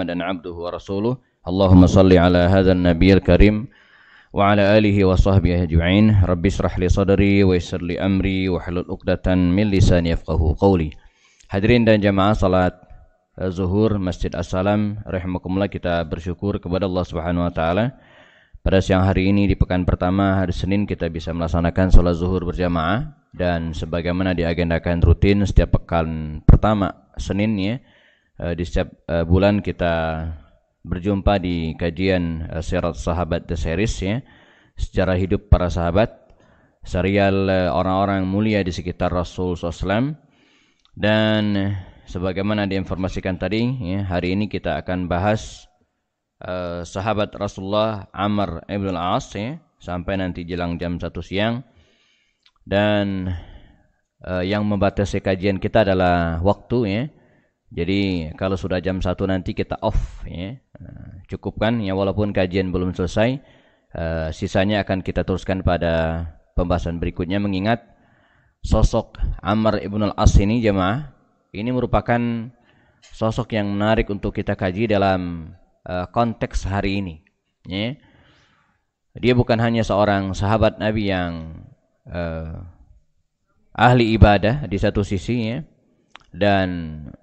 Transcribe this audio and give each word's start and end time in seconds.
Muhammadan 0.00 0.24
abduhu 0.24 0.64
wa 0.64 0.72
rasuluh. 0.72 1.20
Allahumma 1.44 1.84
salli 1.84 2.16
ala 2.16 2.48
hadzal 2.48 2.72
nabiyil 2.72 3.20
karim 3.20 3.68
wa 4.32 4.48
ala 4.48 4.72
alihi 4.72 5.04
wa 5.04 5.12
sahbihi 5.12 5.68
ajma'in. 5.68 6.24
Rabbi 6.24 6.48
israh 6.48 6.72
li 6.80 6.88
wa 7.44 7.52
yassir 7.52 7.84
li 7.84 8.00
amri 8.00 8.48
wa 8.48 8.64
hlul 8.64 8.88
'uqdatan 8.88 9.52
min 9.52 9.68
lisan 9.68 10.08
yafqahu 10.08 10.56
qawli. 10.56 10.96
Hadirin 11.52 11.84
dan 11.84 12.00
jamaah 12.00 12.32
salat 12.32 12.80
Zuhur 13.52 14.00
Masjid 14.00 14.32
As-Salam. 14.32 15.04
rahimakumullah 15.04 15.68
kita 15.68 16.00
bersyukur 16.08 16.56
kepada 16.64 16.88
Allah 16.88 17.04
Subhanahu 17.04 17.44
wa 17.44 17.52
taala 17.52 18.00
pada 18.64 18.80
siang 18.80 19.04
hari 19.04 19.28
ini 19.28 19.52
di 19.52 19.52
pekan 19.52 19.84
pertama 19.84 20.40
hari 20.40 20.56
Senin 20.56 20.88
kita 20.88 21.12
bisa 21.12 21.36
melaksanakan 21.36 21.92
salat 21.92 22.16
zuhur 22.16 22.48
berjamaah 22.48 23.20
dan 23.36 23.76
sebagaimana 23.76 24.32
diagendakan 24.32 25.04
rutin 25.04 25.44
setiap 25.44 25.76
pekan 25.76 26.40
pertama 26.48 27.12
Senin 27.20 27.52
ya 27.60 27.76
eh, 28.40 28.54
di 28.56 28.64
setiap 28.64 28.88
eh, 29.06 29.24
bulan 29.28 29.60
kita 29.60 30.26
berjumpa 30.80 31.36
di 31.36 31.76
kajian 31.76 32.48
uh, 32.48 32.64
Sirat 32.64 32.96
Sahabat 32.96 33.44
The 33.44 33.56
Series 33.56 33.94
ya. 34.00 34.24
Sejarah 34.80 35.20
hidup 35.20 35.52
para 35.52 35.68
sahabat, 35.68 36.08
serial 36.88 37.52
orang-orang 37.52 38.24
mulia 38.24 38.64
di 38.64 38.72
sekitar 38.72 39.12
Rasul 39.12 39.60
SAW 39.60 40.16
dan 40.96 41.76
sebagaimana 42.08 42.64
diinformasikan 42.64 43.36
tadi 43.36 43.76
ya, 43.92 44.08
hari 44.08 44.32
ini 44.32 44.48
kita 44.48 44.80
akan 44.80 45.04
bahas 45.04 45.68
uh, 46.40 46.80
sahabat 46.80 47.36
Rasulullah 47.36 48.08
Amr 48.16 48.64
ibn 48.72 48.88
al-As 48.96 49.36
ya, 49.36 49.60
sampai 49.84 50.16
nanti 50.16 50.48
jelang 50.48 50.80
jam 50.80 50.96
1 50.96 51.12
siang. 51.20 51.60
Dan 52.64 53.28
uh, 54.24 54.40
yang 54.40 54.64
membatasi 54.64 55.20
kajian 55.20 55.60
kita 55.60 55.84
adalah 55.84 56.40
waktu 56.40 56.78
ya 56.88 57.04
jadi 57.70 58.34
kalau 58.34 58.58
sudah 58.58 58.82
jam 58.82 58.98
1 58.98 59.14
nanti 59.30 59.54
kita 59.54 59.78
off 59.78 60.26
ya. 60.26 60.58
Eh, 60.58 61.10
cukupkan 61.30 61.78
ya 61.78 61.94
walaupun 61.94 62.34
kajian 62.34 62.74
belum 62.74 62.90
selesai 62.90 63.38
uh, 63.94 64.28
sisanya 64.34 64.82
akan 64.82 65.06
kita 65.06 65.22
teruskan 65.22 65.62
pada 65.62 66.26
pembahasan 66.58 66.98
berikutnya 66.98 67.38
mengingat 67.38 67.86
sosok 68.66 69.22
Amr 69.38 69.86
ibn 69.86 70.02
al-As 70.10 70.34
ini 70.42 70.58
jemaah 70.58 71.14
ini 71.54 71.70
merupakan 71.70 72.18
sosok 73.14 73.54
yang 73.54 73.70
menarik 73.70 74.10
untuk 74.10 74.34
kita 74.34 74.58
kaji 74.58 74.90
dalam 74.90 75.54
uh, 75.86 76.10
konteks 76.10 76.66
hari 76.66 76.98
ini 76.98 77.14
ya. 77.70 77.94
Dia 79.14 79.34
bukan 79.38 79.58
hanya 79.62 79.86
seorang 79.86 80.34
sahabat 80.34 80.82
Nabi 80.82 81.10
yang 81.10 81.62
uh, 82.10 82.66
ahli 83.74 84.18
ibadah 84.18 84.66
di 84.66 84.74
satu 84.74 85.06
sisi 85.06 85.54
ya 85.54 85.62
dan 86.30 86.68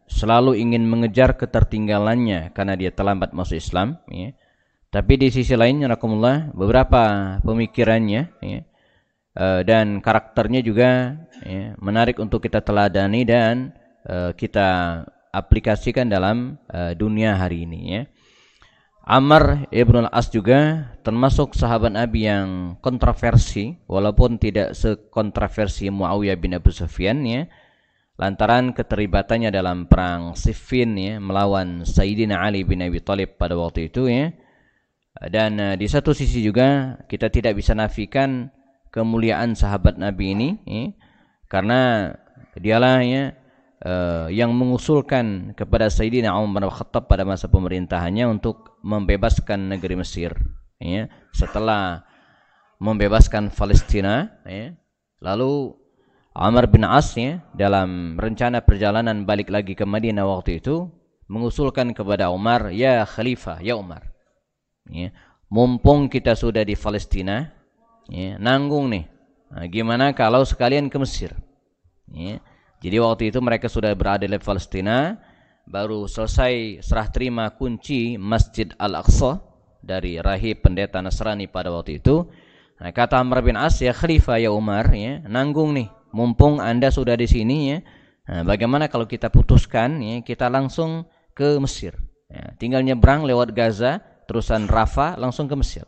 selalu 0.08 0.60
ingin 0.60 0.84
mengejar 0.84 1.40
ketertinggalannya 1.40 2.52
karena 2.52 2.76
dia 2.76 2.92
terlambat 2.92 3.32
masuk 3.32 3.60
Islam 3.60 4.00
ya. 4.12 4.36
Tapi 4.88 5.20
di 5.20 5.28
sisi 5.28 5.52
lain 5.52 5.84
rakumullah 5.84 6.48
beberapa 6.56 7.36
pemikirannya 7.44 8.22
ya, 8.40 8.60
uh, 9.36 9.62
dan 9.68 10.00
karakternya 10.00 10.64
juga 10.64 11.20
ya, 11.44 11.76
menarik 11.84 12.24
untuk 12.24 12.40
kita 12.40 12.64
teladani 12.64 13.28
dan 13.28 13.76
uh, 14.08 14.32
kita 14.32 15.04
aplikasikan 15.36 16.08
dalam 16.08 16.56
uh, 16.72 16.96
dunia 16.96 17.36
hari 17.36 17.68
ini 17.68 17.80
ya. 18.00 18.04
Amr 19.08 19.72
ibn 19.72 20.04
al-As 20.04 20.28
juga 20.28 20.92
termasuk 21.00 21.56
sahabat 21.56 21.96
Nabi 21.96 22.28
yang 22.28 22.76
kontroversi 22.84 23.80
walaupun 23.88 24.36
tidak 24.36 24.76
sekontroversi 24.76 25.88
Muawiyah 25.88 26.36
bin 26.36 26.60
Abu 26.60 26.76
Sufyan 26.76 27.24
ya 27.24 27.48
lantaran 28.18 28.74
keterlibatannya 28.74 29.54
dalam 29.54 29.86
perang 29.86 30.34
Siffin 30.34 30.98
ya 30.98 31.22
melawan 31.22 31.86
Sayyidina 31.86 32.42
Ali 32.42 32.66
bin 32.66 32.82
Abi 32.82 32.98
Thalib 33.02 33.38
pada 33.38 33.54
waktu 33.54 33.94
itu 33.94 34.10
ya. 34.10 34.34
Dan 35.18 35.58
uh, 35.58 35.74
di 35.74 35.90
satu 35.90 36.14
sisi 36.14 36.46
juga 36.46 37.00
kita 37.10 37.34
tidak 37.34 37.58
bisa 37.58 37.74
nafikan 37.74 38.54
kemuliaan 38.94 39.58
sahabat 39.58 39.98
Nabi 39.98 40.34
ini 40.34 40.50
ya, 40.66 40.86
karena 41.50 42.14
dialah 42.58 43.02
ya 43.06 43.34
uh, 43.86 44.28
yang 44.34 44.54
mengusulkan 44.54 45.54
kepada 45.54 45.90
Sayyidina 45.90 46.34
Umar 46.38 46.66
bin 46.66 46.74
Khattab 46.74 47.10
pada 47.10 47.26
masa 47.26 47.50
pemerintahannya 47.50 48.26
untuk 48.30 48.78
membebaskan 48.82 49.74
negeri 49.74 49.98
Mesir 49.98 50.34
ya 50.78 51.10
setelah 51.34 52.06
membebaskan 52.78 53.50
Palestina 53.50 54.38
ya 54.46 54.78
lalu 55.22 55.74
Amr 56.38 56.70
bin 56.70 56.86
As 56.86 57.18
ya, 57.18 57.42
dalam 57.58 58.14
rencana 58.14 58.62
perjalanan 58.62 59.26
balik 59.26 59.50
lagi 59.50 59.74
ke 59.74 59.90
Madinah 59.90 60.22
waktu 60.22 60.62
itu 60.62 60.86
mengusulkan 61.26 61.98
kepada 61.98 62.30
Umar, 62.30 62.70
"Ya 62.70 63.02
Khalifah, 63.10 63.58
ya 63.66 63.74
Umar. 63.74 64.06
Ya, 64.86 65.10
mumpung 65.50 66.14
kita 66.14 66.38
sudah 66.38 66.62
di 66.62 66.78
Palestina, 66.78 67.58
ya, 68.06 68.38
nanggung 68.38 68.86
nih. 68.94 69.10
Nah, 69.50 69.66
gimana 69.66 70.14
kalau 70.14 70.46
sekalian 70.46 70.94
ke 70.94 71.02
Mesir?" 71.02 71.34
Ya. 72.14 72.38
Jadi 72.86 73.02
waktu 73.02 73.34
itu 73.34 73.42
mereka 73.42 73.66
sudah 73.66 73.90
berada 73.98 74.30
di 74.30 74.38
Palestina, 74.38 75.18
baru 75.66 76.06
selesai 76.06 76.86
serah 76.86 77.10
terima 77.10 77.50
kunci 77.50 78.14
Masjid 78.22 78.70
Al-Aqsa 78.78 79.42
dari 79.82 80.22
rahib 80.22 80.62
pendeta 80.62 81.02
Nasrani 81.02 81.50
pada 81.50 81.74
waktu 81.74 81.98
itu. 81.98 82.30
Nah, 82.78 82.94
kata 82.94 83.18
Amr 83.18 83.42
bin 83.42 83.58
As, 83.58 83.82
"Ya 83.82 83.90
Khalifah, 83.90 84.38
ya 84.38 84.54
Umar, 84.54 84.94
ya, 84.94 85.26
nanggung 85.26 85.74
nih 85.74 85.97
mumpung 86.12 86.60
Anda 86.64 86.92
sudah 86.92 87.16
di 87.16 87.28
sini 87.28 87.58
ya. 87.72 87.78
Nah, 88.28 88.44
bagaimana 88.44 88.92
kalau 88.92 89.08
kita 89.08 89.32
putuskan 89.32 90.04
ya, 90.04 90.20
kita 90.20 90.52
langsung 90.52 91.08
ke 91.32 91.56
Mesir. 91.64 91.96
Ya, 92.28 92.52
tinggal 92.60 92.84
nyebrang 92.84 93.24
lewat 93.24 93.56
Gaza, 93.56 94.04
terusan 94.28 94.68
Rafa 94.68 95.16
langsung 95.16 95.48
ke 95.48 95.56
Mesir. 95.56 95.88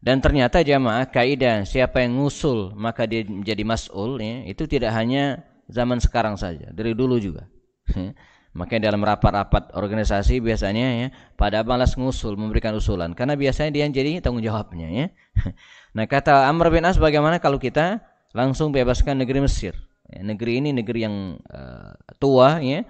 Dan 0.00 0.24
ternyata 0.24 0.64
jamaah 0.64 1.08
kaidah 1.08 1.66
siapa 1.66 2.04
yang 2.04 2.20
ngusul 2.20 2.76
maka 2.76 3.08
dia 3.08 3.24
menjadi 3.26 3.64
mas'ul 3.66 4.20
ya, 4.22 4.46
itu 4.48 4.64
tidak 4.64 4.94
hanya 4.96 5.44
zaman 5.68 5.98
sekarang 5.98 6.38
saja, 6.40 6.72
dari 6.72 6.94
dulu 6.96 7.20
juga. 7.20 7.44
Makanya 8.56 8.88
dalam 8.88 9.04
rapat-rapat 9.04 9.76
organisasi 9.76 10.40
biasanya 10.40 10.86
ya 11.04 11.08
pada 11.36 11.60
balas 11.60 11.92
ngusul 11.92 12.40
memberikan 12.40 12.72
usulan 12.72 13.12
karena 13.12 13.36
biasanya 13.36 13.68
dia 13.68 13.82
yang 13.84 13.92
jadi 13.92 14.24
tanggung 14.24 14.40
jawabnya 14.40 14.88
ya. 14.88 15.06
Nah 15.96 16.04
kata 16.04 16.44
Amr 16.44 16.68
bin 16.68 16.84
As 16.84 17.00
bagaimana 17.00 17.40
kalau 17.40 17.56
kita 17.56 18.04
langsung 18.36 18.68
bebaskan 18.68 19.24
negeri 19.24 19.40
Mesir. 19.48 19.72
Ya, 20.12 20.20
negeri 20.20 20.60
ini 20.60 20.70
negeri 20.76 21.08
yang 21.08 21.40
uh, 21.48 21.96
tua 22.20 22.60
ya 22.60 22.84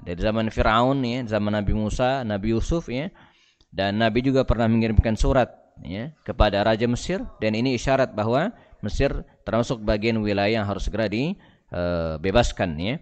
dari 0.00 0.16
zaman 0.16 0.48
Firaun 0.48 1.04
ya, 1.04 1.20
zaman 1.28 1.52
Nabi 1.52 1.76
Musa, 1.76 2.24
Nabi 2.24 2.56
Yusuf 2.56 2.88
ya. 2.88 3.12
Dan 3.68 4.00
Nabi 4.00 4.24
juga 4.24 4.48
pernah 4.48 4.64
mengirimkan 4.64 5.20
surat 5.20 5.52
ya 5.84 6.16
kepada 6.24 6.64
raja 6.64 6.88
Mesir 6.88 7.20
dan 7.44 7.52
ini 7.52 7.76
isyarat 7.76 8.16
bahwa 8.16 8.48
Mesir 8.80 9.12
termasuk 9.44 9.84
bagian 9.84 10.16
wilayah 10.24 10.64
yang 10.64 10.66
harus 10.66 10.88
segera 10.88 11.12
dibebaskan 11.12 12.70
uh, 12.72 12.80
ya. 12.80 12.96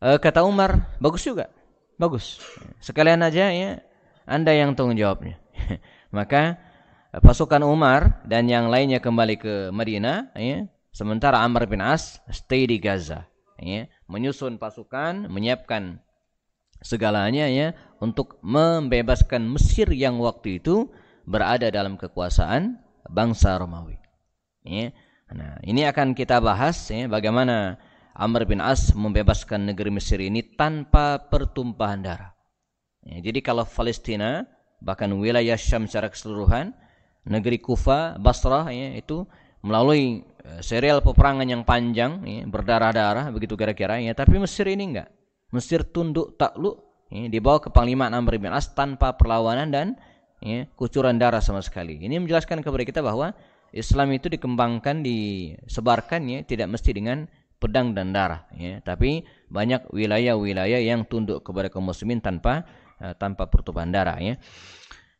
Uh, 0.00 0.16
kata 0.16 0.48
Umar, 0.48 0.96
bagus 0.96 1.28
juga. 1.28 1.52
Bagus. 2.00 2.40
Sekalian 2.80 3.20
aja 3.20 3.52
ya 3.52 3.84
Anda 4.24 4.56
yang 4.56 4.72
tanggung 4.72 4.96
jawabnya. 4.96 5.36
Maka 6.16 6.56
pasukan 7.20 7.64
Umar 7.64 8.24
dan 8.24 8.48
yang 8.48 8.68
lainnya 8.72 9.00
kembali 9.00 9.36
ke 9.40 9.54
Madinah 9.72 10.36
ya 10.36 10.68
Sementara 10.96 11.44
Amr 11.44 11.68
bin 11.68 11.84
As 11.84 12.24
stay 12.32 12.64
di 12.64 12.80
Gaza, 12.80 13.28
ya, 13.60 13.84
menyusun 14.08 14.56
pasukan, 14.56 15.28
menyiapkan 15.28 16.00
segalanya 16.80 17.52
ya 17.52 17.76
untuk 18.00 18.40
membebaskan 18.40 19.44
Mesir 19.44 19.92
yang 19.92 20.16
waktu 20.24 20.56
itu 20.56 20.88
berada 21.28 21.68
dalam 21.68 22.00
kekuasaan 22.00 22.80
bangsa 23.12 23.60
Romawi. 23.60 24.00
Ya. 24.64 24.96
Nah, 25.36 25.60
ini 25.68 25.84
akan 25.84 26.16
kita 26.16 26.40
bahas 26.40 26.88
ya 26.88 27.04
bagaimana 27.12 27.76
Amr 28.16 28.48
bin 28.48 28.64
As 28.64 28.96
membebaskan 28.96 29.68
negeri 29.68 29.92
Mesir 29.92 30.16
ini 30.24 30.40
tanpa 30.56 31.28
pertumpahan 31.28 32.00
darah. 32.00 32.32
Ya, 33.04 33.20
jadi 33.20 33.44
kalau 33.44 33.68
Palestina 33.68 34.48
bahkan 34.80 35.12
wilayah 35.12 35.60
Syam 35.60 35.84
secara 35.84 36.08
keseluruhan, 36.08 36.72
negeri 37.28 37.60
Kufa, 37.60 38.16
Basrah 38.16 38.72
ya 38.72 38.96
itu 38.96 39.28
melalui 39.66 40.22
serial 40.60 41.02
peperangan 41.02 41.46
yang 41.46 41.62
panjang 41.66 42.22
ya, 42.24 42.42
berdarah-darah 42.46 43.28
begitu 43.34 43.58
kira-kira 43.58 43.98
ya. 44.00 44.14
Tapi 44.14 44.38
Mesir 44.40 44.66
ini 44.70 44.94
enggak. 44.94 45.08
Mesir 45.54 45.86
tunduk 45.86 46.34
takluk 46.38 47.06
ya, 47.10 47.30
dibawa 47.30 47.62
ke 47.62 47.68
Panglima 47.70 48.10
Amr 48.10 48.38
bin 48.38 48.50
As 48.50 48.70
tanpa 48.72 49.14
perlawanan 49.14 49.68
dan 49.70 49.88
ya, 50.42 50.66
kucuran 50.74 51.18
darah 51.18 51.42
sama 51.42 51.62
sekali. 51.62 51.98
Ini 52.02 52.22
menjelaskan 52.22 52.62
kepada 52.62 52.84
kita 52.86 53.00
bahwa 53.02 53.34
Islam 53.74 54.14
itu 54.14 54.30
dikembangkan 54.30 55.02
disebarkan 55.04 56.22
ya 56.30 56.38
tidak 56.46 56.70
mesti 56.72 56.90
dengan 56.94 57.26
pedang 57.58 57.92
dan 57.92 58.14
darah 58.14 58.46
ya. 58.54 58.80
Tapi 58.80 59.26
banyak 59.50 59.92
wilayah-wilayah 59.92 60.80
yang 60.80 61.04
tunduk 61.04 61.42
kepada 61.44 61.68
kaum 61.68 61.90
muslimin 61.90 62.22
tanpa 62.22 62.64
uh, 63.02 63.12
tanpa 63.18 63.50
pertumpahan 63.50 63.90
darah 63.92 64.18
ya. 64.22 64.34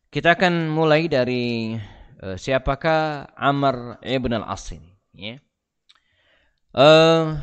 Kita 0.07 0.39
akan 0.39 0.71
mulai 0.73 1.11
dari 1.11 1.75
uh, 2.23 2.37
siapakah 2.39 3.35
Amr 3.37 4.01
ibn 4.07 4.33
al-As 4.33 4.73
ini 4.73 4.96
ya. 5.17 5.37
Uh, 6.77 7.41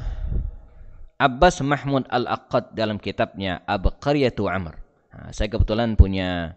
Abbas 1.18 1.62
Mahmud 1.66 2.06
Al-Aqad 2.06 2.78
dalam 2.78 3.02
kitabnya 3.02 3.66
Abqariyatu 3.66 4.46
Amr. 4.46 4.78
Nah, 5.14 5.30
saya 5.34 5.50
kebetulan 5.50 5.98
punya 5.98 6.54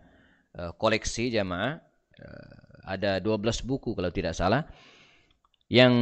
uh, 0.57 0.73
koleksi 0.77 1.33
jamaah 1.33 1.81
uh, 2.21 2.57
ada 2.85 3.19
12 3.21 3.65
buku 3.65 3.97
kalau 3.97 4.13
tidak 4.13 4.37
salah 4.37 4.69
yang 5.67 5.93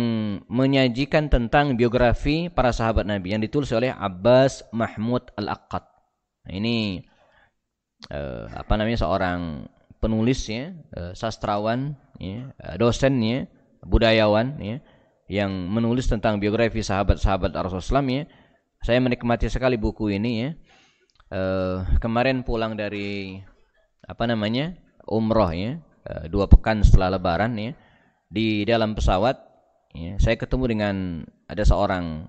menyajikan 0.50 1.32
tentang 1.32 1.72
biografi 1.78 2.52
para 2.52 2.68
sahabat 2.68 3.08
Nabi 3.08 3.32
yang 3.32 3.40
ditulis 3.40 3.72
oleh 3.72 3.88
Abbas 3.94 4.66
Mahmud 4.74 5.30
Al-Aqad. 5.38 5.84
Nah, 6.44 6.52
ini 6.52 7.00
uh, 8.10 8.50
apa 8.50 8.74
namanya 8.76 9.00
seorang 9.00 9.70
penulis 10.02 10.44
ya, 10.50 10.74
uh, 10.98 11.16
sastrawan 11.16 11.96
ya, 12.20 12.52
dosennya, 12.76 13.48
budayawan 13.84 14.58
ya 14.60 14.76
yang 15.30 15.50
menulis 15.72 16.04
tentang 16.04 16.36
biografi 16.36 16.84
sahabat-sahabat 16.84 17.56
Rasulullah 17.56 18.04
ya. 18.04 18.24
Saya 18.84 19.00
menikmati 19.00 19.48
sekali 19.48 19.80
buku 19.80 20.12
ini 20.12 20.32
ya. 20.44 20.50
Uh, 21.32 21.82
kemarin 21.98 22.44
pulang 22.44 22.76
dari 22.76 23.40
apa 24.04 24.28
namanya? 24.28 24.76
umroh 25.04 25.52
ya, 25.52 25.84
uh, 26.08 26.24
dua 26.32 26.48
pekan 26.48 26.80
setelah 26.80 27.16
lebaran 27.16 27.52
ya. 27.60 27.72
Di 28.28 28.64
dalam 28.64 28.96
pesawat 28.96 29.36
ya, 29.92 30.16
saya 30.16 30.36
ketemu 30.40 30.64
dengan 30.76 30.96
ada 31.48 31.64
seorang 31.64 32.28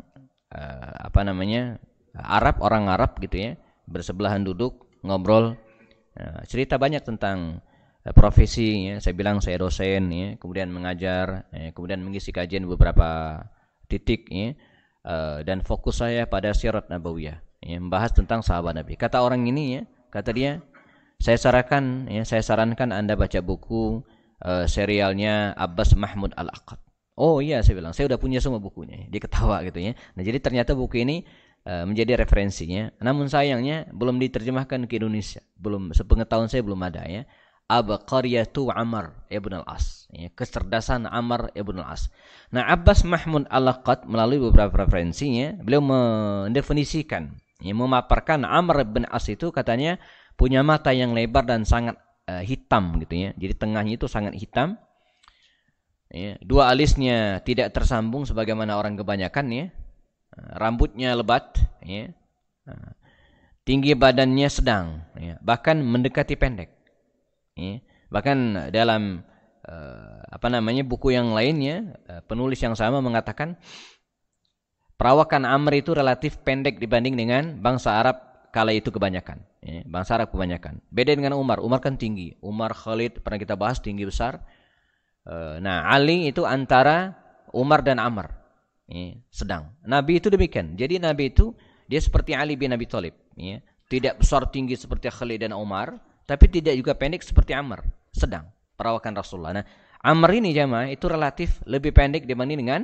uh, 0.51 0.95
apa 1.11 1.23
namanya? 1.23 1.79
Arab, 2.15 2.63
orang 2.63 2.87
Arab 2.87 3.19
gitu 3.19 3.35
ya, 3.35 3.51
bersebelahan 3.91 4.47
duduk 4.47 4.87
ngobrol 5.03 5.59
uh, 6.15 6.41
cerita 6.47 6.79
banyak 6.79 7.03
tentang 7.03 7.59
profesi 8.13 8.93
ya. 8.93 9.01
saya 9.01 9.17
bilang 9.17 9.41
saya 9.41 9.57
dosen 9.57 10.13
ya. 10.13 10.27
Kemudian 10.37 10.69
mengajar 10.69 11.49
ya, 11.49 11.73
kemudian 11.73 12.05
mengisi 12.05 12.29
kajian 12.29 12.69
beberapa 12.69 13.41
titik 13.89 14.29
ya. 14.29 14.53
Uh, 15.05 15.45
dan 15.45 15.61
fokus 15.61 16.01
saya 16.01 16.25
pada 16.25 16.49
syarat 16.49 16.89
nabawiyah 16.89 17.37
ya, 17.61 17.77
membahas 17.77 18.13
tentang 18.13 18.41
sahabat 18.41 18.73
nabi. 18.73 18.97
Kata 18.97 19.21
orang 19.21 19.45
ini 19.45 19.77
ya 19.77 19.81
kata 20.09 20.33
dia 20.33 20.65
saya 21.21 21.37
sarankan 21.37 22.09
ya 22.09 22.25
saya 22.25 22.41
sarankan 22.41 22.89
anda 22.89 23.13
baca 23.13 23.37
buku 23.37 24.01
uh, 24.41 24.65
serialnya 24.65 25.53
Abbas 25.53 25.93
Mahmud 25.93 26.33
Al 26.33 26.49
Aqad 26.49 26.81
oh 27.21 27.37
iya 27.37 27.61
saya 27.61 27.77
bilang. 27.77 27.93
Saya 27.93 28.09
udah 28.09 28.17
punya 28.17 28.41
semua 28.41 28.57
bukunya 28.57 29.05
dia 29.09 29.21
ketawa 29.21 29.61
gitu 29.61 29.77
ya. 29.77 29.93
Nah 30.17 30.21
jadi 30.25 30.37
ternyata 30.41 30.73
buku 30.73 31.01
ini 31.05 31.25
menjadi 31.65 32.21
referensinya. 32.21 32.93
Namun 33.01 33.25
sayangnya 33.25 33.89
belum 33.89 34.21
diterjemahkan 34.21 34.85
ke 34.85 35.01
Indonesia. 35.01 35.41
Belum 35.57 35.89
sepengetahuan 35.97 36.45
saya 36.45 36.61
belum 36.61 36.77
ada 36.77 37.01
ya 37.09 37.25
Abqariyatu 37.65 38.69
Amr 38.69 39.25
ibn 39.33 39.57
al-As. 39.57 40.05
Ya, 40.13 40.29
kecerdasan 40.29 41.09
Amr 41.09 41.49
ibn 41.57 41.81
al-As. 41.81 42.13
Nah, 42.53 42.69
Abbas 42.69 43.01
Mahmud 43.01 43.49
Al-Laqat 43.49 44.05
melalui 44.05 44.37
beberapa 44.37 44.85
referensinya, 44.85 45.57
beliau 45.57 45.81
mendefinisikan, 45.81 47.33
ya, 47.59 47.73
memaparkan 47.73 48.45
Amr 48.45 48.85
ibn 48.85 49.09
As 49.09 49.25
itu 49.27 49.49
katanya 49.49 49.97
punya 50.37 50.61
mata 50.61 50.93
yang 50.93 51.17
lebar 51.17 51.47
dan 51.47 51.65
sangat 51.65 51.97
uh, 52.29 52.45
hitam 52.45 53.01
gitu 53.01 53.17
ya. 53.17 53.29
Jadi 53.33 53.53
tengahnya 53.57 53.97
itu 53.97 54.05
sangat 54.05 54.37
hitam. 54.37 54.77
Ya, 56.13 56.37
dua 56.45 56.69
alisnya 56.69 57.41
tidak 57.41 57.73
tersambung 57.73 58.29
sebagaimana 58.29 58.77
orang 58.77 58.93
kebanyakan 58.93 59.45
ya. 59.49 59.65
Rambutnya 60.35 61.15
lebat 61.17 61.55
ya. 61.81 62.13
Tinggi 63.65 63.97
badannya 63.97 64.45
sedang 64.51 65.01
ya. 65.17 65.41
bahkan 65.41 65.81
mendekati 65.81 66.37
pendek. 66.37 66.74
Ya. 67.55 67.79
Bahkan 68.11 68.69
dalam 68.75 69.23
uh, 69.63 70.21
apa 70.27 70.47
namanya 70.51 70.83
buku 70.83 71.15
yang 71.15 71.31
lainnya 71.31 71.95
uh, 72.11 72.21
penulis 72.27 72.59
yang 72.59 72.75
sama 72.75 72.99
mengatakan 72.99 73.55
perawakan 74.99 75.47
Amr 75.47 75.79
itu 75.79 75.95
relatif 75.95 76.39
pendek 76.43 76.77
dibanding 76.77 77.15
dengan 77.15 77.59
bangsa 77.63 77.95
Arab 77.95 78.17
kala 78.51 78.75
itu 78.75 78.91
kebanyakan. 78.91 79.39
Ya. 79.63 79.81
Bangsa 79.87 80.19
Arab 80.19 80.35
kebanyakan. 80.35 80.83
Beda 80.91 81.15
dengan 81.15 81.35
Umar. 81.39 81.63
Umar 81.63 81.79
kan 81.79 81.95
tinggi. 81.95 82.35
Umar 82.43 82.75
Khalid 82.75 83.23
pernah 83.23 83.39
kita 83.39 83.55
bahas 83.55 83.79
tinggi 83.79 84.03
besar. 84.03 84.43
Uh, 85.25 85.57
nah 85.63 85.89
Ali 85.89 86.29
itu 86.29 86.43
antara 86.43 87.15
Umar 87.55 87.83
dan 87.83 88.03
Amr. 88.03 88.35
Ya. 88.87 89.15
Sedang. 89.31 89.75
Nabi 89.83 90.19
itu 90.19 90.27
demikian. 90.27 90.75
Jadi 90.75 90.99
Nabi 90.99 91.31
itu 91.31 91.55
dia 91.87 92.03
seperti 92.03 92.35
Ali 92.35 92.59
bin 92.59 92.75
Abi 92.75 92.83
Thalib. 92.83 93.15
Ya. 93.39 93.63
Tidak 93.87 94.19
besar 94.19 94.51
tinggi 94.51 94.75
seperti 94.75 95.07
Khalid 95.07 95.47
dan 95.47 95.55
Umar 95.55 95.99
tapi 96.25 96.49
tidak 96.49 96.73
juga 96.73 96.97
pendek 96.97 97.21
seperti 97.21 97.53
Amr, 97.53 97.85
sedang 98.09 98.49
perawakan 98.75 99.13
Rasulullah. 99.13 99.61
Nah, 99.61 99.65
Amr 100.01 100.37
ini 100.37 100.53
jamaah 100.53 100.89
itu 100.89 101.05
relatif 101.09 101.61
lebih 101.65 101.93
pendek 101.93 102.25
dibanding 102.29 102.61
dengan 102.61 102.81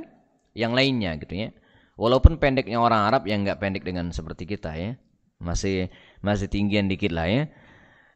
yang 0.54 0.74
lainnya 0.74 1.14
gitu 1.18 1.34
ya. 1.34 1.48
Walaupun 1.94 2.40
pendeknya 2.40 2.80
orang 2.80 3.06
Arab 3.06 3.22
yang 3.28 3.46
enggak 3.46 3.62
pendek 3.62 3.82
dengan 3.86 4.10
seperti 4.10 4.48
kita 4.48 4.74
ya. 4.74 4.98
Masih 5.38 5.90
masih 6.22 6.46
tinggian 6.46 6.86
dikit 6.86 7.10
lah 7.14 7.26
ya. 7.26 7.46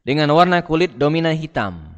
Dengan 0.03 0.31
warna 0.35 0.63
kulit 0.63 0.95
dominan 0.95 1.35
hitam. 1.35 1.95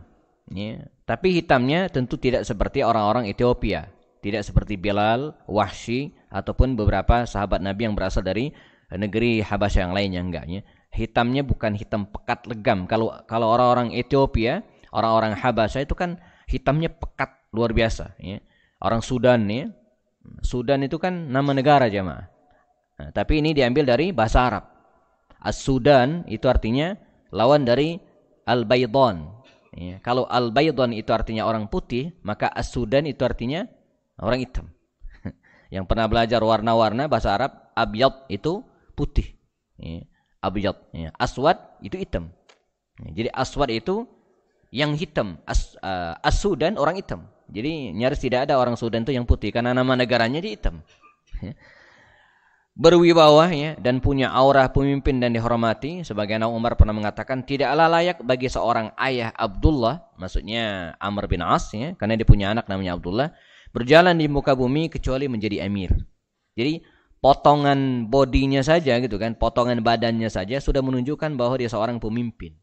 Ya. 0.52 0.88
Tapi 1.04 1.40
hitamnya 1.40 1.88
tentu 1.88 2.20
tidak 2.20 2.44
seperti 2.44 2.84
orang-orang 2.84 3.28
Ethiopia. 3.28 3.88
Tidak 4.18 4.42
seperti 4.42 4.74
Bilal, 4.74 5.32
Wahsy 5.46 6.12
ataupun 6.28 6.74
beberapa 6.74 7.24
sahabat 7.24 7.62
Nabi 7.62 7.88
yang 7.88 7.94
berasal 7.94 8.26
dari 8.26 8.50
negeri 8.92 9.44
Habasyah 9.44 9.88
yang 9.88 9.94
lainnya 9.94 10.20
enggak 10.24 10.44
ya 10.48 10.60
hitamnya 10.92 11.44
bukan 11.44 11.76
hitam 11.76 12.08
pekat 12.08 12.48
legam. 12.48 12.88
Kalau 12.88 13.12
kalau 13.28 13.52
orang-orang 13.52 13.92
Ethiopia, 13.92 14.64
orang-orang 14.92 15.36
Habasya 15.36 15.84
itu 15.84 15.94
kan 15.94 16.16
hitamnya 16.48 16.92
pekat 16.92 17.30
luar 17.52 17.76
biasa. 17.76 18.16
Ya. 18.20 18.40
Orang 18.78 19.02
Sudan 19.02 19.46
ya, 19.50 19.68
Sudan 20.40 20.86
itu 20.86 20.96
kan 20.96 21.28
nama 21.28 21.50
negara 21.50 21.90
jemaah. 21.90 22.30
Nah, 22.98 23.10
tapi 23.14 23.42
ini 23.42 23.54
diambil 23.54 23.86
dari 23.86 24.10
bahasa 24.10 24.46
Arab. 24.46 24.64
As-Sudan 25.38 26.26
itu 26.26 26.50
artinya 26.50 26.98
lawan 27.30 27.62
dari 27.62 27.98
Al-Baydon. 28.42 29.38
Ya. 29.78 30.02
Kalau 30.02 30.26
Al-Baydon 30.26 30.90
itu 30.94 31.14
artinya 31.14 31.46
orang 31.46 31.70
putih, 31.70 32.10
maka 32.26 32.50
As-Sudan 32.50 33.06
itu 33.06 33.22
artinya 33.22 33.66
orang 34.18 34.42
hitam. 34.42 34.66
Yang 35.74 35.84
pernah 35.86 36.10
belajar 36.10 36.42
warna-warna 36.42 37.06
bahasa 37.06 37.38
Arab, 37.38 37.70
abyad 37.78 38.26
itu 38.30 38.66
putih. 38.98 39.38
Ya 39.78 40.02
abyad 40.42 40.76
ya. 40.94 41.10
aswad 41.18 41.58
itu 41.82 41.98
hitam. 41.98 42.30
Ya, 43.02 43.10
jadi 43.24 43.28
aswad 43.34 43.70
itu 43.70 44.06
yang 44.74 44.94
hitam. 44.94 45.40
As, 45.48 45.74
uh, 45.80 46.18
as-Sudan 46.20 46.76
orang 46.76 46.98
hitam. 46.98 47.26
Jadi 47.48 47.96
nyaris 47.96 48.20
tidak 48.20 48.48
ada 48.48 48.60
orang 48.60 48.76
Sudan 48.76 49.02
itu 49.02 49.16
yang 49.16 49.24
putih 49.24 49.48
karena 49.48 49.72
nama 49.72 49.96
negaranya 49.96 50.42
dia 50.42 50.52
hitam. 50.54 50.84
Ya. 51.38 51.54
berwibawa 52.78 53.50
ya 53.50 53.74
dan 53.74 53.98
punya 53.98 54.30
aura 54.30 54.70
pemimpin 54.70 55.18
dan 55.18 55.34
dihormati 55.34 56.06
sebagaimana 56.06 56.46
Umar 56.46 56.78
pernah 56.78 56.94
mengatakan 56.94 57.42
tidaklah 57.42 57.90
layak 57.90 58.22
bagi 58.22 58.46
seorang 58.46 58.94
ayah 59.02 59.34
Abdullah 59.34 60.14
maksudnya 60.14 60.94
Amr 61.02 61.26
bin 61.26 61.42
As 61.42 61.74
ya 61.74 61.98
karena 61.98 62.14
dia 62.14 62.22
punya 62.22 62.54
anak 62.54 62.70
namanya 62.70 62.94
Abdullah 62.94 63.34
berjalan 63.74 64.14
di 64.14 64.30
muka 64.30 64.54
bumi 64.54 64.86
kecuali 64.88 65.26
menjadi 65.26 65.66
emir. 65.66 65.90
Jadi 66.54 66.82
potongan 67.18 68.06
bodinya 68.06 68.62
saja 68.62 68.98
gitu 69.02 69.18
kan, 69.18 69.34
potongan 69.34 69.82
badannya 69.82 70.30
saja 70.30 70.62
sudah 70.62 70.82
menunjukkan 70.82 71.34
bahwa 71.34 71.58
dia 71.58 71.70
seorang 71.70 71.98
pemimpin. 71.98 72.54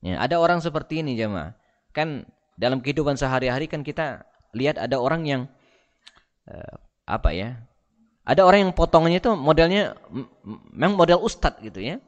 Ya, 0.00 0.16
ada 0.22 0.40
orang 0.40 0.64
seperti 0.64 1.04
ini 1.04 1.18
jemaah. 1.18 1.58
Kan 1.92 2.24
dalam 2.56 2.80
kehidupan 2.80 3.18
sehari-hari 3.20 3.68
kan 3.68 3.84
kita 3.84 4.24
lihat 4.56 4.80
ada 4.80 4.96
orang 4.96 5.26
yang 5.26 5.42
uh, 6.48 6.74
apa 7.04 7.30
ya? 7.34 7.60
Ada 8.24 8.46
orang 8.46 8.70
yang 8.70 8.72
potongannya 8.76 9.18
itu 9.18 9.32
modelnya 9.34 9.98
memang 10.70 10.94
model 10.94 11.20
ustad 11.20 11.58
gitu 11.60 11.82
ya. 11.82 11.98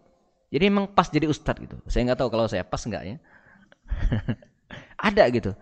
Jadi 0.52 0.64
memang 0.68 0.92
pas 0.92 1.08
jadi 1.08 1.26
ustad 1.26 1.58
gitu. 1.58 1.80
Saya 1.88 2.12
nggak 2.12 2.20
tahu 2.20 2.28
kalau 2.30 2.46
saya 2.46 2.62
pas 2.62 2.78
nggak 2.78 3.02
ya. 3.02 3.16
ada 5.08 5.24
gitu. 5.32 5.56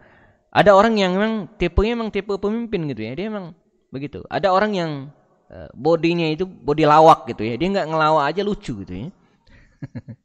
Ada 0.50 0.74
orang 0.74 0.98
yang 0.98 1.14
memang 1.14 1.46
tipenya 1.56 1.94
memang 1.94 2.10
tipe 2.10 2.34
pemimpin 2.36 2.90
gitu 2.90 3.06
ya. 3.06 3.14
Dia 3.14 3.30
memang 3.30 3.54
begitu. 3.94 4.26
Ada 4.26 4.50
orang 4.50 4.74
yang 4.74 4.90
bodinya 5.75 6.30
itu 6.30 6.47
body 6.47 6.87
lawak 6.87 7.26
gitu 7.35 7.42
ya. 7.42 7.54
Dia 7.59 7.69
nggak 7.75 7.87
ngelawak 7.90 8.25
aja 8.30 8.42
lucu 8.47 8.73
gitu 8.87 8.95
ya. 8.95 9.09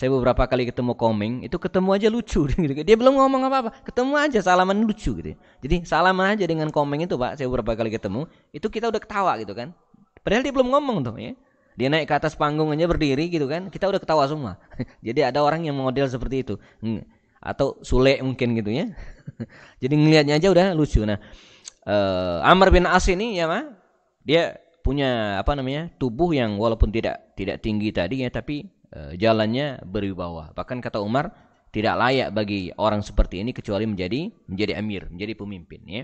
Saya 0.00 0.08
beberapa 0.16 0.48
kali 0.48 0.64
ketemu 0.64 0.96
Komeng, 0.96 1.44
itu 1.44 1.60
ketemu 1.60 1.92
aja 1.92 2.08
lucu 2.08 2.48
gitu. 2.48 2.72
Dia 2.72 2.96
belum 2.96 3.20
ngomong 3.20 3.52
apa-apa, 3.52 3.70
ketemu 3.84 4.16
aja 4.16 4.40
salaman 4.40 4.80
lucu 4.88 5.12
gitu. 5.12 5.28
Ya. 5.34 5.36
Jadi 5.60 5.84
salaman 5.84 6.40
aja 6.40 6.48
dengan 6.48 6.72
Komeng 6.72 7.04
itu, 7.04 7.20
Pak. 7.20 7.36
Saya 7.36 7.52
beberapa 7.52 7.76
kali 7.76 7.92
ketemu, 7.92 8.24
itu 8.48 8.64
kita 8.72 8.88
udah 8.88 8.96
ketawa 8.96 9.36
gitu 9.36 9.52
kan. 9.52 9.76
Padahal 10.24 10.40
dia 10.40 10.52
belum 10.56 10.72
ngomong 10.72 10.98
tuh 11.04 11.20
ya. 11.20 11.36
Dia 11.76 11.92
naik 11.92 12.08
ke 12.08 12.14
atas 12.16 12.32
panggung 12.32 12.72
aja 12.72 12.88
berdiri 12.88 13.28
gitu 13.28 13.44
kan. 13.44 13.68
Kita 13.68 13.92
udah 13.92 14.00
ketawa 14.00 14.24
semua. 14.24 14.56
Jadi 15.06 15.20
ada 15.20 15.44
orang 15.44 15.68
yang 15.68 15.76
model 15.76 16.08
seperti 16.08 16.48
itu. 16.48 16.54
Atau 17.36 17.76
Sule 17.84 18.24
mungkin 18.24 18.56
gitu 18.56 18.72
ya. 18.72 18.88
Jadi 19.84 19.94
ngelihatnya 20.00 20.40
aja 20.40 20.48
udah 20.48 20.66
lucu. 20.72 21.04
Nah, 21.04 21.20
uh, 21.84 22.40
Amr 22.40 22.72
bin 22.72 22.88
As 22.88 23.04
ini 23.08 23.36
ya, 23.36 23.48
mah 23.48 23.79
dia 24.30 24.54
punya 24.86 25.42
apa 25.42 25.58
namanya 25.58 25.90
tubuh 25.98 26.30
yang 26.30 26.54
walaupun 26.54 26.94
tidak 26.94 27.34
tidak 27.34 27.58
tinggi 27.58 27.90
tadi 27.90 28.22
ya 28.22 28.30
tapi 28.30 28.62
e, 28.94 29.18
jalannya 29.18 29.82
berwibawa 29.82 30.54
bahkan 30.54 30.78
kata 30.78 31.02
Umar 31.02 31.34
tidak 31.74 31.98
layak 31.98 32.30
bagi 32.30 32.70
orang 32.78 33.02
seperti 33.02 33.42
ini 33.42 33.50
kecuali 33.50 33.90
menjadi 33.90 34.30
menjadi 34.46 34.78
amir 34.78 35.10
menjadi 35.10 35.34
pemimpin 35.34 35.82
ya 35.84 36.02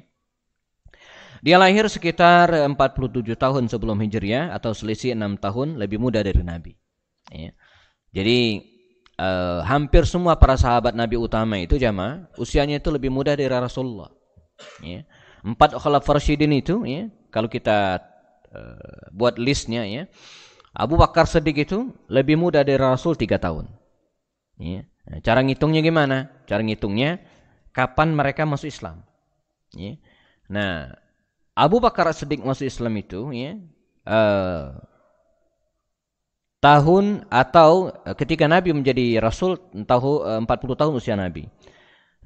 dia 1.38 1.56
lahir 1.62 1.86
sekitar 1.86 2.50
47 2.50 3.22
tahun 3.38 3.70
sebelum 3.70 4.02
Hijriah 4.02 4.50
atau 4.50 4.74
selisih 4.74 5.14
6 5.14 5.38
tahun 5.38 5.78
lebih 5.78 6.02
muda 6.02 6.18
dari 6.26 6.42
Nabi 6.42 6.74
ya. 7.30 7.54
jadi 8.10 8.66
uh, 9.20 9.60
hampir 9.64 10.04
semua 10.04 10.36
para 10.36 10.56
sahabat 10.58 10.92
Nabi 10.92 11.16
utama 11.16 11.56
itu 11.60 11.78
jamaah 11.80 12.28
usianya 12.36 12.80
itu 12.80 12.88
lebih 12.92 13.08
muda 13.08 13.36
dari 13.36 13.48
Rasulullah. 13.48 14.12
Ya. 14.80 15.04
Empat 15.44 15.76
khalifah 15.76 16.16
Rasyidin 16.16 16.52
itu 16.56 16.82
ya, 16.88 17.12
kalau 17.30 17.46
kita 17.46 18.00
uh, 18.56 19.12
buat 19.12 19.36
listnya 19.36 19.84
ya, 19.84 20.08
Abu 20.72 20.96
Bakar 20.96 21.28
Siddiq 21.28 21.68
itu 21.68 21.92
lebih 22.08 22.40
muda 22.40 22.64
dari 22.64 22.80
Rasul 22.80 23.12
tiga 23.20 23.36
tahun. 23.36 23.68
Ya. 24.56 24.88
Nah, 25.04 25.20
cara 25.20 25.44
ngitungnya 25.44 25.84
gimana? 25.84 26.32
Cara 26.48 26.64
ngitungnya 26.64 27.20
kapan 27.76 28.16
mereka 28.16 28.48
masuk 28.48 28.72
Islam. 28.72 29.04
Ya. 29.76 30.00
Nah, 30.48 30.96
Abu 31.52 31.80
Bakar 31.80 32.08
Siddiq 32.16 32.40
masuk 32.40 32.64
Islam 32.64 32.96
itu 32.96 33.28
ya, 33.36 33.60
uh, 34.08 34.76
tahun 36.66 37.22
atau 37.30 37.94
eh, 38.02 38.16
ketika 38.18 38.50
Nabi 38.50 38.74
menjadi 38.74 39.22
Rasul 39.22 39.60
tahu 39.86 40.24
40 40.24 40.44
eh, 40.44 40.76
tahun 40.76 40.92
usia 40.98 41.14
Nabi. 41.14 41.46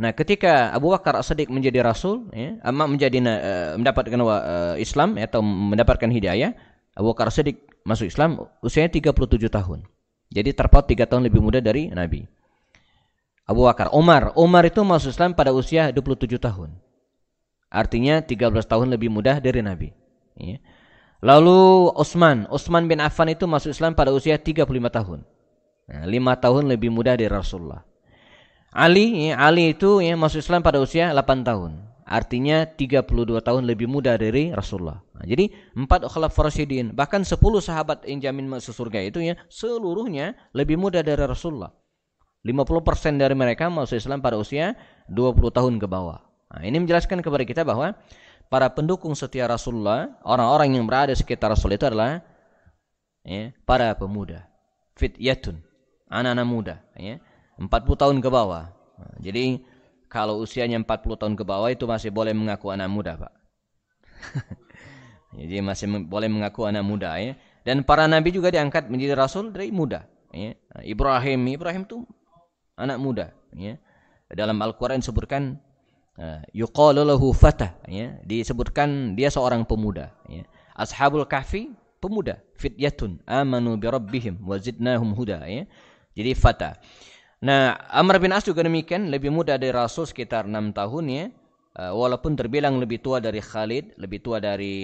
Nah, 0.01 0.17
ketika 0.17 0.73
Abu 0.73 0.97
Bakar 0.97 1.21
As-Siddiq 1.21 1.53
menjadi 1.53 1.85
Rasul, 1.85 2.33
ya, 2.33 2.57
ama 2.65 2.89
menjadi 2.89 3.21
uh, 3.21 3.77
mendapatkan 3.77 4.17
uh, 4.17 4.75
Islam 4.81 5.21
ya, 5.21 5.29
atau 5.29 5.45
mendapatkan 5.45 6.09
hidayah, 6.09 6.57
Abu 6.97 7.13
Bakar 7.13 7.29
As-Siddiq 7.29 7.61
masuk 7.85 8.09
Islam 8.09 8.41
usianya 8.65 8.89
37 8.89 9.13
tahun. 9.53 9.85
Jadi 10.33 10.57
terpaut 10.57 10.89
3 10.89 11.05
tahun 11.05 11.29
lebih 11.29 11.45
muda 11.45 11.61
dari 11.61 11.93
Nabi. 11.93 12.25
Abu 13.45 13.69
Bakar, 13.69 13.93
Umar, 13.93 14.33
Umar 14.41 14.65
itu 14.65 14.81
masuk 14.81 15.13
Islam 15.13 15.37
pada 15.37 15.53
usia 15.53 15.93
27 15.93 16.41
tahun. 16.41 16.73
Artinya 17.69 18.25
13 18.25 18.41
tahun 18.65 18.89
lebih 18.97 19.13
muda 19.13 19.37
dari 19.37 19.61
Nabi. 19.61 19.93
Ya. 20.41 20.65
Lalu 21.21 21.93
Utsman, 21.93 22.49
Utsman 22.49 22.89
bin 22.89 23.05
Affan 23.05 23.29
itu 23.29 23.45
masuk 23.45 23.77
Islam 23.77 23.93
pada 23.93 24.17
usia 24.17 24.41
35 24.41 24.65
tahun. 24.89 25.29
Nah, 25.93 26.03
5 26.09 26.45
tahun 26.47 26.65
lebih 26.73 26.89
muda 26.89 27.13
dari 27.19 27.29
Rasulullah. 27.29 27.85
Ali, 28.71 29.31
ya, 29.31 29.39
Ali 29.43 29.75
itu 29.75 29.99
ya, 29.99 30.15
masuk 30.15 30.39
Islam 30.39 30.63
pada 30.63 30.79
usia 30.79 31.11
8 31.11 31.43
tahun. 31.43 31.91
Artinya 32.11 32.67
32 32.67 33.39
tahun 33.39 33.63
lebih 33.71 33.87
muda 33.87 34.19
dari 34.19 34.51
Rasulullah. 34.51 34.99
Nah, 35.15 35.27
jadi 35.27 35.51
empat 35.79 36.11
khalifah 36.11 36.51
Rasyidin, 36.51 36.91
bahkan 36.91 37.23
10 37.23 37.39
sahabat 37.63 38.03
yang 38.07 38.19
jamin 38.19 38.51
masuk 38.51 38.75
surga 38.75 38.99
itu 39.07 39.23
ya 39.23 39.39
seluruhnya 39.47 40.35
lebih 40.51 40.75
muda 40.75 41.07
dari 41.07 41.23
Rasulullah. 41.23 41.71
50% 42.43 43.21
dari 43.21 43.37
mereka 43.37 43.71
masuk 43.71 44.01
Islam 44.01 44.19
pada 44.19 44.41
usia 44.41 44.75
20 45.07 45.55
tahun 45.55 45.79
ke 45.79 45.87
bawah. 45.87 46.19
Nah, 46.51 46.67
ini 46.67 46.83
menjelaskan 46.83 47.23
kepada 47.23 47.47
kita 47.47 47.63
bahwa 47.63 47.95
para 48.51 48.67
pendukung 48.75 49.15
setia 49.15 49.47
Rasulullah, 49.47 50.19
orang-orang 50.27 50.75
yang 50.75 50.85
berada 50.91 51.15
sekitar 51.15 51.55
Rasul 51.55 51.79
itu 51.79 51.87
adalah 51.87 52.27
ya, 53.23 53.55
para 53.63 53.95
pemuda, 53.95 54.51
fityatun, 54.99 55.63
anak-anak 56.11 56.47
muda, 56.49 56.75
ya, 56.99 57.23
40 57.61 57.69
tahun 58.01 58.17
ke 58.25 58.29
bawah. 58.33 58.73
Jadi 59.21 59.61
kalau 60.09 60.41
usianya 60.41 60.81
40 60.81 61.21
tahun 61.21 61.35
ke 61.37 61.45
bawah 61.45 61.69
itu 61.69 61.85
masih 61.85 62.09
boleh 62.09 62.33
mengaku 62.33 62.73
anak 62.73 62.89
muda, 62.89 63.21
Pak. 63.21 63.33
jadi 65.39 65.61
masih 65.61 66.09
boleh 66.09 66.27
mengaku 66.27 66.65
anak 66.65 66.83
muda 66.83 67.15
ya. 67.21 67.37
Dan 67.61 67.85
para 67.85 68.09
nabi 68.09 68.33
juga 68.33 68.49
diangkat 68.49 68.89
menjadi 68.89 69.15
rasul 69.15 69.53
dari 69.53 69.69
muda, 69.69 70.09
ya. 70.33 70.57
Ibrahim, 70.81 71.45
Ibrahim 71.53 71.85
itu 71.85 72.09
anak 72.75 72.99
muda, 72.99 73.37
ya. 73.53 73.77
Dalam 74.33 74.57
Al-Qur'an 74.63 75.05
disebutkan 75.05 75.61
Eh, 76.21 76.41
yuqalu 76.53 77.01
lahu 77.01 77.33
fata 77.33 77.81
ya 77.89 78.13
disebutkan 78.29 79.17
dia 79.17 79.33
seorang 79.33 79.65
pemuda 79.65 80.13
ya 80.29 80.45
ashabul 80.77 81.25
kahfi 81.25 81.73
pemuda 81.97 82.45
fityatun 82.61 83.25
amanu 83.25 83.81
bi 83.81 83.89
rabbihim 83.89 84.37
wa 84.45 84.61
zidnahum 84.61 85.17
huda 85.17 85.49
ya 85.49 85.65
jadi 86.13 86.37
fata 86.37 86.77
nah 87.41 87.77
Amr 87.89 88.21
bin 88.21 88.33
As 88.37 88.45
juga 88.45 88.61
demikian 88.61 89.09
lebih 89.09 89.33
muda 89.33 89.57
dari 89.57 89.73
Rasul 89.73 90.05
sekitar 90.09 90.45
6 90.47 90.77
tahun 90.77 91.07
ya. 91.09 91.27
Uh, 91.71 91.95
walaupun 91.95 92.35
terbilang 92.35 92.83
lebih 92.83 92.99
tua 92.99 93.23
dari 93.23 93.39
Khalid 93.39 93.95
lebih 93.95 94.19
tua 94.27 94.43
dari 94.43 94.75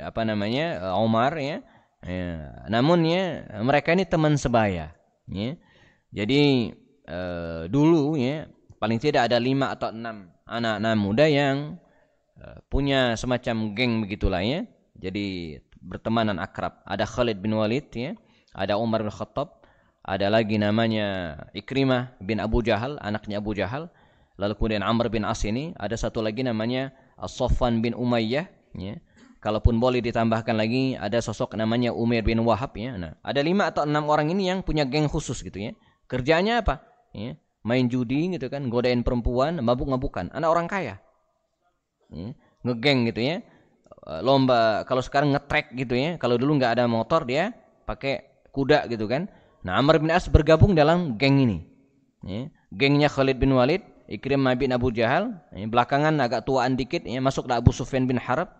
apa 0.00 0.24
namanya 0.24 0.92
uh, 0.92 1.04
Umar 1.04 1.36
ya. 1.36 1.60
Ya 2.00 2.52
namun 2.72 3.04
ya 3.04 3.44
mereka 3.60 3.92
ini 3.92 4.08
teman 4.08 4.40
sebaya 4.40 4.96
ya. 5.28 5.50
Jadi 6.16 6.72
uh, 7.04 7.68
dulu 7.68 8.16
ya 8.16 8.48
paling 8.80 8.96
tidak 8.96 9.28
ada 9.28 9.36
lima 9.36 9.76
atau 9.76 9.92
enam 9.92 10.32
anak-anak 10.48 10.96
muda 10.96 11.26
yang 11.28 11.76
punya 12.68 13.16
semacam 13.16 13.72
geng 13.72 14.04
begitulah 14.04 14.44
ya. 14.44 14.68
Jadi 14.96 15.56
bertemanan 15.86 16.42
akrab. 16.42 16.82
Ada 16.82 17.06
Khalid 17.06 17.38
bin 17.38 17.54
Walid 17.54 17.92
ya, 17.94 18.18
ada 18.50 18.74
Umar 18.76 19.06
bin 19.06 19.14
Khattab, 19.14 19.62
ada 20.06 20.30
lagi 20.30 20.54
namanya 20.56 21.36
Ikrimah 21.50 22.14
bin 22.22 22.38
Abu 22.38 22.62
Jahal, 22.62 23.02
anaknya 23.02 23.42
Abu 23.42 23.58
Jahal. 23.58 23.90
Lalu 24.38 24.54
kemudian 24.54 24.86
Amr 24.86 25.10
bin 25.10 25.26
As 25.26 25.42
ini, 25.42 25.74
ada 25.74 25.98
satu 25.98 26.22
lagi 26.22 26.46
namanya 26.46 26.94
As-Saffan 27.18 27.82
bin 27.82 27.96
Umayyah 27.98 28.46
ya. 28.78 28.94
Kalaupun 29.42 29.82
boleh 29.82 29.98
ditambahkan 29.98 30.54
lagi 30.54 30.94
ada 30.94 31.18
sosok 31.18 31.58
namanya 31.58 31.90
Umar 31.90 32.22
bin 32.22 32.38
Wahab 32.46 32.78
ya. 32.78 32.94
Nah, 32.94 33.18
ada 33.26 33.42
lima 33.42 33.66
atau 33.68 33.82
enam 33.82 34.06
orang 34.06 34.30
ini 34.30 34.46
yang 34.46 34.62
punya 34.62 34.86
geng 34.86 35.10
khusus 35.10 35.42
gitu 35.42 35.58
ya. 35.58 35.72
Kerjanya 36.06 36.62
apa? 36.62 36.86
Ya 37.10 37.34
main 37.66 37.90
judi 37.90 38.30
gitu 38.30 38.46
kan, 38.46 38.70
godain 38.70 39.02
perempuan, 39.02 39.58
mabuk-mabukan, 39.58 40.30
anak 40.30 40.48
orang 40.54 40.70
kaya. 40.70 41.02
Ya, 42.14 42.30
ngegeng 42.62 43.10
gitu 43.10 43.18
ya. 43.26 43.36
Lomba 44.22 44.86
kalau 44.86 45.02
sekarang 45.02 45.34
ngetrek 45.34 45.74
gitu 45.74 45.98
ya. 45.98 46.14
Kalau 46.22 46.38
dulu 46.38 46.62
nggak 46.62 46.78
ada 46.78 46.86
motor 46.86 47.26
dia 47.26 47.50
pakai 47.82 48.46
kuda 48.54 48.86
gitu 48.86 49.10
kan. 49.10 49.26
Nah, 49.66 49.82
Amr 49.82 49.98
bin 49.98 50.14
As 50.14 50.30
bergabung 50.30 50.78
dalam 50.78 51.18
geng 51.18 51.42
ini. 51.42 51.66
Ya, 52.22 52.54
gengnya 52.70 53.10
Khalid 53.10 53.42
bin 53.42 53.50
Walid, 53.50 53.82
Ikrimah 54.06 54.54
bin 54.54 54.70
Abu 54.70 54.94
Jahal, 54.94 55.34
ya, 55.50 55.66
belakangan 55.66 56.14
agak 56.22 56.46
tuaan 56.46 56.78
dikit 56.78 57.02
ya, 57.02 57.18
masuklah 57.18 57.58
Abu 57.58 57.74
Sufyan 57.74 58.06
bin 58.06 58.14
Harab. 58.14 58.54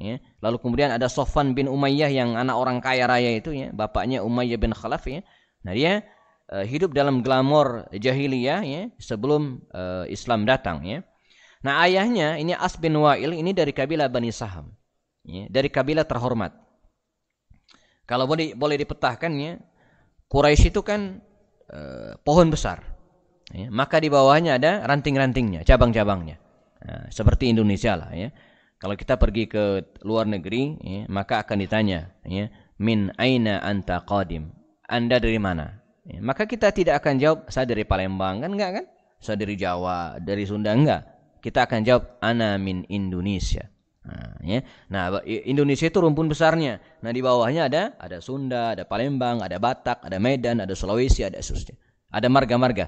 Ya. 0.00 0.16
Lalu 0.40 0.56
kemudian 0.60 0.92
ada 0.92 1.12
Sofan 1.12 1.52
bin 1.52 1.68
Umayyah 1.68 2.08
yang 2.08 2.40
anak 2.40 2.56
orang 2.56 2.80
kaya 2.80 3.04
raya 3.04 3.36
itu 3.36 3.52
ya, 3.52 3.68
bapaknya 3.68 4.24
Umayyah 4.24 4.56
bin 4.56 4.72
Khalaf 4.72 5.04
ya. 5.04 5.20
Nah, 5.60 5.76
dia 5.76 6.04
uh, 6.52 6.64
hidup 6.64 6.96
dalam 6.96 7.20
glamor 7.20 7.88
jahiliyah 7.92 8.60
ya 8.64 8.82
sebelum 8.96 9.60
uh, 9.76 10.08
Islam 10.08 10.48
datang 10.48 10.84
ya. 10.88 11.04
Nah, 11.64 11.84
ayahnya 11.84 12.40
ini 12.40 12.56
As 12.56 12.76
bin 12.80 12.96
Wa'il 12.96 13.36
ini 13.36 13.52
dari 13.52 13.72
kabilah 13.76 14.08
Bani 14.08 14.32
Saham. 14.32 14.72
Ya, 15.24 15.48
dari 15.52 15.68
kabilah 15.68 16.04
terhormat. 16.04 16.52
Kalau 18.06 18.28
boleh 18.30 18.54
boleh 18.54 18.78
dipetahkan 18.78 19.32
ya, 19.34 19.58
Quraisy 20.26 20.74
itu 20.74 20.82
kan 20.82 21.22
uh, 21.70 22.18
pohon 22.22 22.50
besar. 22.50 22.82
Ya, 23.54 23.70
maka 23.70 24.02
di 24.02 24.10
bawahnya 24.10 24.58
ada 24.58 24.82
ranting-rantingnya, 24.82 25.62
cabang-cabangnya. 25.62 26.42
Nah, 26.82 27.06
seperti 27.14 27.50
Indonesia 27.54 27.94
lah 27.94 28.10
ya. 28.10 28.34
Kalau 28.76 28.98
kita 28.98 29.16
pergi 29.16 29.46
ke 29.48 29.96
luar 30.02 30.26
negeri, 30.26 30.76
ya, 30.82 31.00
maka 31.08 31.46
akan 31.46 31.62
ditanya, 31.62 32.12
ya, 32.26 32.50
min 32.82 33.14
aina 33.16 33.62
anta 33.62 34.02
qadim? 34.02 34.50
Anda 34.84 35.22
dari 35.22 35.38
mana? 35.38 35.78
Ya, 36.06 36.18
maka 36.22 36.46
kita 36.46 36.74
tidak 36.74 37.02
akan 37.02 37.14
jawab 37.18 37.38
saya 37.50 37.66
dari 37.66 37.86
Palembang 37.86 38.42
kan 38.42 38.50
enggak 38.54 38.70
kan? 38.82 38.84
Saya 39.18 39.40
dari 39.40 39.56
Jawa, 39.56 40.20
dari 40.22 40.44
Sunda 40.44 40.74
enggak. 40.74 41.02
Kita 41.40 41.70
akan 41.70 41.80
jawab 41.86 42.18
ana 42.18 42.58
min 42.58 42.82
Indonesia. 42.90 43.66
Nah, 44.06 44.38
ya. 44.46 44.62
nah 44.86 45.18
Indonesia 45.26 45.90
itu 45.90 45.98
rumpun 45.98 46.30
besarnya. 46.30 46.78
Nah 47.02 47.10
di 47.10 47.18
bawahnya 47.18 47.66
ada 47.66 47.82
ada 47.98 48.22
Sunda, 48.22 48.78
ada 48.78 48.86
Palembang, 48.86 49.42
ada 49.42 49.58
Batak, 49.58 50.06
ada 50.06 50.18
Medan, 50.22 50.62
ada 50.62 50.74
Sulawesi, 50.78 51.26
ada 51.26 51.42
seterusnya. 51.42 51.74
Ada 52.14 52.30
marga-marga. 52.30 52.86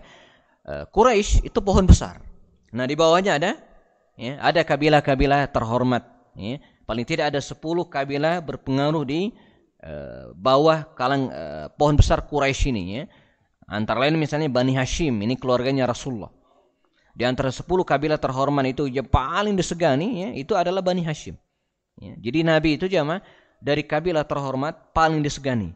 Uh, 0.62 0.87
Quraisy 0.94 1.50
itu 1.50 1.58
pohon 1.58 1.90
besar. 1.90 2.22
Nah 2.70 2.87
di 2.87 2.94
bawahnya 2.94 3.34
ada 3.34 3.58
ya, 4.14 4.38
ada 4.38 4.62
kabilah-kabilah 4.62 5.50
terhormat. 5.50 6.06
Ya. 6.38 6.62
Paling 6.87 7.02
tidak 7.02 7.34
ada 7.34 7.40
10 7.42 7.58
kabilah 7.90 8.38
berpengaruh 8.40 9.02
di 9.02 9.34
Eh, 9.78 10.34
bawah 10.34 10.90
kalang 10.98 11.30
uh, 11.30 11.70
pohon 11.70 11.94
besar 11.94 12.26
Quraisy 12.26 12.75
ini 12.75 12.82
ya. 12.98 13.04
Antara 13.70 14.02
lain 14.02 14.18
misalnya 14.18 14.50
Bani 14.50 14.75
Hashim, 14.75 15.14
ini 15.22 15.38
keluarganya 15.38 15.87
Rasulullah. 15.87 16.34
Di 17.18 17.26
antara 17.26 17.50
10 17.50 17.66
kabilah 17.82 18.14
terhormat 18.14 18.62
itu 18.70 18.87
yang 18.87 19.10
paling 19.10 19.58
disegani 19.58 20.22
ya, 20.22 20.28
itu 20.38 20.54
adalah 20.54 20.78
Bani 20.78 21.02
Hashim. 21.02 21.34
Ya, 21.98 22.14
jadi 22.14 22.46
Nabi 22.46 22.78
itu 22.78 22.87
jamaah 22.87 23.18
dari 23.58 23.82
kabilah 23.82 24.22
terhormat 24.22 24.94
paling 24.94 25.18
disegani 25.18 25.75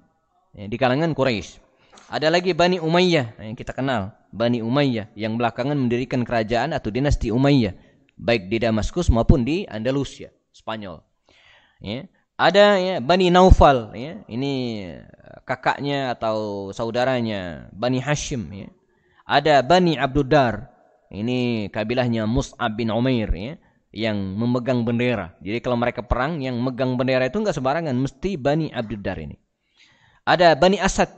ya, 0.55 0.71
di 0.71 0.77
kalangan 0.79 1.11
Quraisy. 1.11 1.59
Ada 2.07 2.31
lagi 2.31 2.55
Bani 2.55 2.79
Umayyah 2.79 3.43
yang 3.43 3.59
kita 3.59 3.75
kenal, 3.75 4.15
Bani 4.31 4.63
Umayyah 4.63 5.11
yang 5.19 5.35
belakangan 5.35 5.75
mendirikan 5.75 6.23
kerajaan 6.23 6.71
atau 6.79 6.95
dinasti 6.95 7.35
Umayyah 7.35 7.75
baik 8.23 8.47
di 8.47 8.63
Damaskus 8.63 9.11
maupun 9.11 9.43
di 9.43 9.67
Andalusia, 9.67 10.31
Spanyol. 10.55 11.03
Ya. 11.83 12.07
Ada 12.39 12.79
ya 12.81 12.95
Bani 12.99 13.31
Naufal 13.31 13.95
ya. 13.95 14.23
Ini 14.27 14.53
kakaknya 15.47 16.15
atau 16.15 16.71
saudaranya 16.71 17.71
Bani 17.75 17.99
Hashim 17.99 18.47
ya. 18.51 18.69
Ada 19.27 19.63
Bani 19.63 19.99
Abdudar. 19.99 20.72
Ini 21.13 21.69
kabilahnya 21.69 22.25
Mus'ab 22.25 22.73
bin 22.73 22.89
Umair 22.89 23.29
ya 23.37 23.61
yang 23.93 24.17
memegang 24.17 24.89
bendera. 24.89 25.37
Jadi 25.45 25.61
kalau 25.61 25.77
mereka 25.77 26.01
perang 26.01 26.41
yang 26.41 26.57
megang 26.57 26.97
bendera 26.97 27.29
itu 27.29 27.37
enggak 27.37 27.53
sembarangan, 27.53 27.93
mesti 27.93 28.41
Bani 28.41 28.73
Abdudar 28.73 29.21
ini. 29.21 29.37
Ada 30.25 30.57
Bani 30.57 30.81
Asad 30.81 31.13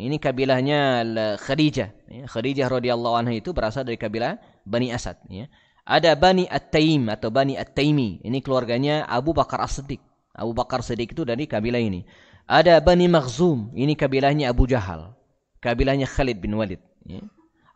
Ini 0.00 0.16
kabilahnya 0.16 1.04
Khadijah. 1.36 1.92
Ya, 2.08 2.24
Khadijah 2.24 2.72
radhiyallahu 2.72 3.20
anha 3.20 3.36
itu 3.36 3.52
berasal 3.52 3.84
dari 3.84 4.00
kabilah 4.00 4.40
Bani 4.64 4.88
Asad. 4.96 5.20
Ya. 5.28 5.52
Ada 5.84 6.16
Bani 6.16 6.48
At-Taim 6.48 7.12
atau 7.12 7.28
Bani 7.28 7.60
At-Taimi. 7.60 8.24
Ini 8.24 8.38
keluarganya 8.40 9.04
Abu 9.04 9.36
Bakar 9.36 9.60
As-Siddiq. 9.60 10.00
Abu 10.32 10.56
Bakar 10.56 10.80
Siddiq 10.80 11.12
itu 11.12 11.28
dari 11.28 11.44
kabilah 11.44 11.84
ini. 11.84 12.08
Ada 12.48 12.80
Bani 12.80 13.12
Makhzum. 13.12 13.76
Ini 13.76 13.92
kabilahnya 13.92 14.48
Abu 14.48 14.64
Jahal. 14.64 15.12
Kabilahnya 15.60 16.08
Khalid 16.08 16.40
bin 16.40 16.56
Walid. 16.56 16.80
Ya. 17.04 17.20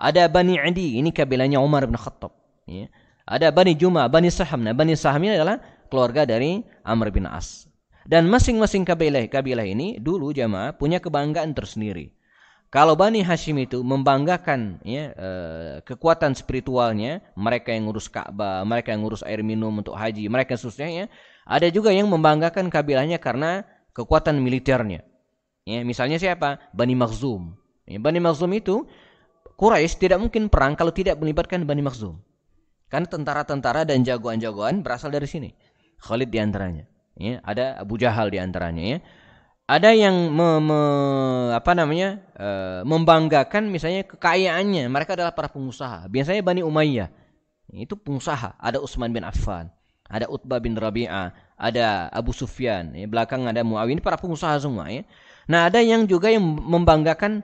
Ada 0.05 0.29
Bani 0.29 0.61
Adi. 0.61 1.01
Ini 1.01 1.09
kabilahnya 1.09 1.57
Umar 1.65 1.89
bin 1.89 1.97
Khattab. 1.97 2.37
Ya. 2.69 2.93
Ada 3.25 3.49
Bani 3.49 3.73
Juma, 3.73 4.05
Bani 4.05 4.29
Saham. 4.29 4.61
Nah, 4.61 4.77
Bani 4.77 4.93
Saham 4.93 5.25
ini 5.25 5.33
adalah 5.33 5.57
keluarga 5.89 6.29
dari 6.29 6.61
Amr 6.85 7.09
bin 7.09 7.25
As. 7.25 7.65
Dan 8.05 8.29
masing-masing 8.29 8.85
kabilah 8.85 9.25
kabilah 9.33 9.65
ini 9.65 9.97
dulu 9.97 10.29
jamaah 10.37 10.77
punya 10.77 11.01
kebanggaan 11.01 11.57
tersendiri. 11.57 12.13
Kalau 12.69 12.99
Bani 12.99 13.23
Hashim 13.25 13.57
itu 13.63 13.81
membanggakan 13.87 14.83
ya, 14.83 15.15
eh, 15.15 15.75
kekuatan 15.87 16.35
spiritualnya, 16.35 17.23
mereka 17.39 17.71
yang 17.71 17.87
ngurus 17.87 18.11
Ka'bah, 18.11 18.67
mereka 18.67 18.91
yang 18.91 19.07
ngurus 19.07 19.23
air 19.23 19.47
minum 19.47 19.71
untuk 19.71 19.95
haji, 19.95 20.27
mereka 20.27 20.59
khususnya 20.59 20.91
ya, 20.91 21.05
ada 21.47 21.71
juga 21.71 21.95
yang 21.95 22.11
membanggakan 22.11 22.67
kabilahnya 22.69 23.23
karena 23.23 23.63
kekuatan 23.95 24.43
militernya. 24.43 25.07
Ya, 25.63 25.81
misalnya 25.87 26.19
siapa? 26.19 26.61
Bani 26.75 26.99
Makhzum. 26.99 27.55
Ya, 27.87 28.03
Bani 28.03 28.19
Makhzum 28.19 28.51
itu 28.53 28.85
Quraisy 29.55 29.99
tidak 30.03 30.19
mungkin 30.19 30.51
perang 30.51 30.75
kalau 30.75 30.91
tidak 30.91 31.19
melibatkan 31.23 31.63
Bani 31.63 31.83
Makhzum. 31.83 32.19
Karena 32.91 33.07
tentara-tentara 33.11 33.83
dan 33.87 34.03
jagoan-jagoan 34.07 34.83
berasal 34.83 35.11
dari 35.11 35.27
sini. 35.27 35.51
Khalid 35.99 36.31
di 36.31 36.39
antaranya. 36.39 36.85
Ya, 37.15 37.39
ada 37.47 37.79
Abu 37.79 37.95
Jahal 37.95 38.31
di 38.31 38.43
antaranya. 38.43 38.83
Ya. 38.83 38.99
Ada 39.65 39.97
yang 39.97 40.13
me, 40.29 40.61
me, 40.61 40.81
apa 41.57 41.73
namanya 41.73 42.21
e, 42.37 42.49
membanggakan 42.85 43.71
misalnya 43.73 44.05
kekayaannya. 44.05 44.91
Mereka 44.93 45.17
adalah 45.17 45.33
para 45.33 45.49
pengusaha. 45.49 46.05
Biasanya 46.11 46.45
Bani 46.45 46.61
Umayyah 46.61 47.09
itu 47.73 47.97
pengusaha. 47.97 48.61
Ada 48.61 48.83
Utsman 48.83 49.15
bin 49.15 49.25
Affan, 49.25 49.73
ada 50.05 50.29
Utbah 50.29 50.61
bin 50.61 50.77
Rabi'ah, 50.77 51.33
ada 51.57 52.13
Abu 52.13 52.37
Sufyan. 52.37 52.93
Ya. 52.93 53.09
Belakang 53.09 53.49
ada 53.49 53.65
Muawiyah. 53.65 54.05
Para 54.05 54.21
pengusaha 54.21 54.59
semua. 54.61 54.91
Ya. 54.93 55.09
Nah 55.49 55.73
ada 55.73 55.81
yang 55.81 56.05
juga 56.05 56.29
yang 56.29 56.45
membanggakan 56.45 57.41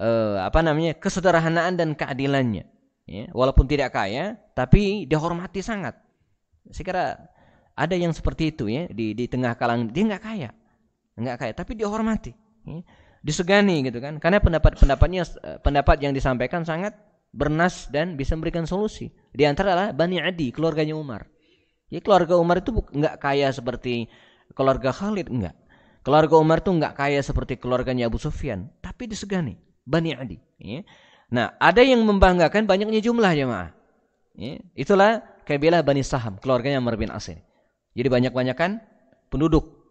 e, 0.00 0.10
apa 0.40 0.64
namanya 0.64 0.96
kesederhanaan 0.96 1.76
dan 1.76 1.92
keadilannya. 1.92 2.64
Ya. 3.04 3.24
Walaupun 3.36 3.68
tidak 3.68 3.92
kaya, 3.92 4.40
tapi 4.56 5.04
dihormati 5.04 5.60
sangat. 5.60 5.98
Saya 6.70 6.84
kira 6.86 7.04
ada 7.74 7.94
yang 7.96 8.14
seperti 8.14 8.54
itu 8.54 8.70
ya 8.70 8.86
di 8.88 9.16
di 9.16 9.24
tengah 9.26 9.56
kalangan 9.56 9.90
dia 9.90 10.04
nggak 10.06 10.22
kaya, 10.24 10.50
nggak 11.18 11.36
kaya, 11.36 11.52
tapi 11.56 11.74
dihormati, 11.74 12.32
ya. 12.64 12.80
disegani 13.24 13.82
gitu 13.84 13.98
kan? 13.98 14.22
Karena 14.22 14.38
pendapat-pendapatnya 14.38 15.22
eh, 15.26 15.58
pendapat 15.60 15.96
yang 16.00 16.12
disampaikan 16.14 16.62
sangat 16.62 16.94
bernas 17.34 17.90
dan 17.90 18.14
bisa 18.14 18.34
memberikan 18.38 18.66
solusi. 18.66 19.10
Di 19.34 19.46
antara 19.46 19.74
adalah 19.74 19.88
Bani 19.94 20.22
Adi, 20.22 20.54
keluarganya 20.54 20.94
Umar. 20.94 21.26
Ya 21.90 21.98
keluarga 21.98 22.38
Umar 22.38 22.62
itu 22.62 22.70
nggak 22.70 23.18
kaya 23.18 23.50
seperti 23.50 24.06
keluarga 24.54 24.94
Khalid, 24.94 25.26
enggak. 25.26 25.58
Keluarga 26.06 26.38
Umar 26.38 26.62
itu 26.62 26.70
nggak 26.70 26.94
kaya 26.94 27.18
seperti 27.18 27.58
keluarganya 27.58 28.06
Abu 28.06 28.22
Sufyan, 28.22 28.70
tapi 28.78 29.10
disegani 29.10 29.69
Bani 29.90 30.14
Adi. 30.14 30.38
Ya. 30.62 30.86
Nah, 31.34 31.58
ada 31.58 31.82
yang 31.82 32.06
membanggakan 32.06 32.70
banyaknya 32.70 33.02
jumlah 33.02 33.34
jemaah. 33.34 33.74
Ya. 34.38 34.62
Itulah 34.78 35.26
kabilah 35.42 35.82
Bani 35.82 36.06
Saham, 36.06 36.38
keluarganya 36.38 36.78
Umar 36.78 36.94
bin 36.94 37.10
jadi 37.94 38.08
banyak-banyakan 38.08 38.80
penduduk. 39.30 39.82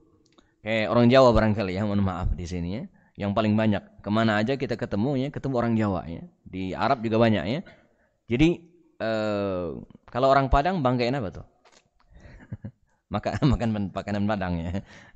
Kayak 0.63 0.91
orang 0.91 1.07
Jawa 1.07 1.29
barangkali 1.31 1.75
ya, 1.75 1.83
mohon 1.87 2.03
maaf 2.03 2.31
di 2.35 2.45
sini 2.47 2.69
ya. 2.79 2.83
Yang 3.19 3.31
paling 3.35 3.53
banyak. 3.55 3.83
Ke 3.99 4.09
mana 4.11 4.39
aja 4.39 4.55
kita 4.55 4.79
ketemu 4.79 5.19
ya, 5.19 5.27
ketemu 5.31 5.53
orang 5.59 5.73
Jawa 5.75 6.01
ya. 6.07 6.23
Di 6.43 6.71
Arab 6.75 7.03
juga 7.03 7.19
banyak 7.19 7.45
ya. 7.47 7.59
Jadi 8.31 8.47
eh, 8.99 9.67
kalau 10.07 10.27
orang 10.31 10.47
Padang 10.47 10.79
banggain 10.79 11.15
apa 11.15 11.29
tuh? 11.31 11.45
Maka 13.13 13.39
makan 13.43 13.91
makanan 13.91 14.23
Padang 14.27 14.53
ya. 14.59 14.71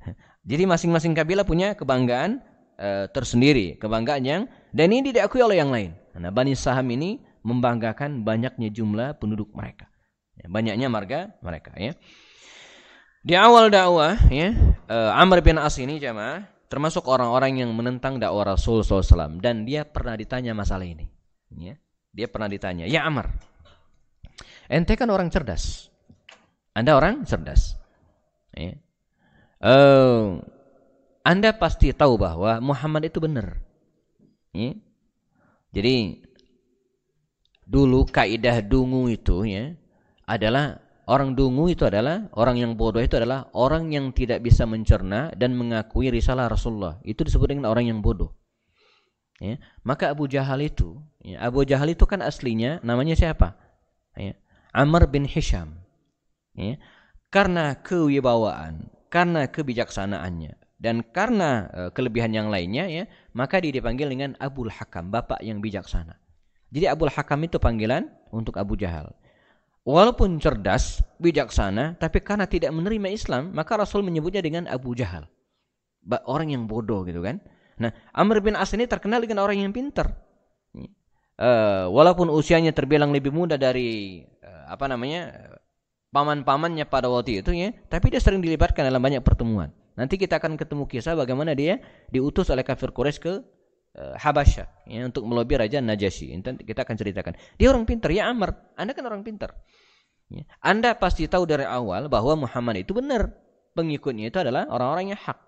Jadi 0.50 0.68
masing-masing 0.68 1.16
kabilah 1.16 1.48
punya 1.48 1.72
kebanggaan 1.72 2.44
eh, 2.76 3.08
tersendiri, 3.08 3.80
kebanggaan 3.80 4.22
yang 4.24 4.42
dan 4.74 4.90
ini 4.90 5.14
diakui 5.14 5.38
oleh 5.38 5.62
yang 5.62 5.70
lain. 5.70 5.94
Nah, 6.18 6.34
Bani 6.34 6.58
Saham 6.58 6.90
ini 6.90 7.22
membanggakan 7.46 8.26
banyaknya 8.26 8.74
jumlah 8.74 9.22
penduduk 9.22 9.54
mereka. 9.54 9.86
Ya, 10.34 10.50
banyaknya 10.50 10.90
marga 10.90 11.30
mereka 11.38 11.70
ya. 11.78 11.94
Di 13.22 13.38
awal 13.38 13.70
dakwah 13.70 14.18
ya, 14.28 14.50
uh, 14.90 15.14
Amr 15.14 15.40
bin 15.46 15.56
As 15.62 15.78
ini 15.78 16.02
jamaah 16.02 16.44
termasuk 16.66 17.06
orang-orang 17.06 17.62
yang 17.62 17.70
menentang 17.70 18.18
dakwah 18.18 18.52
Rasul 18.52 18.82
SAW 18.82 19.38
dan 19.38 19.62
dia 19.62 19.86
pernah 19.86 20.18
ditanya 20.18 20.52
masalah 20.52 20.84
ini. 20.84 21.06
Ya, 21.54 21.78
dia 22.10 22.26
pernah 22.26 22.50
ditanya, 22.50 22.84
ya 22.90 23.06
Amr, 23.06 23.30
ente 24.66 24.98
kan 24.98 25.06
orang 25.06 25.30
cerdas, 25.30 25.86
anda 26.74 26.98
orang 26.98 27.22
cerdas. 27.22 27.78
Ya. 28.58 28.74
Uh, 29.62 30.42
anda 31.24 31.54
pasti 31.56 31.94
tahu 31.94 32.20
bahwa 32.20 32.60
Muhammad 32.60 33.08
itu 33.08 33.22
benar. 33.22 33.63
Ya. 34.54 34.72
Jadi 35.74 36.22
dulu 37.66 38.06
kaidah 38.06 38.62
dungu 38.62 39.10
itu 39.10 39.42
ya 39.44 39.74
adalah 40.24 40.84
Orang 41.04 41.36
dungu 41.36 41.68
itu 41.68 41.84
adalah 41.84 42.32
orang 42.32 42.56
yang 42.56 42.72
bodoh 42.80 43.04
itu 43.04 43.20
adalah 43.20 43.52
orang 43.52 43.92
yang 43.92 44.08
tidak 44.16 44.40
bisa 44.40 44.64
mencerna 44.64 45.28
dan 45.36 45.52
mengakui 45.52 46.08
risalah 46.08 46.48
Rasulullah. 46.48 46.96
Itu 47.04 47.28
disebut 47.28 47.52
dengan 47.52 47.68
orang 47.68 47.92
yang 47.92 48.00
bodoh. 48.00 48.32
Ya. 49.36 49.60
Maka 49.84 50.16
Abu 50.16 50.24
Jahal 50.32 50.64
itu, 50.64 50.96
ya, 51.20 51.44
Abu 51.44 51.68
Jahal 51.68 51.92
itu 51.92 52.08
kan 52.08 52.24
aslinya 52.24 52.80
namanya 52.80 53.12
siapa? 53.12 53.52
Ya. 54.16 54.32
Amr 54.72 55.04
bin 55.12 55.28
Hisham. 55.28 55.76
Ya. 56.56 56.80
Karena 57.28 57.76
kewibawaan, 57.84 58.88
karena 59.12 59.44
kebijaksanaannya, 59.44 60.56
dan 60.78 61.04
karena 61.06 61.70
uh, 61.70 61.90
kelebihan 61.94 62.34
yang 62.34 62.48
lainnya, 62.50 62.90
ya, 62.90 63.04
maka 63.32 63.62
dia 63.62 63.70
dipanggil 63.70 64.10
dengan 64.10 64.34
Abul 64.42 64.68
Hakam, 64.68 65.08
bapak 65.14 65.40
yang 65.40 65.62
bijaksana. 65.62 66.18
Jadi 66.74 66.90
Abul 66.90 67.10
Hakam 67.10 67.46
itu 67.46 67.62
panggilan 67.62 68.10
untuk 68.34 68.58
Abu 68.58 68.74
Jahal 68.74 69.14
walaupun 69.84 70.40
cerdas, 70.40 71.04
bijaksana, 71.20 72.00
tapi 72.00 72.24
karena 72.24 72.48
tidak 72.48 72.72
menerima 72.72 73.12
Islam, 73.12 73.52
maka 73.52 73.76
Rasul 73.76 74.00
menyebutnya 74.02 74.40
dengan 74.40 74.64
Abu 74.66 74.96
Jahal. 74.96 75.28
Orang 76.28 76.52
yang 76.52 76.68
bodoh 76.68 77.04
gitu 77.04 77.24
kan. 77.24 77.40
Nah, 77.80 77.92
Amr 78.12 78.44
bin 78.44 78.56
As 78.56 78.72
ini 78.76 78.84
terkenal 78.84 79.24
dengan 79.24 79.44
orang 79.44 79.60
yang 79.60 79.72
pintar. 79.72 80.12
Uh, 81.34 81.90
walaupun 81.90 82.30
usianya 82.30 82.70
terbilang 82.70 83.10
lebih 83.10 83.34
muda 83.34 83.58
dari 83.58 84.22
uh, 84.22 84.70
apa 84.70 84.86
namanya 84.86 85.50
paman-pamannya 86.14 86.86
pada 86.86 87.10
waktu 87.10 87.42
itu 87.42 87.50
ya, 87.50 87.74
tapi 87.90 88.14
dia 88.14 88.22
sering 88.22 88.38
dilibatkan 88.38 88.86
dalam 88.86 89.02
banyak 89.02 89.18
pertemuan. 89.24 89.74
Nanti 89.94 90.18
kita 90.18 90.42
akan 90.42 90.58
ketemu 90.58 90.84
kisah 90.90 91.14
bagaimana 91.14 91.54
dia 91.54 91.78
diutus 92.10 92.50
oleh 92.50 92.66
kafir 92.66 92.90
Quraisy 92.90 93.18
ke 93.22 93.32
uh, 93.94 94.14
Habasyah 94.18 94.90
ya, 94.90 95.06
untuk 95.06 95.22
melobi 95.22 95.54
Raja 95.54 95.78
Najasyi. 95.78 96.34
Nanti 96.42 96.66
kita 96.66 96.82
akan 96.82 96.94
ceritakan. 96.98 97.32
Dia 97.54 97.70
orang 97.70 97.86
pintar 97.86 98.10
ya 98.10 98.26
Amr. 98.26 98.74
Anda 98.74 98.90
kan 98.90 99.06
orang 99.06 99.22
pintar. 99.22 99.54
Ya. 100.30 100.42
Anda 100.58 100.98
pasti 100.98 101.30
tahu 101.30 101.46
dari 101.46 101.62
awal 101.62 102.10
bahwa 102.10 102.46
Muhammad 102.46 102.82
itu 102.82 102.90
benar. 102.90 103.30
Pengikutnya 103.74 104.30
itu 104.30 104.38
adalah 104.38 104.70
orang-orang 104.70 105.14
yang 105.14 105.20
hak. 105.20 105.38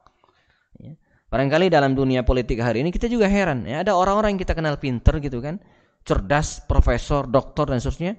Ya. 0.82 0.98
Barangkali 1.26 1.66
dalam 1.70 1.98
dunia 1.98 2.22
politik 2.22 2.62
hari 2.62 2.86
ini 2.86 2.94
kita 2.94 3.10
juga 3.10 3.26
heran. 3.26 3.66
Ya, 3.66 3.82
ada 3.82 3.98
orang-orang 3.98 4.34
yang 4.38 4.42
kita 4.42 4.54
kenal 4.54 4.78
pinter 4.78 5.18
gitu 5.18 5.42
kan. 5.42 5.58
Cerdas, 6.06 6.62
profesor, 6.70 7.26
doktor 7.26 7.66
dan 7.70 7.82
seterusnya. 7.82 8.14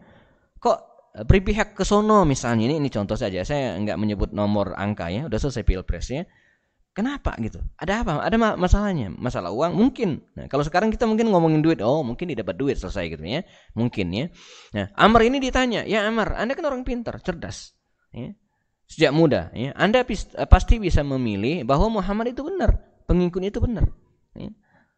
Kok 0.60 0.96
berpihak 1.25 1.73
ke 1.73 1.82
sono 1.88 2.27
misalnya. 2.27 2.69
Ini, 2.69 2.84
ini 2.84 2.89
contoh 2.91 3.17
saja. 3.17 3.41
Saya 3.41 3.80
nggak 3.80 3.97
menyebut 3.97 4.30
nomor 4.36 4.77
angka 4.77 5.10
ya. 5.10 5.25
Udah 5.25 5.39
selesai 5.41 5.63
pilpres 5.65 6.12
ya. 6.12 6.27
Kenapa 6.97 7.38
gitu? 7.38 7.62
Ada 7.77 8.01
apa? 8.01 8.25
Ada 8.25 8.58
masalahnya? 8.58 9.13
Masalah 9.13 9.53
uang? 9.53 9.77
Mungkin. 9.77 10.17
Nah, 10.34 10.49
kalau 10.49 10.65
sekarang 10.65 10.89
kita 10.89 11.06
mungkin 11.06 11.30
ngomongin 11.30 11.62
duit, 11.62 11.77
oh 11.86 12.01
mungkin 12.01 12.34
didapat 12.34 12.58
duit 12.58 12.82
selesai 12.82 13.13
gitu 13.13 13.21
ya. 13.21 13.45
Mungkin 13.77 14.10
ya. 14.10 14.25
Nah, 14.73 14.89
Amr 14.97 15.30
ini 15.30 15.38
ditanya, 15.38 15.86
ya 15.86 16.10
Amr, 16.10 16.34
Anda 16.34 16.58
kan 16.58 16.65
orang 16.65 16.82
pintar, 16.82 17.21
cerdas. 17.21 17.77
Ya. 18.10 18.34
Sejak 18.89 19.13
muda, 19.13 19.53
ya. 19.53 19.77
Anda 19.77 20.01
pasti 20.49 20.82
bisa 20.82 21.06
memilih 21.06 21.69
bahwa 21.69 22.01
Muhammad 22.01 22.34
itu 22.34 22.41
benar, 22.41 22.82
pengikut 23.06 23.45
itu 23.45 23.62
benar. 23.62 23.86
Ya. 24.34 24.49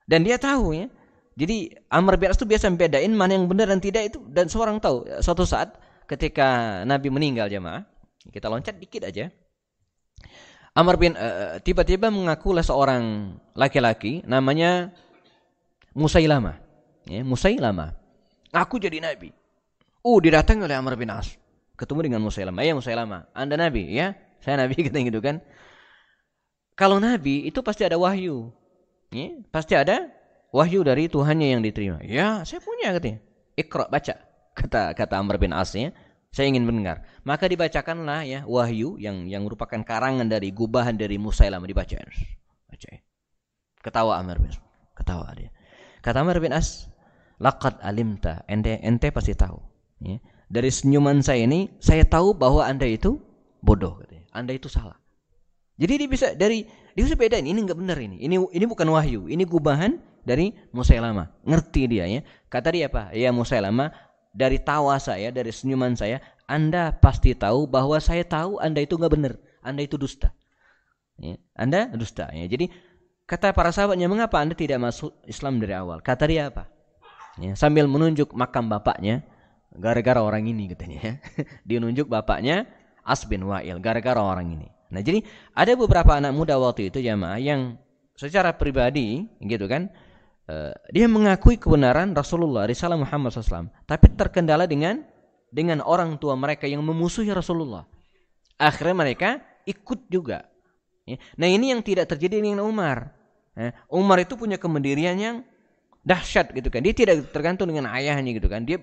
Dan 0.08 0.24
dia 0.24 0.40
tahu 0.40 0.72
ya. 0.72 0.88
Jadi 1.36 1.72
Amr 1.92 2.16
bin 2.16 2.32
As 2.32 2.40
itu 2.40 2.48
biasa 2.48 2.72
membedain 2.72 3.12
mana 3.12 3.36
yang 3.36 3.44
benar 3.48 3.68
dan 3.72 3.84
tidak 3.84 4.08
itu 4.08 4.24
dan 4.32 4.48
seorang 4.48 4.80
tahu. 4.80 5.04
Suatu 5.20 5.44
saat 5.44 5.76
ketika 6.10 6.82
Nabi 6.90 7.14
meninggal 7.14 7.46
jemaah, 7.46 7.86
kita 8.34 8.50
loncat 8.50 8.82
dikit 8.82 9.06
aja. 9.06 9.30
Amr 10.74 10.96
bin 10.98 11.14
uh, 11.14 11.62
tiba-tiba 11.62 12.10
mengakulah 12.10 12.66
seorang 12.66 13.36
laki-laki 13.54 14.26
namanya 14.26 14.90
Musailama. 15.94 16.58
Ya, 17.06 17.22
Musailama. 17.22 17.94
Aku 18.50 18.82
jadi 18.82 18.98
nabi. 19.02 19.34
Oh, 20.02 20.18
didatangi 20.18 20.66
oleh 20.66 20.78
Amr 20.78 20.98
bin 20.98 21.14
As. 21.14 21.38
Ketemu 21.78 22.10
dengan 22.10 22.22
Musailama. 22.26 22.66
Ya 22.66 22.74
Musailama, 22.74 23.30
Anda 23.34 23.58
nabi 23.58 23.94
ya? 23.94 24.18
Saya 24.42 24.66
nabi 24.66 24.78
kita 24.86 24.98
gitu 25.02 25.22
kan. 25.22 25.42
Kalau 26.74 26.98
nabi 26.98 27.50
itu 27.50 27.60
pasti 27.62 27.86
ada 27.86 28.00
wahyu. 28.00 28.50
Ya, 29.10 29.42
pasti 29.50 29.74
ada 29.74 30.10
wahyu 30.54 30.86
dari 30.86 31.10
Tuhannya 31.10 31.58
yang 31.58 31.62
diterima. 31.66 32.00
Ya, 32.06 32.46
saya 32.46 32.62
punya 32.62 32.94
katanya. 32.94 33.20
Iqra 33.58 33.90
baca 33.90 34.29
kata 34.60 34.92
kata 34.92 35.16
Amr 35.16 35.40
bin 35.40 35.56
As 35.56 35.72
ya. 35.72 35.96
Saya 36.30 36.46
ingin 36.52 36.68
mendengar. 36.68 37.08
Maka 37.26 37.50
dibacakanlah 37.50 38.22
ya 38.28 38.46
wahyu 38.46 39.02
yang 39.02 39.26
yang 39.26 39.48
merupakan 39.48 39.82
karangan 39.82 40.30
dari 40.30 40.54
gubahan 40.54 40.94
dari 40.94 41.18
Musailamah 41.18 41.66
dibaca. 41.66 41.98
Baca. 42.70 42.88
Ya. 42.92 43.02
Ketawa 43.82 44.20
Amr 44.22 44.38
bin 44.44 44.52
As. 44.52 44.60
Ketawa 44.94 45.32
dia. 45.34 45.50
Kata 46.06 46.22
Amr 46.22 46.38
bin 46.38 46.54
As, 46.54 46.86
"Laqad 47.42 47.82
alimta." 47.82 48.46
Ente 48.46 48.78
ente 48.84 49.10
pasti 49.10 49.34
tahu. 49.34 49.58
Ya. 50.06 50.22
Dari 50.50 50.70
senyuman 50.70 51.22
saya 51.22 51.46
ini, 51.46 51.70
saya 51.78 52.06
tahu 52.06 52.34
bahwa 52.34 52.66
Anda 52.66 52.86
itu 52.90 53.22
bodoh 53.62 54.02
katanya. 54.02 54.26
Anda 54.34 54.54
itu 54.58 54.70
salah. 54.70 54.98
Jadi 55.80 56.06
dia 56.06 56.10
bisa 56.12 56.28
dari 56.36 56.68
dia 56.94 57.04
bisa 57.08 57.16
bedain 57.16 57.48
ini 57.48 57.56
enggak 57.64 57.80
benar 57.80 57.96
ini. 57.98 58.20
Ini 58.20 58.36
ini 58.36 58.66
bukan 58.68 58.86
wahyu, 58.92 59.32
ini 59.32 59.48
gubahan 59.48 59.96
dari 60.28 60.52
Musailama. 60.76 61.32
Ngerti 61.48 61.88
dia 61.88 62.06
ya. 62.06 62.22
Kata 62.52 62.76
dia 62.76 62.92
apa? 62.92 63.16
Ya 63.16 63.32
Musailama, 63.32 63.94
dari 64.30 64.62
tawa 64.62 64.98
saya, 65.02 65.34
dari 65.34 65.50
senyuman 65.50 65.98
saya, 65.98 66.22
Anda 66.46 66.94
pasti 66.98 67.34
tahu 67.34 67.70
bahwa 67.70 67.98
saya 68.02 68.26
tahu 68.26 68.62
Anda 68.62 68.86
itu 68.86 68.98
enggak 68.98 69.14
benar. 69.14 69.34
Anda 69.62 69.86
itu 69.86 69.98
dusta. 70.00 70.34
Ya. 71.20 71.36
Anda 71.58 71.92
dusta 71.94 72.32
ya. 72.32 72.46
Jadi 72.48 72.72
kata 73.28 73.52
para 73.52 73.70
sahabatnya, 73.74 74.08
"Mengapa 74.08 74.40
Anda 74.40 74.56
tidak 74.56 74.80
masuk 74.80 75.14
Islam 75.28 75.60
dari 75.60 75.76
awal?" 75.76 76.00
Kata 76.00 76.26
dia 76.26 76.50
apa? 76.50 76.70
Ya, 77.40 77.56
sambil 77.56 77.88
menunjuk 77.88 78.36
makam 78.36 78.68
bapaknya, 78.68 79.24
gara-gara 79.76 80.20
orang 80.20 80.48
ini 80.50 80.72
katanya 80.74 81.00
ya. 81.00 81.14
dia 81.68 81.78
nunjuk 81.80 82.10
bapaknya 82.10 82.66
As 83.06 83.26
bin 83.26 83.46
Wa'il 83.48 83.80
gara-gara 83.82 84.20
orang 84.20 84.54
ini. 84.54 84.68
Nah, 84.90 85.02
jadi 85.06 85.22
ada 85.54 85.74
beberapa 85.78 86.18
anak 86.18 86.34
muda 86.34 86.58
waktu 86.58 86.90
itu 86.90 87.02
jamaah 87.02 87.38
yang 87.38 87.78
secara 88.18 88.52
pribadi 88.58 89.30
gitu 89.40 89.70
kan 89.70 89.88
uh, 90.50 90.74
dia 90.90 91.06
mengakui 91.06 91.56
kebenaran 91.62 92.12
Rasulullah 92.18 92.66
risalah 92.66 92.98
Muhammad 92.98 93.30
SAW, 93.30 93.70
tapi 93.86 94.10
terkendala 94.18 94.66
dengan 94.66 95.06
dengan 95.54 95.86
orang 95.86 96.18
tua 96.18 96.34
mereka 96.34 96.66
yang 96.66 96.82
memusuhi 96.82 97.30
Rasulullah. 97.30 97.86
Akhirnya 98.58 98.98
mereka 98.98 99.30
ikut 99.70 100.10
juga. 100.10 100.50
Ya. 101.06 101.18
Nah 101.38 101.48
ini 101.50 101.74
yang 101.74 101.82
tidak 101.86 102.10
terjadi 102.12 102.42
dengan 102.42 102.66
Umar. 102.66 103.14
Ya. 103.54 103.74
Umar 103.90 104.22
itu 104.22 104.38
punya 104.38 104.58
kemandirian 104.58 105.18
yang 105.18 105.36
dahsyat 106.06 106.54
gitu 106.54 106.70
kan. 106.70 106.86
Dia 106.86 106.94
tidak 106.94 107.30
tergantung 107.34 107.70
dengan 107.70 107.90
ayahnya 107.90 108.30
gitu 108.36 108.46
kan. 108.46 108.66
Dia 108.66 108.78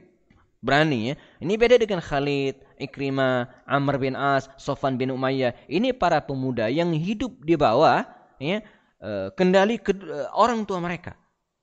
berani 0.65 1.13
ya. 1.13 1.15
Ini 1.39 1.55
beda 1.55 1.77
dengan 1.79 2.03
Khalid, 2.03 2.59
Ikrimah, 2.83 3.67
Amr 3.69 4.01
bin 4.01 4.19
As, 4.19 4.51
Sofan 4.59 4.99
bin 4.99 5.15
Umayyah. 5.15 5.55
Ini 5.71 5.95
para 5.95 6.19
pemuda 6.19 6.67
yang 6.67 6.91
hidup 6.97 7.37
di 7.47 7.55
bawah 7.55 8.03
ya 8.43 8.61
eh, 9.01 9.29
kendali 9.39 9.79
ke, 9.79 9.95
eh, 9.95 10.29
orang 10.35 10.67
tua 10.67 10.83
mereka. 10.83 11.15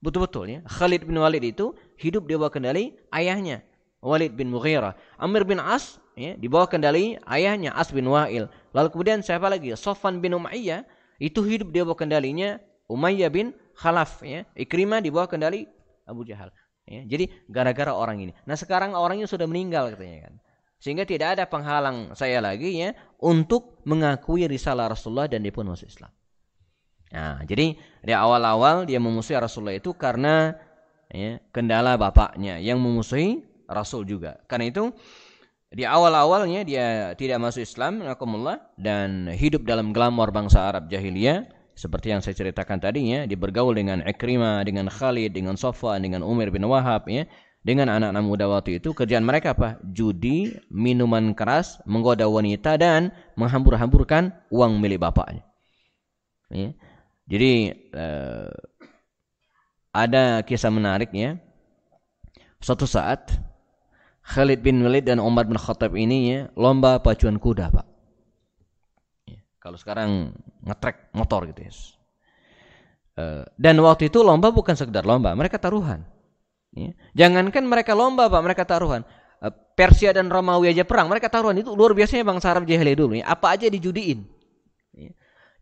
Betul-betul 0.04 0.46
ya. 0.52 0.60
Khalid 0.68 1.08
bin 1.08 1.16
Walid 1.16 1.48
itu 1.48 1.72
hidup 1.96 2.28
di 2.28 2.36
bawah 2.36 2.52
kendali 2.52 2.92
ayahnya, 3.16 3.64
Walid 4.04 4.36
bin 4.36 4.52
Mughirah. 4.52 5.00
Amr 5.16 5.48
bin 5.48 5.64
As 5.64 6.04
ya, 6.20 6.36
di 6.36 6.52
bawah 6.52 6.68
kendali 6.68 7.16
ayahnya 7.24 7.72
As 7.72 7.96
bin 7.96 8.12
Wa'il. 8.12 8.52
Lalu 8.76 8.88
kemudian 8.92 9.24
siapa 9.24 9.48
lagi? 9.48 9.72
Sofan 9.80 10.20
bin 10.20 10.36
Umayyah 10.36 10.84
itu 11.24 11.40
hidup 11.48 11.72
di 11.72 11.80
bawah 11.80 11.96
kendalinya 11.96 12.60
Umayyah 12.92 13.32
bin 13.32 13.56
Khalaf 13.80 14.20
ya. 14.28 14.44
Ikrimah 14.60 15.00
di 15.00 15.08
bawah 15.08 15.32
kendali 15.32 15.72
Abu 16.04 16.28
Jahal. 16.28 16.52
Ya, 16.84 17.08
jadi 17.08 17.32
gara-gara 17.48 17.96
orang 17.96 18.20
ini. 18.20 18.36
Nah 18.44 18.60
sekarang 18.60 18.92
orangnya 18.92 19.24
sudah 19.24 19.48
meninggal 19.48 19.96
katanya 19.96 20.28
kan. 20.28 20.34
Sehingga 20.84 21.08
tidak 21.08 21.40
ada 21.40 21.48
penghalang 21.48 22.12
saya 22.12 22.44
lagi 22.44 22.76
ya 22.76 22.92
untuk 23.24 23.80
mengakui 23.88 24.44
risalah 24.52 24.92
Rasulullah 24.92 25.32
dan 25.32 25.48
dia 25.48 25.56
pun 25.56 25.64
masuk 25.64 25.88
Islam. 25.88 26.12
Nah, 27.14 27.46
jadi 27.46 27.78
di 27.78 28.14
awal-awal 28.14 28.90
dia 28.90 28.98
memusuhi 28.98 29.38
Rasulullah 29.38 29.78
itu 29.78 29.94
karena 29.94 30.58
ya, 31.14 31.38
kendala 31.54 31.94
bapaknya 31.94 32.58
yang 32.58 32.82
memusuhi 32.82 33.46
Rasul 33.70 34.10
juga. 34.10 34.42
Karena 34.50 34.74
itu 34.74 34.90
di 35.74 35.86
awal-awalnya 35.86 36.66
dia 36.66 37.14
tidak 37.18 37.38
masuk 37.42 37.66
Islam, 37.66 38.02
dan 38.78 39.30
hidup 39.30 39.66
dalam 39.66 39.94
glamor 39.94 40.34
bangsa 40.34 40.70
Arab 40.70 40.90
jahiliyah 40.90 41.50
seperti 41.74 42.14
yang 42.14 42.22
saya 42.22 42.38
ceritakan 42.38 42.78
tadi 42.78 43.10
ya, 43.10 43.26
dia 43.26 43.38
bergaul 43.38 43.74
dengan 43.74 44.06
Ikrimah, 44.06 44.62
dengan 44.62 44.86
Khalid, 44.90 45.34
dengan 45.34 45.58
Sofwan, 45.58 46.06
dengan 46.06 46.22
Umar 46.22 46.54
bin 46.54 46.62
Wahab 46.70 47.10
ya, 47.10 47.26
dengan 47.66 47.90
anak-anak 47.90 48.24
muda 48.24 48.46
waktu 48.46 48.78
itu 48.78 48.94
kerjaan 48.94 49.26
mereka 49.26 49.58
apa? 49.58 49.82
Judi, 49.82 50.54
minuman 50.70 51.34
keras, 51.34 51.82
menggoda 51.90 52.30
wanita 52.30 52.78
dan 52.78 53.10
menghambur-hamburkan 53.34 54.30
uang 54.54 54.78
milik 54.78 55.02
bapaknya. 55.02 55.42
Ya. 56.54 56.78
Jadi 57.24 57.72
eh, 57.72 58.52
ada 59.94 60.42
kisah 60.44 60.74
menarik 60.74 61.14
ya. 61.14 61.38
Suatu 62.64 62.88
saat 62.88 63.32
Khalid 64.24 64.64
bin 64.64 64.80
Walid 64.82 65.04
dan 65.06 65.20
Umar 65.20 65.44
bin 65.44 65.60
Khattab 65.60 65.94
ini 66.00 66.32
ya 66.32 66.40
lomba 66.56 66.98
pacuan 67.04 67.36
kuda, 67.38 67.70
Pak. 67.70 67.88
Kalau 69.60 69.78
sekarang 69.80 70.36
ngetrek 70.64 71.12
motor 71.16 71.48
gitu 71.48 71.64
ya. 71.64 71.72
Uh, 73.14 73.46
dan 73.56 73.78
waktu 73.80 74.10
itu 74.10 74.26
lomba 74.26 74.50
bukan 74.50 74.74
sekedar 74.74 75.06
lomba, 75.06 75.32
mereka 75.38 75.62
taruhan. 75.62 76.04
Ya. 76.74 76.92
Jangankan 77.14 77.64
mereka 77.64 77.94
lomba, 77.94 78.26
Pak, 78.28 78.42
mereka 78.42 78.66
taruhan. 78.66 79.06
Uh, 79.40 79.54
Persia 79.78 80.12
dan 80.12 80.28
Romawi 80.28 80.74
aja 80.74 80.84
perang, 80.84 81.08
mereka 81.08 81.30
taruhan 81.30 81.56
itu 81.56 81.72
luar 81.78 81.94
biasanya 81.94 82.26
bangsa 82.26 82.52
Arab 82.52 82.66
jahiliyah 82.66 82.98
dulu. 82.98 83.14
Ya. 83.22 83.30
Apa 83.30 83.56
aja 83.56 83.70
dijudiin. 83.70 84.26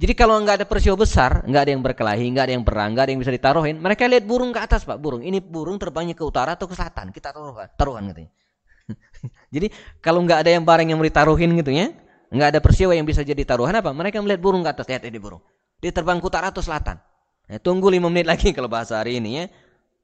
Jadi 0.02 0.18
kalau 0.18 0.42
nggak 0.42 0.56
ada 0.64 0.66
peristiwa 0.66 0.98
besar, 0.98 1.46
nggak 1.46 1.62
ada 1.62 1.72
yang 1.78 1.84
berkelahi, 1.86 2.26
nggak 2.34 2.46
ada 2.50 2.54
yang 2.58 2.66
perang, 2.66 2.90
nggak 2.98 3.04
ada 3.06 3.12
yang 3.14 3.22
bisa 3.22 3.30
ditaruhin, 3.30 3.78
mereka 3.78 4.10
lihat 4.10 4.26
burung 4.26 4.50
ke 4.50 4.58
atas, 4.58 4.82
Pak, 4.82 4.98
burung. 4.98 5.22
Ini 5.22 5.38
burung 5.38 5.78
terbangnya 5.78 6.18
ke 6.18 6.26
utara 6.26 6.58
atau 6.58 6.66
ke 6.66 6.74
selatan, 6.74 7.14
kita 7.14 7.30
taruhan, 7.30 7.70
taruhan 7.78 8.02
gitu. 8.10 8.26
Jadi 9.54 9.68
kalau 10.02 10.26
nggak 10.26 10.42
ada 10.42 10.52
yang 10.58 10.66
barang 10.66 10.90
yang 10.90 10.98
mau 10.98 11.06
ditaruhin 11.06 11.54
gitu 11.54 11.70
ya, 11.70 11.94
Enggak 12.32 12.48
ada 12.56 12.60
peristiwa 12.64 12.96
yang 12.96 13.04
bisa 13.04 13.22
jadi 13.28 13.44
taruhan 13.44 13.76
apa? 13.76 13.92
Mereka 13.92 14.24
melihat 14.24 14.40
burung 14.40 14.64
ke 14.64 14.72
atas. 14.72 14.88
Lihat 14.88 15.04
ini 15.04 15.20
burung. 15.20 15.44
Dia 15.84 15.92
terbang 15.92 16.18
ke 16.24 16.26
utara 16.26 16.48
atau 16.48 16.64
selatan. 16.64 16.96
Ya, 17.52 17.60
tunggu 17.60 17.92
lima 17.92 18.08
menit 18.08 18.24
lagi 18.24 18.50
kalau 18.56 18.72
bahasa 18.72 19.04
hari 19.04 19.20
ini 19.20 19.44
ya. 19.44 19.46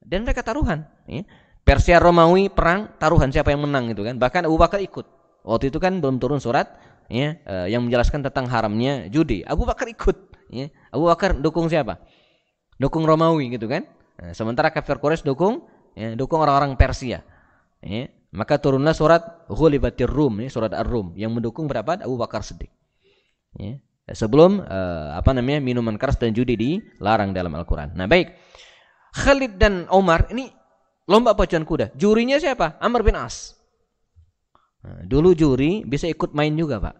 Dan 0.04 0.28
mereka 0.28 0.44
taruhan. 0.44 0.84
Ya. 1.08 1.24
Persia 1.64 1.96
Romawi 1.96 2.52
perang 2.52 2.92
taruhan 3.00 3.32
siapa 3.32 3.48
yang 3.48 3.64
menang 3.64 3.96
itu 3.96 4.04
kan. 4.04 4.20
Bahkan 4.20 4.44
Abu 4.44 4.60
Bakar 4.60 4.84
ikut. 4.84 5.08
Waktu 5.48 5.72
itu 5.72 5.80
kan 5.80 5.96
belum 6.04 6.20
turun 6.20 6.36
surat 6.36 6.68
ya 7.08 7.40
eh, 7.40 7.66
yang 7.72 7.84
menjelaskan 7.88 8.22
tentang 8.22 8.46
haramnya 8.46 9.08
judi. 9.08 9.42
Abu 9.42 9.64
Bakar 9.64 9.88
ikut. 9.88 10.16
Ya. 10.52 10.72
Abu 10.92 11.08
Bakar 11.08 11.36
dukung 11.36 11.66
siapa? 11.68 12.00
Dukung 12.78 13.04
Romawi 13.04 13.52
gitu 13.52 13.66
kan. 13.66 13.84
Nah, 14.20 14.32
sementara 14.36 14.70
kafir 14.70 15.00
Quraisy 15.00 15.26
dukung 15.26 15.66
ya, 15.96 16.14
dukung 16.14 16.38
orang-orang 16.44 16.76
Persia. 16.78 17.24
Ya. 17.82 18.12
Maka 18.28 18.60
turunlah 18.60 18.92
surat 18.92 19.48
Ghulibatir 19.48 20.04
Rum, 20.04 20.44
ini 20.44 20.52
surat 20.52 20.68
Ar-Rum 20.76 21.16
yang 21.16 21.32
mendukung 21.32 21.64
berapa? 21.64 21.96
Abu 22.04 22.20
Bakar 22.20 22.44
Siddiq. 22.44 22.68
Ya. 23.56 23.80
Sebelum 24.08 24.64
uh, 24.64 25.16
apa 25.16 25.36
namanya 25.36 25.60
minuman 25.60 26.00
keras 26.00 26.16
dan 26.16 26.32
judi 26.32 26.56
dilarang 26.56 27.36
dalam 27.36 27.52
Al-Qur'an. 27.56 27.92
Nah, 27.92 28.08
baik. 28.08 28.32
Khalid 29.16 29.56
dan 29.56 29.88
Omar 29.88 30.28
ini 30.32 30.48
lomba 31.08 31.32
pacuan 31.32 31.64
kuda. 31.64 31.96
Jurinya 31.96 32.36
siapa? 32.36 32.76
Amr 32.80 33.00
bin 33.04 33.16
As. 33.16 33.57
Nah, 34.78 35.02
dulu 35.06 35.34
juri 35.34 35.82
bisa 35.82 36.06
ikut 36.06 36.34
main 36.34 36.54
juga, 36.54 36.78
Pak. 36.78 36.96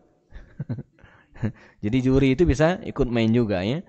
Jadi 1.85 1.99
juri 2.03 2.35
itu 2.35 2.43
bisa 2.43 2.83
ikut 2.83 3.07
main 3.07 3.31
juga 3.31 3.63
ya. 3.63 3.83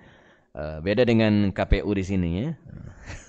Uh, 0.50 0.82
beda 0.82 1.06
dengan 1.06 1.50
KPU 1.54 1.90
di 1.94 2.04
sini 2.06 2.28
ya. 2.42 2.50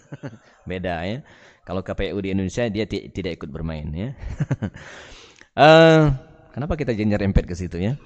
beda 0.70 0.96
ya. 1.06 1.18
Kalau 1.62 1.86
KPU 1.86 2.18
di 2.22 2.34
Indonesia 2.34 2.66
dia 2.70 2.86
tidak 2.90 3.42
ikut 3.42 3.50
bermain 3.50 3.86
ya. 3.94 4.10
uh, 5.58 6.14
kenapa 6.54 6.74
kita 6.78 6.94
jenjar 6.94 7.22
empet 7.22 7.46
ke 7.46 7.54
situ 7.58 7.78
ya? 7.78 7.98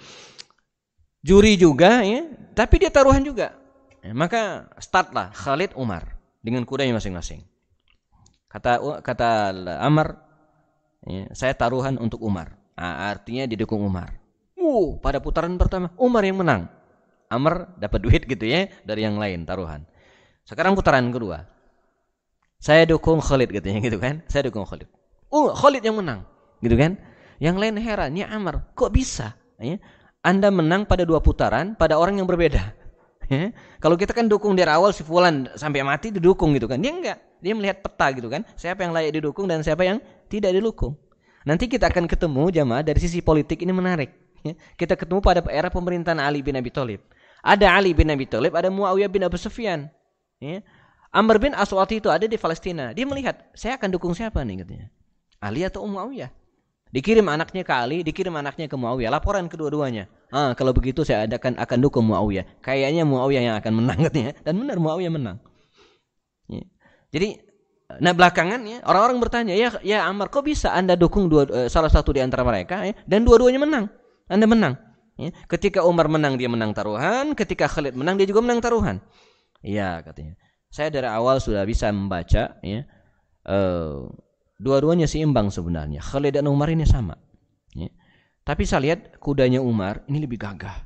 Juri 1.26 1.58
juga 1.58 2.06
ya, 2.06 2.28
tapi 2.54 2.78
dia 2.78 2.94
taruhan 2.94 3.26
juga. 3.26 3.58
Ya, 4.06 4.14
maka 4.14 4.70
startlah 4.78 5.34
Khalid 5.34 5.74
Umar 5.74 6.22
dengan 6.46 6.62
kudanya 6.62 7.02
masing-masing. 7.02 7.42
Kata 8.46 9.02
kata 9.02 9.50
Amr, 9.82 10.25
ya, 11.06 11.24
saya 11.32 11.54
taruhan 11.54 11.98
untuk 12.02 12.22
Umar. 12.22 12.54
Nah, 12.76 13.10
artinya 13.14 13.48
didukung 13.48 13.82
Umar. 13.82 14.14
Uh, 14.60 14.98
pada 15.00 15.22
putaran 15.22 15.56
pertama 15.56 15.94
Umar 15.96 16.26
yang 16.26 16.42
menang. 16.42 16.68
Amr 17.30 17.74
dapat 17.82 18.00
duit 18.06 18.22
gitu 18.26 18.46
ya 18.46 18.70
dari 18.86 19.02
yang 19.06 19.18
lain 19.18 19.46
taruhan. 19.46 19.86
Sekarang 20.46 20.78
putaran 20.78 21.10
kedua. 21.10 21.46
Saya 22.62 22.86
dukung 22.86 23.22
Khalid 23.22 23.50
katanya 23.50 23.80
gitu 23.82 23.98
kan. 23.98 24.22
Saya 24.30 24.50
dukung 24.50 24.66
Khalid. 24.66 24.90
Oh, 25.34 25.54
Khalid 25.54 25.82
yang 25.82 25.98
menang. 25.98 26.26
Gitu 26.62 26.78
kan? 26.78 26.98
Yang 27.42 27.56
lain 27.60 27.76
heran, 27.82 28.12
ya 28.16 28.32
Amr, 28.32 28.72
kok 28.78 28.94
bisa? 28.94 29.36
Ya? 29.60 29.82
Anda 30.24 30.50
menang 30.50 30.88
pada 30.88 31.04
dua 31.04 31.20
putaran 31.20 31.76
pada 31.76 32.00
orang 32.00 32.18
yang 32.18 32.26
berbeda. 32.30 32.74
Ya? 33.26 33.52
Kalau 33.82 33.98
kita 33.98 34.14
kan 34.14 34.30
dukung 34.30 34.54
dari 34.54 34.70
awal 34.70 34.94
si 34.94 35.02
Fulan 35.02 35.50
sampai 35.58 35.82
mati 35.82 36.14
didukung 36.14 36.54
gitu 36.54 36.70
kan. 36.70 36.78
Dia 36.78 36.94
enggak. 36.94 37.18
Dia 37.42 37.54
melihat 37.54 37.82
peta 37.82 38.10
gitu 38.14 38.30
kan. 38.30 38.46
Siapa 38.58 38.86
yang 38.86 38.94
layak 38.94 39.18
didukung 39.22 39.46
dan 39.50 39.62
siapa 39.66 39.86
yang 39.86 39.98
tidak 40.30 40.56
didukung. 40.56 40.98
Nanti 41.46 41.70
kita 41.70 41.94
akan 41.94 42.10
ketemu 42.10 42.50
jamaah 42.50 42.82
dari 42.82 42.98
sisi 42.98 43.22
politik 43.22 43.62
ini 43.62 43.70
menarik. 43.70 44.10
Ya? 44.42 44.54
Kita 44.74 44.98
ketemu 44.98 45.22
pada 45.22 45.46
era 45.50 45.70
pemerintahan 45.70 46.18
Ali 46.18 46.42
bin 46.42 46.58
Abi 46.58 46.74
Thalib. 46.74 47.06
Ada 47.46 47.70
Ali 47.70 47.94
bin 47.94 48.10
Abi 48.10 48.26
Thalib, 48.26 48.58
ada 48.58 48.74
Muawiyah 48.74 49.10
bin 49.10 49.22
Abu 49.22 49.38
Sufyan. 49.38 49.94
Ya? 50.42 50.66
Amr 51.14 51.38
bin 51.38 51.54
As 51.54 51.70
waktu 51.70 52.02
itu 52.02 52.10
ada 52.10 52.26
di 52.26 52.36
Palestina. 52.36 52.92
Dia 52.92 53.06
melihat, 53.06 53.46
saya 53.54 53.78
akan 53.78 53.94
dukung 53.94 54.12
siapa 54.18 54.42
nih 54.42 54.66
katanya. 54.66 54.88
Ali 55.38 55.62
atau 55.62 55.86
Muawiyah. 55.86 56.34
Dikirim 56.90 57.28
anaknya 57.30 57.62
ke 57.62 57.74
Ali, 57.76 58.02
dikirim 58.02 58.34
anaknya 58.34 58.66
ke 58.66 58.76
Muawiyah. 58.76 59.14
Laporan 59.14 59.46
kedua-duanya. 59.46 60.10
Ah, 60.34 60.58
kalau 60.58 60.74
begitu 60.74 61.06
saya 61.06 61.30
akan 61.30 61.62
akan 61.62 61.78
dukung 61.78 62.10
Muawiyah. 62.10 62.60
Kayaknya 62.66 63.06
Muawiyah 63.06 63.44
yang 63.54 63.56
akan 63.62 63.74
menang 63.78 64.00
katanya. 64.10 64.34
Dan 64.42 64.66
benar 64.66 64.82
Muawiyah 64.82 65.14
menang. 65.14 65.38
Ya. 66.50 66.66
Jadi 67.14 67.45
nah 68.00 68.12
belakangan 68.16 68.62
ya 68.66 68.78
orang-orang 68.84 69.18
bertanya, 69.22 69.54
"Ya 69.56 69.70
ya 69.82 70.08
Amr, 70.08 70.32
kok 70.32 70.46
bisa 70.48 70.72
Anda 70.72 70.96
dukung 71.00 71.28
dua, 71.32 71.48
uh, 71.48 71.68
salah 71.72 71.90
satu 71.92 72.16
di 72.16 72.22
antara 72.24 72.44
mereka 72.44 72.84
ya 72.84 72.94
dan 73.08 73.24
dua-duanya 73.24 73.62
menang?" 73.62 73.86
Anda 74.26 74.50
menang. 74.50 74.74
Ya. 75.16 75.32
Ketika 75.48 75.86
Umar 75.88 76.12
menang 76.12 76.36
dia 76.36 76.52
menang 76.52 76.76
taruhan, 76.76 77.38
ketika 77.38 77.72
Khalid 77.72 77.96
menang 77.96 78.20
dia 78.20 78.28
juga 78.28 78.44
menang 78.44 78.60
taruhan. 78.60 79.00
Iya 79.64 80.04
katanya. 80.04 80.36
Saya 80.68 80.92
dari 80.92 81.08
awal 81.08 81.40
sudah 81.40 81.64
bisa 81.64 81.88
membaca 81.94 82.60
ya. 82.60 82.82
Uh, 83.46 84.12
dua-duanya 84.60 85.08
seimbang 85.08 85.48
sebenarnya. 85.54 86.04
Khalid 86.04 86.36
dan 86.36 86.52
Umar 86.52 86.68
ini 86.68 86.84
sama. 86.84 87.16
Ya. 87.72 87.88
Tapi 88.44 88.68
saya 88.68 88.92
lihat 88.92 89.18
kudanya 89.24 89.64
Umar 89.64 90.04
ini 90.12 90.20
lebih 90.20 90.36
gagah. 90.36 90.84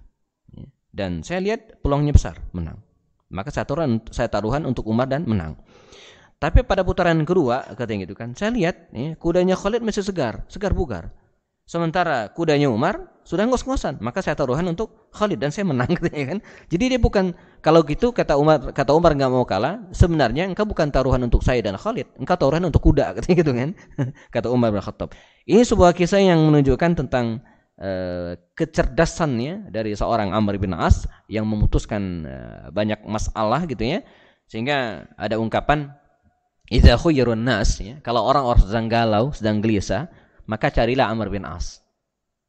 Ya. 0.53 0.67
Dan 0.93 1.25
saya 1.25 1.41
lihat 1.41 1.81
peluangnya 1.81 2.13
besar 2.13 2.37
menang. 2.53 2.85
Maka 3.29 3.53
saya 3.53 3.65
taruhan, 3.65 4.01
saya 4.09 4.29
taruhan 4.29 4.65
untuk 4.65 4.85
Umar 4.89 5.09
dan 5.09 5.25
menang. 5.25 5.57
Tapi 6.39 6.63
pada 6.63 6.87
putaran 6.87 7.19
kedua 7.27 7.67
katanya 7.75 8.07
gitu 8.07 8.15
kan, 8.15 8.31
saya 8.31 8.55
lihat 8.55 8.87
ya, 8.95 9.11
kudanya 9.19 9.59
Khalid 9.59 9.83
masih 9.83 10.07
segar, 10.07 10.47
segar 10.47 10.71
bugar. 10.71 11.11
Sementara 11.67 12.31
kudanya 12.31 12.71
Umar 12.71 13.11
sudah 13.27 13.45
ngos-ngosan, 13.45 14.01
maka 14.01 14.25
saya 14.25 14.33
taruhan 14.33 14.65
untuk 14.65 15.11
Khalid 15.13 15.37
dan 15.37 15.51
saya 15.51 15.67
menang 15.67 15.91
katanya 15.99 16.33
kan. 16.33 16.39
Jadi 16.71 16.95
dia 16.95 16.97
bukan 16.97 17.35
kalau 17.59 17.83
gitu 17.83 18.15
kata 18.15 18.39
Umar 18.39 18.71
kata 18.71 18.95
Umar 18.95 19.13
nggak 19.19 19.29
mau 19.29 19.45
kalah, 19.45 19.83
sebenarnya 19.91 20.47
engkau 20.47 20.65
bukan 20.65 20.89
taruhan 20.89 21.21
untuk 21.27 21.43
saya 21.43 21.59
dan 21.59 21.75
Khalid, 21.75 22.07
engkau 22.17 22.39
taruhan 22.39 22.63
untuk 22.65 22.81
kuda 22.87 23.11
katanya 23.19 23.35
gitu 23.35 23.51
kan. 23.51 23.69
kata 24.33 24.47
Umar 24.47 24.71
bin 24.71 24.79
Khattab. 24.79 25.11
Ini 25.43 25.61
sebuah 25.67 25.91
kisah 25.91 26.23
yang 26.23 26.39
menunjukkan 26.47 27.05
tentang 27.05 27.43
uh, 27.83 28.33
kecerdasannya 28.55 29.75
dari 29.75 29.91
seorang 29.91 30.31
Amr 30.31 30.55
bin 30.55 30.71
As 30.71 31.03
yang 31.27 31.43
memutuskan 31.45 32.23
uh, 32.23 32.71
banyak 32.71 33.03
masalah 33.03 33.67
gitu 33.67 33.83
ya. 33.83 34.07
Sehingga 34.49 35.05
ada 35.13 35.37
ungkapan 35.37 35.98
idza 36.69 36.95
khuyyirun 36.95 37.41
nas 37.41 37.81
ya, 37.81 37.97
kalau 38.05 38.25
orang-orang 38.25 38.61
sedang 38.61 38.87
galau, 38.87 39.25
sedang 39.33 39.59
gelisah, 39.59 40.07
maka 40.49 40.69
carilah 40.69 41.09
Amr 41.09 41.29
bin 41.29 41.45
As. 41.45 41.81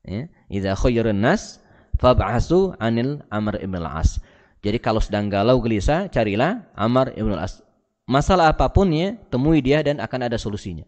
Ya, 0.01 0.29
idza 0.49 0.73
khayyarun 0.77 1.21
nas 1.21 1.61
fab'asu 2.01 2.73
anil 2.81 3.21
Amr 3.29 3.61
ibn 3.61 3.77
al-As. 3.77 4.17
Jadi 4.65 4.81
kalau 4.81 5.01
sedang 5.01 5.29
galau 5.29 5.61
gelisah, 5.61 6.09
carilah 6.09 6.65
Amr 6.73 7.13
ibn 7.17 7.37
al-As. 7.37 7.61
Masalah 8.09 8.51
apa 8.51 8.73
pun 8.73 8.89
ya, 8.91 9.15
temui 9.29 9.61
dia 9.61 9.85
dan 9.85 10.01
akan 10.01 10.27
ada 10.27 10.41
solusinya. 10.41 10.83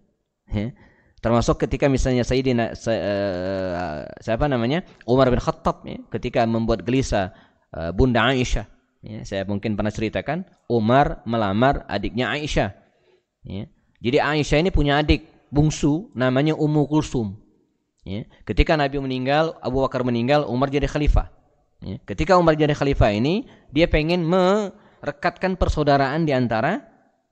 Ya. 0.49 0.73
Termasuk 1.23 1.63
ketika 1.63 1.87
misalnya 1.87 2.27
Sayyidina 2.27 2.75
uh, 2.75 4.03
siapa 4.19 4.51
namanya? 4.51 4.83
Umar 5.07 5.31
bin 5.31 5.39
Khattab 5.39 5.87
ya, 5.87 6.03
ketika 6.11 6.43
membuat 6.43 6.83
gelisah 6.83 7.31
uh, 7.71 7.95
Bunda 7.95 8.27
Aisyah. 8.27 8.67
Ya, 9.07 9.23
saya 9.23 9.47
mungkin 9.47 9.79
pernah 9.79 9.95
ceritakan 9.95 10.43
Umar 10.67 11.23
melamar 11.23 11.87
adiknya 11.87 12.35
Aisyah. 12.35 12.75
Ya. 13.43 13.67
Jadi 14.03 14.19
Aisyah 14.19 14.59
ini 14.63 14.71
punya 14.75 14.99
adik 14.99 15.27
bungsu 15.51 16.11
namanya 16.15 16.59
Ummu 16.59 16.87
Kulsum. 16.91 17.39
Ya. 18.03 18.27
Ketika 18.43 18.75
Nabi 18.75 18.99
meninggal, 18.99 19.59
Abu 19.63 19.83
Bakar 19.83 20.03
meninggal, 20.03 20.47
Umar 20.47 20.71
jadi 20.71 20.91
khalifah. 20.91 21.31
Ya. 21.83 21.99
Ketika 22.03 22.39
Umar 22.39 22.59
jadi 22.59 22.75
khalifah 22.75 23.15
ini, 23.15 23.47
dia 23.71 23.87
pengen 23.87 24.27
merekatkan 24.27 25.55
persaudaraan 25.55 26.27
di 26.27 26.35
antara 26.35 26.83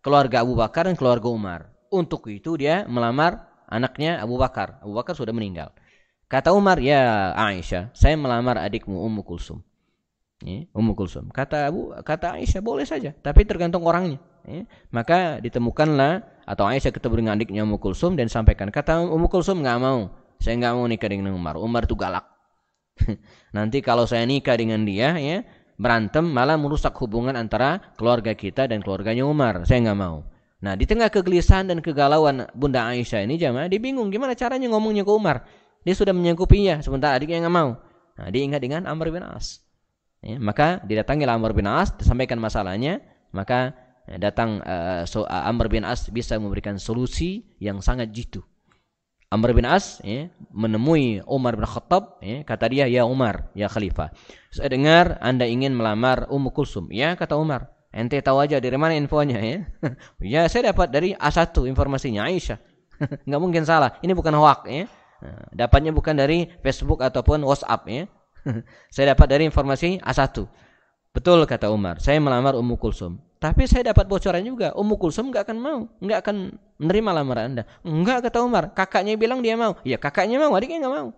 keluarga 0.02 0.42
Abu 0.42 0.54
Bakar 0.54 0.86
dan 0.86 0.94
keluarga 0.94 1.26
Umar. 1.30 1.60
Untuk 1.90 2.30
itu 2.30 2.54
dia 2.54 2.86
melamar 2.86 3.50
anaknya 3.66 4.22
Abu 4.22 4.38
Bakar. 4.38 4.78
Abu 4.82 4.94
Bakar 4.94 5.18
sudah 5.18 5.34
meninggal. 5.34 5.74
Kata 6.30 6.54
Umar, 6.54 6.78
ya 6.78 7.34
Aisyah, 7.34 7.90
saya 7.90 8.14
melamar 8.14 8.54
adikmu 8.62 9.02
Ummu 9.02 9.26
Kulsum. 9.26 9.58
Ya, 10.46 10.62
Ummu 10.70 10.94
Kulsum. 10.94 11.26
Kata 11.34 11.66
Abu, 11.66 11.90
kata 12.06 12.38
Aisyah 12.38 12.62
boleh 12.62 12.86
saja, 12.86 13.10
tapi 13.18 13.42
tergantung 13.42 13.82
orangnya. 13.82 14.22
Ya. 14.50 14.62
Maka 14.90 15.38
ditemukanlah 15.38 16.42
atau 16.42 16.66
Aisyah 16.66 16.90
ketemu 16.90 17.14
dengan 17.22 17.32
adiknya 17.38 17.62
Ummu 17.62 17.78
Kulsum 17.78 18.18
dan 18.18 18.26
sampaikan 18.26 18.74
kata 18.74 19.06
Ummu 19.06 19.30
Kulsum 19.30 19.62
nggak 19.62 19.78
mau. 19.78 20.10
Saya 20.42 20.58
nggak 20.58 20.74
mau 20.74 20.86
nikah 20.90 21.06
dengan 21.06 21.30
Umar. 21.30 21.54
Umar 21.54 21.86
itu 21.86 21.94
galak. 21.94 22.26
Nanti 23.56 23.78
kalau 23.80 24.04
saya 24.10 24.26
nikah 24.26 24.58
dengan 24.58 24.82
dia 24.82 25.14
ya 25.16 25.46
berantem 25.80 26.26
malah 26.26 26.60
merusak 26.60 26.92
hubungan 27.00 27.32
antara 27.38 27.80
keluarga 27.96 28.34
kita 28.34 28.66
dan 28.66 28.82
keluarganya 28.82 29.22
Umar. 29.22 29.62
Saya 29.64 29.86
nggak 29.86 29.98
mau. 30.00 30.26
Nah 30.60 30.76
di 30.76 30.84
tengah 30.84 31.08
kegelisahan 31.08 31.70
dan 31.70 31.78
kegalauan 31.80 32.50
Bunda 32.52 32.84
Aisyah 32.90 33.24
ini 33.24 33.40
jamaah 33.40 33.70
dia 33.70 33.80
bingung 33.80 34.12
gimana 34.12 34.36
caranya 34.36 34.68
ngomongnya 34.68 35.06
ke 35.06 35.12
Umar. 35.14 35.46
Dia 35.86 35.96
sudah 35.96 36.12
menyangkupinya 36.12 36.84
sementara 36.84 37.16
adiknya 37.16 37.46
nggak 37.46 37.56
mau. 37.56 37.80
Nah 38.20 38.26
dia 38.28 38.42
ingat 38.44 38.60
dengan 38.60 38.84
Amr 38.84 39.08
bin 39.08 39.24
As. 39.24 39.64
Ya, 40.20 40.36
maka 40.36 40.84
didatangi 40.84 41.24
Amr 41.24 41.56
bin 41.56 41.64
As 41.64 41.96
disampaikan 41.96 42.36
masalahnya 42.36 43.00
maka 43.32 43.72
datang 44.18 44.58
uh, 44.64 45.06
so, 45.06 45.22
uh, 45.22 45.46
Amr 45.46 45.70
bin 45.70 45.86
As 45.86 46.10
bisa 46.10 46.34
memberikan 46.40 46.80
solusi 46.80 47.46
yang 47.62 47.78
sangat 47.84 48.10
jitu. 48.10 48.42
Amr 49.30 49.54
bin 49.54 49.62
As 49.62 50.02
ya, 50.02 50.26
menemui 50.50 51.22
Umar 51.22 51.54
bin 51.54 51.62
Khattab, 51.62 52.18
ya, 52.18 52.42
kata 52.42 52.66
dia, 52.66 52.90
ya 52.90 53.06
Umar, 53.06 53.54
ya 53.54 53.70
Khalifah. 53.70 54.10
Saya 54.50 54.74
dengar 54.74 55.22
Anda 55.22 55.46
ingin 55.46 55.70
melamar 55.70 56.26
Ummu 56.26 56.50
Kulsum. 56.50 56.90
Ya, 56.90 57.14
kata 57.14 57.38
Umar. 57.38 57.70
Ente 57.94 58.18
tahu 58.18 58.42
aja 58.42 58.58
dari 58.58 58.74
mana 58.74 58.98
infonya 58.98 59.38
ya. 59.38 59.58
ya, 60.34 60.42
saya 60.50 60.74
dapat 60.74 60.90
dari 60.90 61.14
A1 61.14 61.54
informasinya 61.70 62.26
Aisyah. 62.26 62.58
Nggak 63.26 63.40
mungkin 63.42 63.62
salah. 63.62 63.98
Ini 64.02 64.14
bukan 64.14 64.34
hoax 64.34 64.66
ya. 64.66 64.90
Dapatnya 65.52 65.92
bukan 65.92 66.16
dari 66.16 66.48
Facebook 66.64 67.04
ataupun 67.04 67.44
WhatsApp 67.44 67.86
ya. 67.86 68.04
saya 68.94 69.14
dapat 69.14 69.26
dari 69.30 69.46
informasi 69.46 70.00
A1. 70.00 70.42
Betul 71.10 71.42
kata 71.44 71.68
Umar, 71.74 71.98
saya 71.98 72.22
melamar 72.22 72.54
Ummu 72.54 72.78
Kulsum. 72.78 73.29
Tapi 73.40 73.64
saya 73.64 73.96
dapat 73.96 74.05
bocoran 74.05 74.44
juga, 74.44 74.76
Ummu 74.76 75.00
Kulsum 75.00 75.33
nggak 75.33 75.48
akan 75.48 75.59
mau, 75.59 75.81
nggak 75.96 76.18
akan 76.20 76.37
menerima 76.76 77.11
lamaran 77.16 77.44
Anda. 77.57 77.64
Enggak 77.81 78.29
kata 78.29 78.44
Umar, 78.44 78.76
kakaknya 78.76 79.16
bilang 79.16 79.40
dia 79.40 79.57
mau. 79.57 79.81
Ya 79.81 79.96
kakaknya 79.96 80.37
mau, 80.37 80.53
adiknya 80.53 80.85
nggak 80.85 80.92
mau. 80.92 81.09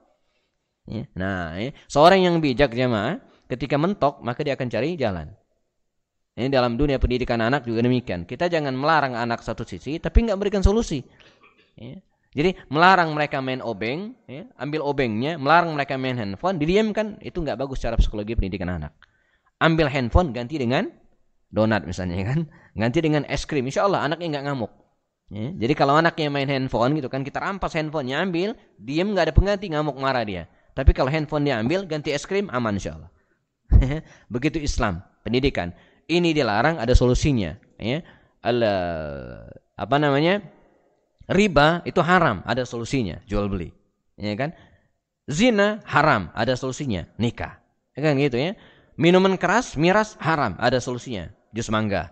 Ya. 0.87 1.11
Nah, 1.19 1.59
ya. 1.59 1.75
seorang 1.91 2.23
yang 2.23 2.39
bijak 2.39 2.79
jemaah, 2.79 3.19
ketika 3.51 3.75
mentok 3.75 4.23
maka 4.23 4.47
dia 4.47 4.55
akan 4.55 4.71
cari 4.71 4.95
jalan. 4.95 5.35
Ini 6.39 6.47
dalam 6.47 6.79
dunia 6.79 7.03
pendidikan 7.03 7.43
anak 7.43 7.67
juga 7.67 7.83
demikian. 7.83 8.23
Kita 8.23 8.47
jangan 8.47 8.71
melarang 8.73 9.19
anak 9.19 9.43
satu 9.43 9.67
sisi, 9.67 9.99
tapi 9.99 10.23
nggak 10.23 10.39
berikan 10.39 10.63
solusi. 10.63 11.03
Ya. 11.75 11.99
Jadi 12.33 12.55
melarang 12.71 13.13
mereka 13.19 13.43
main 13.43 13.59
obeng, 13.61 14.15
ya, 14.31 14.47
ambil 14.63 14.87
obengnya, 14.87 15.37
melarang 15.43 15.75
mereka 15.75 15.99
main 15.99 16.15
handphone, 16.15 16.57
didiamkan, 16.57 17.19
itu 17.19 17.43
nggak 17.43 17.59
bagus 17.59 17.83
secara 17.83 17.99
psikologi 17.99 18.39
pendidikan 18.39 18.71
anak. 18.71 18.95
Ambil 19.59 19.91
handphone 19.91 20.31
ganti 20.31 20.57
dengan 20.57 21.02
donat 21.53 21.85
misalnya 21.85 22.17
kan? 22.25 22.49
Ganti 22.73 22.99
dengan 23.05 23.29
es 23.29 23.45
krim. 23.45 23.69
Insya 23.69 23.85
Allah 23.85 24.09
anaknya 24.09 24.41
nggak 24.41 24.47
ngamuk. 24.49 24.73
Ya. 25.33 25.49
jadi 25.65 25.73
kalau 25.73 25.97
anaknya 25.97 26.29
main 26.29 26.45
handphone 26.45 26.93
gitu 26.93 27.09
kan 27.09 27.25
kita 27.25 27.41
rampas 27.41 27.73
handphonenya 27.73 28.21
ambil 28.21 28.53
diem 28.77 29.17
nggak 29.17 29.33
ada 29.33 29.35
pengganti 29.37 29.73
ngamuk 29.73 29.97
marah 29.97 30.25
dia. 30.29 30.45
Tapi 30.77 30.93
kalau 30.93 31.09
handphone 31.09 31.49
dia 31.49 31.57
ambil 31.57 31.89
ganti 31.89 32.13
es 32.13 32.29
krim 32.29 32.53
aman 32.53 32.77
insya 32.77 33.01
Allah 33.01 33.11
begitu 34.35 34.61
Islam 34.61 35.01
pendidikan. 35.25 35.73
Ini 36.05 36.37
dilarang 36.37 36.77
ada 36.77 36.93
solusinya. 36.93 37.57
Ya 37.81 38.05
Ala, 38.45 38.75
apa 39.79 39.97
namanya? 39.97 40.43
Riba 41.31 41.81
itu 41.89 42.03
haram 42.05 42.45
ada 42.45 42.69
solusinya 42.69 43.23
jual 43.25 43.49
beli. 43.49 43.73
Ya 44.21 44.37
kan? 44.37 44.53
Zina 45.31 45.81
haram 45.89 46.29
ada 46.37 46.53
solusinya. 46.61 47.09
Nikah. 47.17 47.57
Ya 47.97 48.01
kan 48.05 48.21
gitu 48.21 48.37
ya? 48.37 48.53
Minuman 49.01 49.41
keras 49.41 49.81
miras 49.81 50.21
haram 50.21 50.61
ada 50.61 50.77
solusinya 50.77 51.33
jus 51.53 51.69
mangga. 51.69 52.11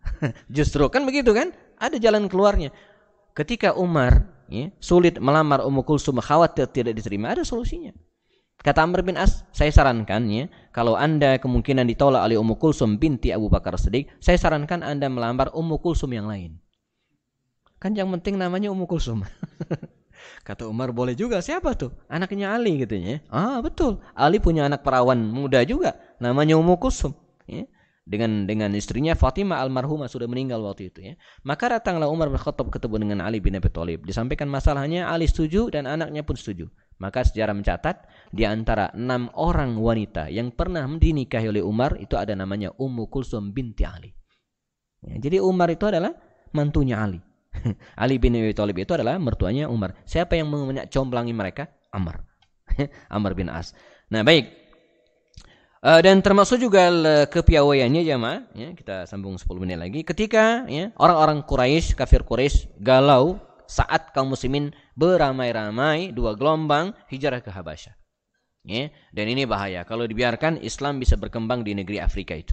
Justru 0.56 0.86
kan 0.88 1.04
begitu 1.04 1.34
kan? 1.34 1.52
Ada 1.76 1.98
jalan 1.98 2.30
keluarnya. 2.30 2.70
Ketika 3.34 3.74
Umar 3.76 4.26
ya, 4.50 4.70
sulit 4.82 5.18
melamar 5.22 5.62
Ummu 5.64 5.86
Kulsum 5.86 6.18
khawatir 6.18 6.66
tidak 6.70 6.98
diterima, 6.98 7.32
ada 7.32 7.46
solusinya. 7.46 7.94
Kata 8.60 8.84
Amr 8.84 9.00
bin 9.00 9.16
As, 9.16 9.40
saya 9.56 9.72
sarankan 9.72 10.28
ya, 10.28 10.44
kalau 10.76 10.92
Anda 10.92 11.40
kemungkinan 11.40 11.88
ditolak 11.88 12.28
oleh 12.28 12.36
Ummu 12.36 12.60
Kulsum 12.60 13.00
binti 13.00 13.32
Abu 13.32 13.48
Bakar 13.48 13.80
Siddiq, 13.80 14.12
saya 14.20 14.36
sarankan 14.36 14.84
Anda 14.84 15.08
melamar 15.08 15.48
Ummu 15.56 15.80
Kulsum 15.80 16.12
yang 16.12 16.28
lain. 16.28 16.60
Kan 17.80 17.96
yang 17.96 18.12
penting 18.12 18.36
namanya 18.36 18.68
Ummu 18.68 18.84
Kulsum. 18.84 19.24
Kata 20.46 20.68
Umar 20.68 20.92
boleh 20.92 21.16
juga 21.16 21.40
siapa 21.40 21.72
tuh? 21.72 21.96
Anaknya 22.04 22.52
Ali 22.52 22.84
gitu 22.84 22.92
ya. 22.92 23.24
Ah 23.32 23.64
betul. 23.64 24.04
Ali 24.12 24.36
punya 24.36 24.68
anak 24.68 24.84
perawan 24.84 25.16
muda 25.16 25.64
juga 25.64 25.96
namanya 26.20 26.60
Ummu 26.60 26.76
Kulsum. 26.76 27.16
Ya 27.48 27.64
dengan 28.04 28.48
dengan 28.48 28.72
istrinya 28.74 29.12
Fatimah 29.14 29.60
almarhumah 29.62 30.10
sudah 30.10 30.26
meninggal 30.26 30.60
waktu 30.64 30.90
itu 30.90 31.00
ya. 31.00 31.14
Maka 31.46 31.78
datanglah 31.78 32.10
Umar 32.10 32.32
bin 32.32 32.40
ketemu 32.72 32.96
dengan 33.06 33.18
Ali 33.22 33.38
bin 33.38 33.56
Abi 33.56 33.70
Thalib. 33.70 34.02
Disampaikan 34.02 34.50
masalahnya 34.50 35.06
Ali 35.06 35.30
setuju 35.30 35.70
dan 35.70 35.86
anaknya 35.86 36.26
pun 36.26 36.34
setuju. 36.34 36.66
Maka 37.00 37.24
sejarah 37.24 37.56
mencatat 37.56 37.96
di 38.28 38.44
antara 38.44 38.92
enam 38.92 39.32
orang 39.32 39.80
wanita 39.80 40.28
yang 40.28 40.52
pernah 40.52 40.84
dinikahi 40.84 41.48
oleh 41.48 41.64
Umar 41.64 41.96
itu 41.96 42.12
ada 42.20 42.36
namanya 42.36 42.76
Ummu 42.76 43.08
Kulsum 43.08 43.56
binti 43.56 43.88
Ali. 43.88 44.12
Ya, 45.00 45.16
jadi 45.16 45.40
Umar 45.40 45.72
itu 45.72 45.88
adalah 45.88 46.12
mantunya 46.52 47.00
Ali. 47.00 47.24
Ali 48.02 48.20
bin 48.20 48.36
Abi 48.36 48.52
Thalib 48.52 48.76
itu 48.76 48.92
adalah 48.92 49.16
mertuanya 49.16 49.72
Umar. 49.72 49.96
Siapa 50.04 50.36
yang 50.36 50.52
menyak 50.52 50.92
complangi 50.92 51.32
mereka? 51.32 51.72
Amr. 51.88 52.20
Amr 53.16 53.32
bin 53.32 53.48
As. 53.48 53.72
Nah, 54.12 54.20
baik. 54.20 54.59
Uh, 55.80 55.96
dan 56.04 56.20
termasuk 56.20 56.60
juga 56.60 56.92
kepiawaiannya 57.32 58.04
jemaah, 58.04 58.44
ya, 58.52 58.76
kita 58.76 59.08
sambung 59.08 59.40
10 59.40 59.48
menit 59.64 59.80
lagi. 59.80 60.04
Ketika 60.04 60.68
ya, 60.68 60.92
orang-orang 61.00 61.40
Quraisy, 61.40 61.96
kafir 61.96 62.20
Quraisy 62.20 62.76
galau 62.76 63.40
saat 63.64 64.12
kaum 64.12 64.36
muslimin 64.36 64.76
beramai-ramai 64.98 66.12
dua 66.12 66.36
gelombang 66.36 66.92
hijrah 67.08 67.40
ke 67.40 67.48
Habasyah. 67.48 67.96
Ya, 68.60 68.92
dan 69.16 69.24
ini 69.32 69.48
bahaya 69.48 69.88
kalau 69.88 70.04
dibiarkan 70.04 70.60
Islam 70.60 71.00
bisa 71.00 71.16
berkembang 71.16 71.64
di 71.64 71.72
negeri 71.72 71.96
Afrika 71.96 72.36
itu. 72.36 72.52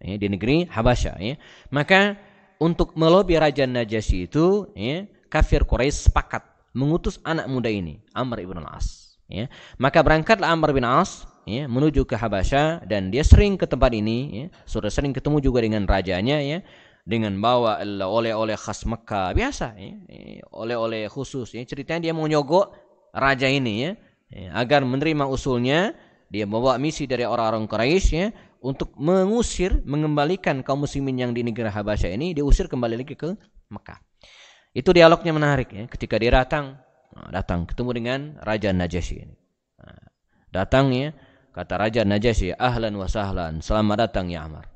Ya, 0.00 0.16
di 0.16 0.32
negeri 0.32 0.64
Habasyah 0.64 1.20
ya. 1.20 1.36
Maka 1.68 2.16
untuk 2.56 2.96
melobi 2.96 3.36
Raja 3.36 3.68
Najasyi 3.68 4.32
itu 4.32 4.72
ya, 4.72 5.04
kafir 5.28 5.68
Quraisy 5.68 6.08
sepakat 6.08 6.40
mengutus 6.72 7.20
anak 7.20 7.52
muda 7.52 7.68
ini, 7.68 8.00
Amr 8.16 8.48
ibn 8.48 8.64
al-As. 8.64 9.20
Ya. 9.28 9.52
Maka 9.76 10.00
berangkatlah 10.00 10.48
Amr 10.48 10.72
bin 10.72 10.88
As 10.88 11.28
ya, 11.48 11.66
menuju 11.66 12.06
ke 12.06 12.14
Habasyah 12.18 12.86
dan 12.86 13.10
dia 13.10 13.26
sering 13.26 13.58
ke 13.58 13.66
tempat 13.66 13.92
ini 13.94 14.18
ya, 14.30 14.46
sudah 14.66 14.90
sering 14.90 15.14
ketemu 15.14 15.38
juga 15.42 15.62
dengan 15.62 15.86
rajanya 15.86 16.38
ya 16.42 16.58
dengan 17.02 17.34
bawa 17.42 17.82
oleh-oleh 17.82 18.54
khas 18.54 18.86
Mekah 18.86 19.34
biasa 19.34 19.74
ya, 19.74 19.92
oleh-oleh 20.54 21.10
khusus 21.10 21.50
ya 21.50 21.62
ceritanya 21.66 22.10
dia 22.10 22.12
mau 22.14 22.26
nyogok 22.30 22.70
raja 23.10 23.50
ini 23.50 23.74
ya, 23.86 23.92
ya 24.30 24.48
agar 24.54 24.86
menerima 24.86 25.26
usulnya 25.26 25.98
dia 26.32 26.48
membawa 26.48 26.80
misi 26.80 27.04
dari 27.04 27.28
orang-orang 27.28 27.68
Quraisy 27.68 28.08
ya 28.16 28.32
untuk 28.62 28.94
mengusir 28.96 29.82
mengembalikan 29.84 30.62
kaum 30.62 30.86
muslimin 30.86 31.18
yang 31.18 31.32
di 31.34 31.42
negara 31.42 31.68
Habasyah 31.68 32.14
ini 32.14 32.32
diusir 32.32 32.70
kembali 32.70 33.02
lagi 33.02 33.18
ke 33.18 33.34
Mekah. 33.68 33.98
Itu 34.72 34.94
dialognya 34.96 35.34
menarik 35.36 35.68
ya 35.74 35.84
ketika 35.90 36.16
dia 36.16 36.32
datang 36.32 36.80
nah, 37.12 37.28
datang 37.28 37.68
ketemu 37.68 37.90
dengan 37.92 38.20
raja 38.40 38.72
Najasyi 38.72 39.16
ini. 39.28 39.36
Nah, 39.82 40.02
datang 40.48 40.88
ya 40.94 41.12
Kata 41.52 41.76
Raja 41.76 42.00
Najasyi, 42.08 42.56
ahlan 42.56 42.96
wa 42.96 43.04
sahlan, 43.04 43.60
selamat 43.60 44.08
datang 44.08 44.32
ya 44.32 44.48
Amar. 44.48 44.72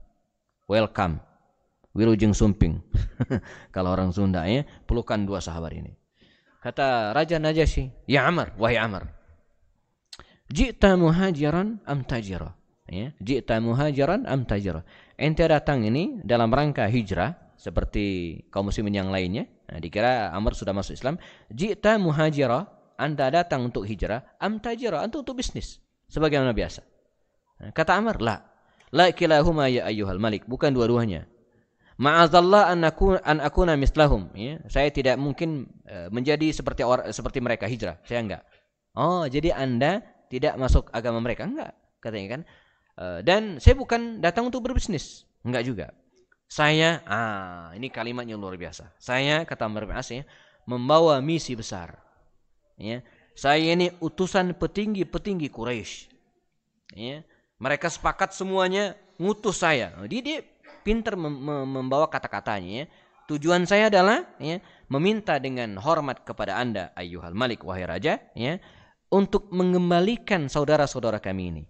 Welcome. 0.68 1.24
Wilujeng 1.96 2.36
Sumping. 2.36 2.84
Kalau 3.74 3.96
orang 3.96 4.12
Sunda 4.12 4.44
ya, 4.44 4.60
pelukan 4.84 5.24
dua 5.24 5.40
sahabat 5.40 5.72
ini. 5.72 5.96
Kata 6.60 7.16
Raja 7.16 7.40
Najasyi, 7.40 8.04
ya 8.04 8.28
Amar, 8.28 8.52
wahai 8.60 8.76
Amar. 8.76 9.08
Jita 10.52 11.00
muhajiran 11.00 11.80
am 11.88 12.04
tajira. 12.04 12.52
Ya, 12.92 13.16
jita 13.24 13.56
muhajiran 13.56 14.28
am 14.28 14.44
tajira. 14.44 14.84
Ente 15.16 15.48
datang 15.48 15.80
ini 15.80 16.20
dalam 16.28 16.52
rangka 16.52 16.84
hijrah 16.92 17.56
seperti 17.56 18.36
kaum 18.52 18.68
muslimin 18.68 19.00
yang 19.00 19.08
lainnya. 19.08 19.48
Nah, 19.72 19.80
dikira 19.80 20.28
Amr 20.28 20.52
sudah 20.52 20.76
masuk 20.76 20.92
Islam. 20.92 21.16
Jita 21.48 21.96
muhajirah, 21.96 22.68
Anda 23.00 23.32
datang 23.32 23.72
untuk 23.72 23.88
hijrah, 23.88 24.36
am 24.36 24.60
tajira, 24.60 25.00
untuk, 25.00 25.24
untuk 25.24 25.40
bisnis 25.40 25.86
sebagaimana 26.11 26.53
biasa. 26.57 26.83
Kata 27.73 27.97
Amr, 27.97 28.21
la. 28.21 28.37
La 28.95 29.11
kilahuma 29.11 29.66
ya 29.66 29.88
ayyuhal 29.88 30.21
malik. 30.21 30.47
Bukan 30.47 30.71
dua-duanya. 30.73 31.27
Ma'azallah 31.97 32.69
an 32.69 32.85
akuna, 32.85 33.19
an 33.25 33.40
akuna 33.40 33.73
mislahum. 33.75 34.29
Ya, 34.37 34.61
saya 34.69 34.92
tidak 34.92 35.16
mungkin 35.16 35.64
uh, 35.88 36.12
menjadi 36.12 36.53
seperti 36.53 36.85
or, 36.85 37.09
seperti 37.09 37.40
mereka 37.40 37.64
hijrah. 37.64 37.97
Saya 38.05 38.21
enggak. 38.21 38.42
Oh, 38.92 39.25
jadi 39.25 39.57
Anda 39.57 40.05
tidak 40.29 40.61
masuk 40.61 40.92
agama 40.92 41.25
mereka? 41.25 41.49
Enggak. 41.49 41.73
Katanya 42.05 42.29
kan. 42.37 42.40
Uh, 42.97 43.21
dan 43.25 43.57
saya 43.61 43.77
bukan 43.77 44.21
datang 44.21 44.49
untuk 44.53 44.61
berbisnis. 44.61 45.25
Enggak 45.40 45.64
juga. 45.64 45.87
Saya, 46.47 47.03
ah, 47.11 47.75
ini 47.75 47.90
kalimatnya 47.90 48.38
luar 48.38 48.55
biasa. 48.55 48.95
Saya, 49.03 49.42
kata 49.42 49.66
Amr 49.66 49.90
bin 49.90 49.99
As, 49.99 50.07
ya, 50.14 50.23
membawa 50.62 51.19
misi 51.19 51.59
besar. 51.59 51.99
Ya, 52.79 53.03
saya 53.37 53.77
ini 53.77 53.92
utusan 54.01 54.57
petinggi-petinggi 54.57 55.53
Quraisy. 55.53 56.09
Ya. 56.96 57.20
Mereka 57.61 57.92
sepakat 57.92 58.33
semuanya 58.33 58.96
ngutus 59.20 59.61
saya. 59.61 59.92
Dia, 60.09 60.20
dia 60.25 60.38
pintar 60.81 61.20
mem 61.20 61.37
membawa 61.68 62.09
kata-katanya. 62.09 62.72
Ya. 62.72 62.85
Tujuan 63.27 63.66
saya 63.66 63.90
adalah 63.90 64.22
ya, 64.38 64.62
meminta 64.87 65.37
dengan 65.42 65.77
hormat 65.83 66.22
kepada 66.22 66.57
anda, 66.62 66.94
ayuhal 66.94 67.35
malik, 67.35 67.66
wahai 67.66 67.83
raja, 67.83 68.22
ya, 68.38 68.62
untuk 69.11 69.51
mengembalikan 69.51 70.46
saudara-saudara 70.46 71.18
kami 71.18 71.44
ini. 71.51 71.64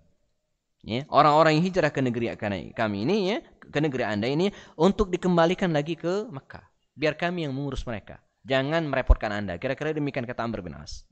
Ya, 0.84 1.08
orang-orang 1.08 1.56
yang 1.58 1.64
hijrah 1.64 1.88
ke 1.90 2.04
negeri 2.04 2.36
kami 2.76 3.08
ini, 3.08 3.16
ya, 3.32 3.36
ke 3.72 3.78
negeri 3.80 4.04
anda 4.04 4.28
ini, 4.28 4.52
untuk 4.76 5.08
dikembalikan 5.08 5.72
lagi 5.72 5.96
ke 5.96 6.28
Mekah. 6.28 6.62
Biar 6.92 7.16
kami 7.16 7.48
yang 7.48 7.56
mengurus 7.56 7.88
mereka. 7.88 8.20
Jangan 8.44 8.84
merepotkan 8.86 9.32
anda. 9.32 9.56
Kira-kira 9.56 9.96
demikian 9.96 10.28
kata 10.28 10.44
Amr 10.44 10.60
bin 10.60 10.76
As. 10.76 11.08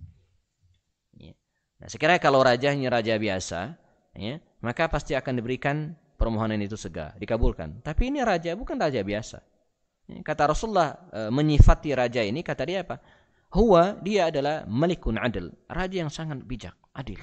Nah, 1.80 1.88
sekiranya 1.90 2.22
kalau 2.22 2.40
rajanya 2.40 2.88
raja 2.90 3.18
biasa, 3.18 3.74
ya, 4.14 4.38
maka 4.62 4.86
pasti 4.86 5.18
akan 5.18 5.42
diberikan 5.42 5.92
permohonan 6.14 6.60
itu 6.62 6.78
segera, 6.78 7.12
dikabulkan. 7.18 7.82
Tapi 7.82 8.14
ini 8.14 8.22
raja 8.22 8.54
bukan 8.54 8.78
raja 8.78 9.02
biasa. 9.02 9.38
Ya, 10.04 10.20
kata 10.22 10.54
Rasulullah 10.54 10.94
e, 11.10 11.20
menyifati 11.32 11.90
raja 11.96 12.22
ini, 12.22 12.44
kata 12.44 12.62
dia 12.64 12.86
apa? 12.86 13.00
Huwa, 13.54 13.98
dia 14.02 14.30
adalah 14.30 14.66
malikun 14.66 15.18
adil. 15.18 15.50
Raja 15.70 15.96
yang 16.06 16.10
sangat 16.10 16.42
bijak, 16.42 16.74
adil. 16.94 17.18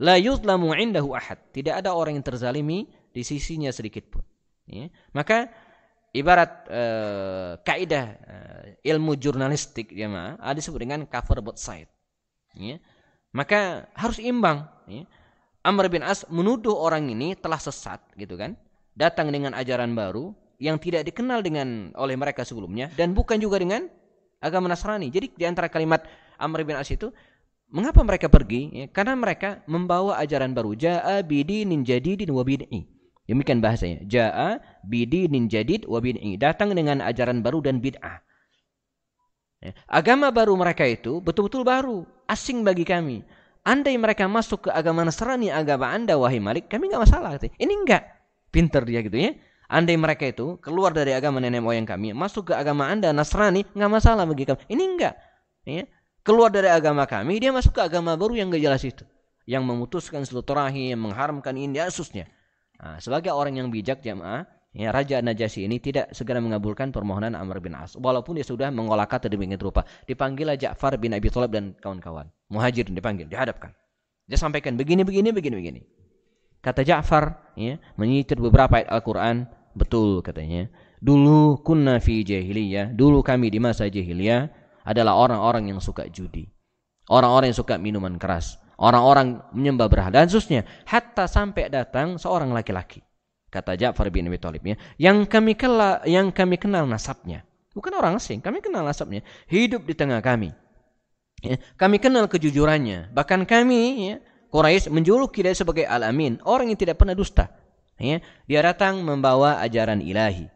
La 0.00 0.20
yuzlamu 0.20 0.76
indahu 0.76 1.16
ahad. 1.16 1.40
Tidak 1.52 1.72
ada 1.72 1.96
orang 1.96 2.20
yang 2.20 2.24
terzalimi 2.24 2.84
di 3.12 3.24
sisinya 3.24 3.72
sedikit 3.72 4.12
pun. 4.12 4.24
Ya. 4.68 4.92
Maka 5.16 5.48
ibarat 6.12 6.68
e, 6.68 6.82
kaidah 7.64 8.06
e, 8.12 8.36
ilmu 8.92 9.16
jurnalistik 9.16 9.92
ya 9.92 10.08
ma, 10.08 10.36
ada 10.36 10.56
disebut 10.56 10.80
dengan 10.84 11.00
cover 11.08 11.40
both 11.40 11.60
side. 11.60 11.88
Ya 12.56 12.80
maka 13.36 13.84
harus 13.92 14.16
imbang. 14.16 14.64
Ya. 14.88 15.04
Amr 15.60 15.92
bin 15.92 16.00
As 16.00 16.24
menuduh 16.32 16.72
orang 16.72 17.12
ini 17.12 17.36
telah 17.36 17.60
sesat, 17.60 18.00
gitu 18.16 18.40
kan? 18.40 18.56
Datang 18.96 19.28
dengan 19.28 19.52
ajaran 19.52 19.92
baru 19.92 20.32
yang 20.56 20.80
tidak 20.80 21.04
dikenal 21.04 21.44
dengan 21.44 21.92
oleh 22.00 22.16
mereka 22.16 22.40
sebelumnya 22.48 22.88
dan 22.96 23.12
bukan 23.12 23.36
juga 23.36 23.60
dengan 23.60 23.92
agama 24.40 24.72
Nasrani. 24.72 25.12
Jadi 25.12 25.36
di 25.36 25.44
antara 25.44 25.68
kalimat 25.68 26.08
Amr 26.40 26.64
bin 26.64 26.80
As 26.80 26.88
itu 26.88 27.12
mengapa 27.68 28.00
mereka 28.00 28.32
pergi? 28.32 28.72
Ya, 28.72 28.86
karena 28.88 29.12
mereka 29.18 29.60
membawa 29.68 30.16
ajaran 30.16 30.56
baru. 30.56 30.72
Ja'a 30.72 31.20
bidinin 31.20 31.84
jadidin 31.84 32.32
wa 32.32 32.40
bid'i. 32.40 32.88
Demikian 33.26 33.58
bahasanya. 33.58 34.06
Ja'a 34.06 34.62
bidinin 34.86 35.50
jadid 35.50 35.84
wa 35.84 35.98
bid'i. 35.98 36.38
Datang 36.38 36.72
dengan 36.72 37.02
ajaran 37.02 37.42
baru 37.42 37.60
dan 37.60 37.82
bid'ah. 37.82 38.22
Ya, 39.56 39.72
agama 39.88 40.28
baru 40.28 40.52
mereka 40.52 40.84
itu 40.84 41.18
betul-betul 41.24 41.64
baru 41.64 42.04
asing 42.28 42.60
bagi 42.60 42.84
kami. 42.84 43.24
Andai 43.66 43.98
mereka 43.98 44.30
masuk 44.30 44.68
ke 44.68 44.70
agama 44.70 45.02
Nasrani, 45.02 45.50
agama 45.50 45.90
Anda 45.90 46.14
wahai 46.14 46.38
Malik, 46.38 46.70
kami 46.70 46.86
nggak 46.86 47.02
masalah. 47.02 47.34
Ini 47.40 47.72
enggak. 47.72 48.04
Pinter 48.54 48.86
dia 48.86 49.02
gitu 49.02 49.18
ya. 49.18 49.34
Andai 49.66 49.98
mereka 49.98 50.22
itu 50.30 50.62
keluar 50.62 50.94
dari 50.94 51.10
agama 51.10 51.42
nenek 51.42 51.58
moyang 51.58 51.82
kami, 51.82 52.14
masuk 52.14 52.50
ke 52.50 52.54
agama 52.54 52.86
Anda 52.86 53.10
Nasrani, 53.10 53.66
nggak 53.74 53.90
masalah 53.90 54.22
bagi 54.22 54.46
kami. 54.46 54.62
Ini 54.70 54.82
enggak. 54.86 55.14
Ya. 55.66 55.82
Keluar 56.22 56.50
dari 56.50 56.66
agama 56.66 57.06
kami, 57.06 57.38
dia 57.38 57.50
masuk 57.54 57.74
ke 57.74 57.82
agama 57.82 58.18
baru 58.18 58.34
yang 58.34 58.50
gak 58.50 58.58
jelas 58.58 58.82
itu. 58.82 59.06
Yang 59.46 59.62
memutuskan 59.62 60.26
silaturahim, 60.26 60.94
yang 60.94 61.02
mengharamkan 61.06 61.54
ini, 61.54 61.78
asusnya. 61.78 62.26
Nah, 62.82 62.98
sebagai 62.98 63.30
orang 63.30 63.54
yang 63.62 63.70
bijak 63.70 64.02
jamaah, 64.02 64.42
ya, 64.76 64.92
Raja 64.92 65.24
Najasyi 65.24 65.64
ini 65.64 65.80
tidak 65.80 66.12
segera 66.12 66.36
mengabulkan 66.38 66.92
permohonan 66.92 67.32
Amr 67.32 67.64
bin 67.64 67.72
As. 67.72 67.96
Walaupun 67.96 68.36
dia 68.36 68.44
sudah 68.44 68.68
mengolah 68.68 69.08
kata 69.08 69.32
demikian 69.32 69.56
rupa. 69.56 69.88
Dipanggillah 70.04 70.60
Ja'far 70.60 71.00
bin 71.00 71.16
Abi 71.16 71.32
Thalib 71.32 71.56
dan 71.56 71.72
kawan-kawan. 71.80 72.28
Muhajir 72.52 72.84
dipanggil, 72.92 73.24
dihadapkan. 73.26 73.72
Dia 74.28 74.36
sampaikan 74.36 74.76
begini, 74.76 75.02
begini, 75.02 75.32
begini, 75.32 75.56
begini. 75.56 75.80
Kata 76.60 76.84
Ja'far, 76.84 77.56
ya, 77.56 77.80
menyitir 77.96 78.36
beberapa 78.36 78.76
ayat 78.76 78.92
Al-Quran. 78.92 79.48
Betul 79.72 80.20
katanya. 80.20 80.68
Dulu 81.00 81.64
kunna 81.64 81.96
fi 81.96 82.20
jahiliyah. 82.20 82.92
Dulu 82.92 83.24
kami 83.24 83.48
di 83.48 83.60
masa 83.60 83.88
jahiliyah 83.88 84.48
adalah 84.84 85.16
orang-orang 85.16 85.72
yang 85.72 85.80
suka 85.80 86.04
judi. 86.12 86.48
Orang-orang 87.08 87.52
yang 87.52 87.58
suka 87.58 87.80
minuman 87.80 88.20
keras. 88.20 88.60
Orang-orang 88.76 89.40
menyembah 89.56 89.88
berhala 89.88 90.24
dan 90.24 90.28
seterusnya. 90.28 90.68
Hatta 90.84 91.24
sampai 91.24 91.72
datang 91.72 92.20
seorang 92.20 92.52
laki-laki 92.52 93.05
kata 93.56 93.72
Ja'far 93.80 94.12
bin 94.12 94.28
Abi 94.28 94.36
Thalib 94.36 94.60
ya, 94.60 94.76
yang 95.00 95.24
kami 95.24 95.56
kenal 95.56 96.04
yang 96.04 96.28
kami 96.28 96.60
kenal 96.60 96.84
nasabnya. 96.84 97.40
Bukan 97.72 97.92
orang 97.92 98.16
asing, 98.16 98.40
kami 98.40 98.60
kenal 98.60 98.84
nasabnya. 98.84 99.24
Hidup 99.48 99.84
di 99.84 99.92
tengah 99.96 100.20
kami. 100.20 100.52
Ya, 101.44 101.60
kami 101.76 102.00
kenal 102.00 102.24
kejujurannya. 102.28 103.12
Bahkan 103.12 103.44
kami 103.44 103.80
ya, 104.12 104.16
Quraisy 104.48 104.88
menjuluki 104.88 105.44
dia 105.44 105.52
sebagai 105.52 105.84
Al-Amin, 105.84 106.40
orang 106.48 106.72
yang 106.72 106.80
tidak 106.80 106.96
pernah 106.96 107.12
dusta. 107.12 107.52
Ya, 107.96 108.20
dia 108.44 108.60
datang 108.60 109.00
membawa 109.00 109.60
ajaran 109.60 110.00
ilahi. 110.04 110.48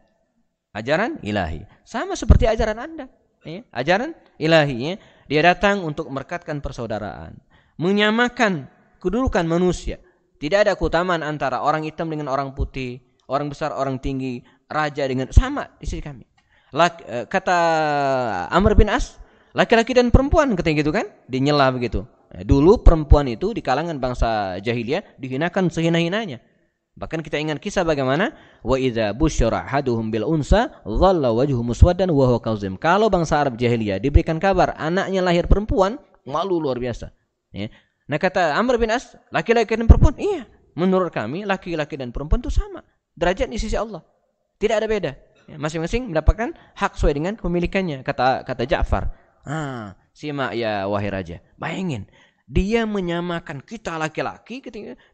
Ajaran 0.73 1.21
ilahi. 1.21 1.65
Sama 1.85 2.17
seperti 2.17 2.45
ajaran 2.49 2.77
Anda. 2.77 3.05
Ya, 3.45 3.65
ajaran 3.73 4.13
ilahi. 4.37 4.77
Ya. 4.77 4.93
Dia 5.29 5.41
datang 5.53 5.81
untuk 5.85 6.09
merekatkan 6.09 6.61
persaudaraan. 6.61 7.37
Menyamakan 7.81 8.69
kedudukan 9.01 9.45
manusia 9.45 9.97
tidak 10.41 10.65
ada 10.65 10.73
keutamaan 10.73 11.21
antara 11.21 11.61
orang 11.61 11.85
hitam 11.85 12.09
dengan 12.09 12.33
orang 12.33 12.57
putih, 12.57 12.97
orang 13.29 13.53
besar, 13.53 13.77
orang 13.77 14.01
tinggi, 14.01 14.41
raja 14.65 15.05
dengan 15.05 15.29
sama 15.29 15.69
di 15.77 15.85
sisi 15.85 16.01
kami. 16.01 16.25
Laki, 16.73 17.01
eh, 17.05 17.25
kata 17.29 17.59
Amr 18.49 18.73
bin 18.73 18.89
As, 18.89 19.21
laki-laki 19.53 19.93
dan 19.93 20.09
perempuan 20.09 20.57
ketika 20.57 20.81
gitu 20.81 20.89
kan, 20.89 21.05
dinyela 21.29 21.69
begitu. 21.69 22.09
Eh, 22.33 22.41
dulu 22.41 22.81
perempuan 22.81 23.29
itu 23.29 23.53
di 23.53 23.61
kalangan 23.61 24.01
bangsa 24.01 24.57
jahiliyah 24.63 25.21
dihinakan 25.21 25.69
sehina-hinanya. 25.69 26.41
Bahkan 26.91 27.23
kita 27.23 27.39
ingat 27.39 27.61
kisah 27.61 27.85
bagaimana 27.87 28.35
wa 28.65 28.75
idza 28.75 29.15
busyira 29.15 29.63
haduhum 29.63 30.11
bil 30.11 30.27
unsa 30.27 30.81
dhalla 30.83 31.31
wajhu 31.31 31.61
muswaddan 31.63 32.11
wa 32.11 32.27
huwa. 32.27 32.39
Kalau 32.81 33.07
bangsa 33.13 33.45
Arab 33.45 33.55
jahiliyah 33.61 34.01
diberikan 34.01 34.41
kabar 34.41 34.75
anaknya 34.75 35.21
lahir 35.23 35.45
perempuan, 35.47 36.01
malu 36.25 36.59
luar 36.59 36.81
biasa. 36.81 37.13
Ya. 37.55 37.71
Nah 38.11 38.19
kata 38.19 38.59
Amr 38.59 38.75
bin 38.75 38.91
As, 38.91 39.15
laki-laki 39.31 39.79
dan 39.79 39.87
perempuan, 39.87 40.19
iya. 40.19 40.43
Menurut 40.75 41.15
kami 41.15 41.47
laki-laki 41.47 41.95
dan 41.95 42.11
perempuan 42.11 42.43
itu 42.43 42.51
sama 42.51 42.83
derajat 43.15 43.47
di 43.47 43.55
sisi 43.55 43.79
Allah. 43.79 44.03
Tidak 44.59 44.75
ada 44.75 44.87
beda. 44.87 45.11
Ya, 45.47 45.55
masing-masing 45.55 46.11
mendapatkan 46.11 46.51
hak 46.75 46.99
sesuai 46.99 47.13
dengan 47.17 47.33
kepemilikannya. 47.39 48.03
Kata 48.03 48.43
kata 48.43 48.63
Ja'far. 48.67 49.09
Ah, 49.47 49.97
simak 50.11 50.53
ya 50.59 50.85
wahai 50.91 51.09
raja. 51.09 51.41
Bayangin, 51.57 52.05
dia 52.45 52.85
menyamakan 52.85 53.63
kita 53.63 53.95
laki-laki 53.95 54.61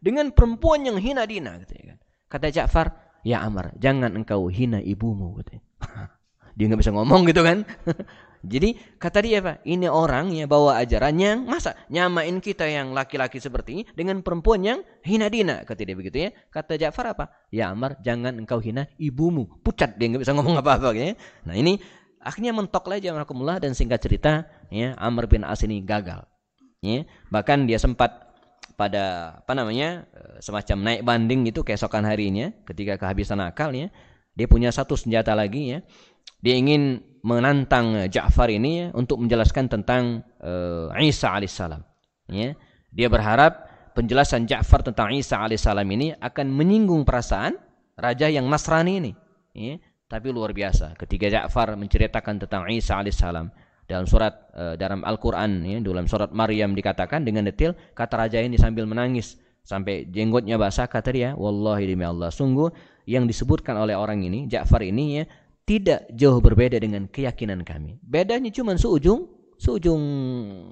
dengan 0.02 0.34
perempuan 0.34 0.84
yang 0.84 0.98
hina 1.00 1.24
dina 1.30 1.62
kan. 1.62 1.98
Kata 2.28 2.52
Ja'far, 2.52 3.22
"Ya 3.24 3.46
Amr, 3.46 3.78
jangan 3.80 4.18
engkau 4.18 4.50
hina 4.52 4.82
ibumu." 4.84 5.38
Dia 6.58 6.66
nggak 6.74 6.82
bisa 6.82 6.90
ngomong 6.90 7.30
gitu 7.30 7.46
kan. 7.46 7.62
Jadi 8.44 8.78
kata 9.02 9.24
dia 9.24 9.42
apa? 9.42 9.62
Ini 9.66 9.90
orang 9.90 10.34
yang 10.34 10.50
bawa 10.50 10.78
ajaran 10.82 11.16
yang 11.18 11.46
masa 11.46 11.74
nyamain 11.90 12.38
kita 12.38 12.66
yang 12.70 12.94
laki-laki 12.94 13.42
seperti 13.42 13.70
ini 13.82 13.84
dengan 13.94 14.22
perempuan 14.22 14.62
yang 14.62 14.80
hina 15.02 15.32
dina. 15.32 15.66
Kata 15.66 15.82
dia 15.82 15.96
begitu 15.98 16.28
ya. 16.28 16.30
Kata 16.54 16.78
Ja'far 16.78 17.18
apa? 17.18 17.26
Ya 17.50 17.74
Amr, 17.74 17.98
jangan 18.06 18.38
engkau 18.38 18.62
hina 18.62 18.86
ibumu. 19.02 19.50
Pucat 19.62 19.98
dia 19.98 20.12
nggak 20.12 20.22
bisa 20.28 20.34
ngomong 20.38 20.60
apa-apa 20.62 20.94
ya. 20.94 21.18
Nah 21.48 21.58
ini 21.58 21.82
akhirnya 22.28 22.52
mentok 22.52 22.92
lah 22.92 23.00
Jamakumullah 23.00 23.64
dan 23.64 23.72
singkat 23.72 24.04
cerita 24.04 24.44
ya 24.68 24.92
Amr 25.00 25.32
bin 25.32 25.48
As 25.48 25.64
ini 25.64 25.80
gagal 25.80 26.28
ya. 26.84 27.08
bahkan 27.32 27.64
dia 27.64 27.80
sempat 27.80 28.28
pada 28.78 29.38
apa 29.42 29.54
namanya 29.58 30.06
eh, 30.14 30.38
semacam 30.44 30.78
naik 30.86 31.02
banding 31.08 31.48
itu 31.50 31.64
keesokan 31.64 32.06
harinya 32.06 32.54
ketika 32.68 33.00
kehabisan 33.00 33.42
akal 33.42 33.74
ya 33.74 33.90
dia 34.38 34.46
punya 34.46 34.70
satu 34.70 34.94
senjata 34.94 35.34
lagi 35.34 35.74
ya 35.74 35.80
dia 36.42 36.56
ingin 36.56 37.02
menantang 37.26 38.08
Ja'far 38.08 38.48
ini 38.48 38.72
ya, 38.82 38.88
untuk 38.96 39.20
menjelaskan 39.20 39.68
tentang 39.68 40.24
uh, 40.40 40.94
Isa 41.02 41.34
alaihissalam. 41.34 41.82
Ya 42.32 42.56
dia 42.94 43.08
berharap 43.12 43.68
penjelasan 43.98 44.48
Ja'far 44.48 44.86
tentang 44.86 45.12
Isa 45.12 45.42
alaihissalam 45.42 45.88
ini 45.92 46.16
akan 46.16 46.48
menyinggung 46.54 47.04
perasaan 47.04 47.60
raja 48.00 48.32
yang 48.32 48.48
Nasrani 48.48 48.94
ini. 49.04 49.12
Ya 49.52 49.76
tapi 50.08 50.32
luar 50.32 50.56
biasa. 50.56 50.96
Ketika 50.96 51.28
Ja'far 51.28 51.76
menceritakan 51.76 52.40
tentang 52.40 52.64
Isa 52.72 52.96
alaihissalam 52.96 53.52
dalam 53.88 54.08
surat 54.08 54.52
uh, 54.56 54.76
dalam 54.80 55.04
Al-Qur'an 55.04 55.64
ya 55.68 55.84
dalam 55.84 56.08
surat 56.08 56.32
Maryam 56.32 56.76
dikatakan 56.76 57.28
dengan 57.28 57.48
detail 57.48 57.76
kata 57.92 58.28
raja 58.28 58.40
ini 58.40 58.56
sambil 58.56 58.88
menangis. 58.88 59.36
Sampai 59.68 60.08
jenggotnya 60.08 60.56
basah 60.56 60.88
kata 60.88 61.12
dia 61.12 61.30
wallahi 61.36 61.92
demi 61.92 62.08
Allah 62.08 62.32
sungguh 62.32 62.72
yang 63.04 63.28
disebutkan 63.28 63.76
oleh 63.76 64.00
orang 64.00 64.24
ini 64.24 64.48
Ja'far 64.48 64.80
ini 64.80 65.20
ya 65.20 65.24
tidak 65.68 66.08
jauh 66.16 66.40
berbeda 66.40 66.80
dengan 66.80 67.12
keyakinan 67.12 67.68
kami 67.68 68.00
bedanya 68.00 68.48
cuma 68.56 68.80
seujung 68.80 69.28
seujung 69.60 70.02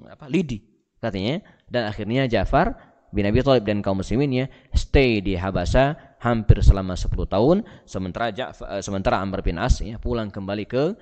apa 0.08 0.24
lidi 0.26 0.64
katanya 0.96 1.44
dan 1.68 1.92
akhirnya 1.92 2.24
Ja'far 2.24 2.72
bin 3.12 3.28
Abi 3.28 3.44
Thalib 3.44 3.68
dan 3.68 3.84
kaum 3.84 4.00
muslimin 4.00 4.32
ya 4.32 4.46
stay 4.72 5.20
di 5.20 5.36
Habasa 5.36 6.16
hampir 6.18 6.58
selama 6.64 6.96
10 6.96 7.12
tahun 7.28 7.56
sementara 7.84 8.32
Ja'far, 8.32 8.66
uh, 8.66 8.82
sementara 8.82 9.20
Amr 9.20 9.44
bin 9.44 9.60
As 9.60 9.78
ya 9.84 10.00
pulang 10.00 10.32
kembali 10.32 10.64
ke 10.64 10.96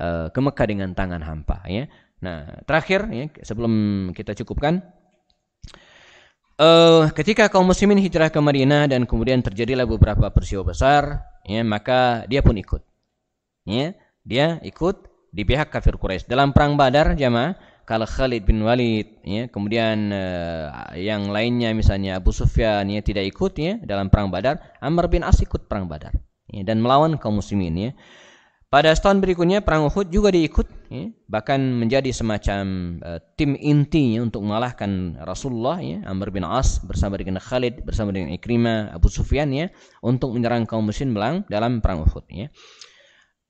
uh, 0.00 0.26
ke 0.32 0.38
Mekah 0.40 0.66
dengan 0.66 0.90
tangan 0.96 1.22
hampa 1.22 1.62
ya. 1.68 1.86
Nah, 2.16 2.64
terakhir 2.64 3.12
ya 3.12 3.28
sebelum 3.44 3.72
kita 4.16 4.32
cukupkan 4.32 4.80
uh, 6.56 7.12
ketika 7.12 7.52
kaum 7.52 7.68
muslimin 7.68 8.00
hijrah 8.00 8.32
ke 8.32 8.40
Madinah 8.40 8.88
dan 8.88 9.04
kemudian 9.04 9.44
terjadilah 9.44 9.84
beberapa 9.84 10.32
peristiwa 10.32 10.64
besar 10.64 11.28
ya 11.44 11.60
maka 11.62 12.24
dia 12.26 12.40
pun 12.40 12.56
ikut. 12.56 12.95
Ya, 13.66 13.98
dia 14.22 14.62
ikut 14.62 15.10
di 15.34 15.42
pihak 15.44 15.68
kafir 15.68 16.00
Quraisy 16.00 16.30
dalam 16.30 16.56
perang 16.56 16.80
Badar 16.80 17.12
jamaah 17.12 17.58
kalau 17.84 18.08
Khalid 18.08 18.48
bin 18.48 18.64
Walid 18.64 19.20
ya 19.22 19.46
kemudian 19.52 20.08
uh, 20.08 20.96
yang 20.96 21.28
lainnya 21.28 21.76
misalnya 21.76 22.16
Abu 22.16 22.32
Sufyan 22.32 22.88
ya 22.88 23.04
tidak 23.04 23.28
ikut 23.28 23.52
ya 23.60 23.76
dalam 23.84 24.08
perang 24.08 24.32
Badar 24.32 24.58
Amr 24.80 25.12
bin 25.12 25.20
As 25.22 25.36
ikut 25.44 25.68
perang 25.68 25.92
Badar 25.92 26.16
ya, 26.48 26.64
dan 26.64 26.80
melawan 26.80 27.20
kaum 27.20 27.38
muslimin 27.38 27.76
ya 27.76 27.90
pada 28.66 28.90
setahun 28.90 29.22
berikutnya 29.22 29.62
perang 29.62 29.86
Uhud 29.86 30.10
juga 30.10 30.34
diikut, 30.34 30.66
ya, 30.90 31.06
bahkan 31.30 31.62
menjadi 31.62 32.10
semacam 32.10 32.98
uh, 32.98 33.22
tim 33.38 33.54
inti 33.54 34.18
ya, 34.18 34.26
untuk 34.26 34.42
mengalahkan 34.42 35.22
Rasulullah, 35.22 35.78
ya, 35.78 36.02
Amr 36.02 36.34
bin 36.34 36.42
As 36.42 36.82
bersama 36.82 37.14
dengan 37.14 37.38
Khalid, 37.38 37.86
bersama 37.86 38.10
dengan 38.10 38.34
Ikrimah, 38.34 38.90
Abu 38.90 39.06
Sufyan, 39.06 39.54
ya, 39.54 39.70
untuk 40.02 40.34
menyerang 40.34 40.66
kaum 40.66 40.82
muslim 40.82 41.14
belang 41.14 41.46
dalam 41.46 41.78
perang 41.78 42.10
Uhud. 42.10 42.26
Ya. 42.26 42.50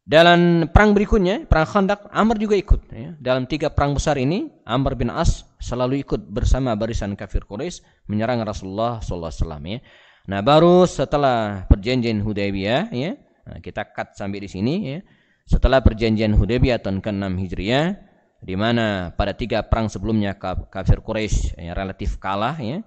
Dalam 0.07 0.71
perang 0.71 0.95
berikutnya, 0.95 1.51
perang 1.51 1.67
Khandaq, 1.67 2.07
Amr 2.15 2.39
juga 2.39 2.55
ikut. 2.55 2.81
Ya. 2.95 3.19
Dalam 3.19 3.51
tiga 3.51 3.75
perang 3.75 3.99
besar 3.99 4.15
ini, 4.23 4.47
Amr 4.63 4.95
bin 4.95 5.11
As 5.11 5.43
selalu 5.59 6.07
ikut 6.07 6.31
bersama 6.31 6.79
barisan 6.79 7.19
kafir 7.19 7.43
Quraisy 7.43 7.83
menyerang 8.07 8.39
Rasulullah 8.47 9.03
SAW. 9.03 9.59
Ya. 9.67 9.83
Nah, 10.31 10.41
baru 10.47 10.87
setelah 10.87 11.67
perjanjian 11.67 12.23
Hudaybiyah, 12.23 12.95
ya, 12.95 13.19
Nah, 13.47 13.63
kita 13.63 13.87
cut 13.95 14.19
sampai 14.19 14.43
di 14.43 14.51
sini 14.51 14.75
ya. 14.83 14.99
Setelah 15.47 15.79
perjanjian 15.79 16.35
Hudaybiyah 16.35 16.83
tahun 16.83 16.99
ke-6 16.99 17.33
Hijriah 17.47 17.87
di 18.43 18.55
mana 18.59 19.15
pada 19.15 19.33
tiga 19.33 19.63
perang 19.63 19.87
sebelumnya 19.87 20.35
kafir 20.67 20.99
Quraisy 20.99 21.55
ya, 21.55 21.73
relatif 21.73 22.19
kalah 22.19 22.59
ya. 22.59 22.83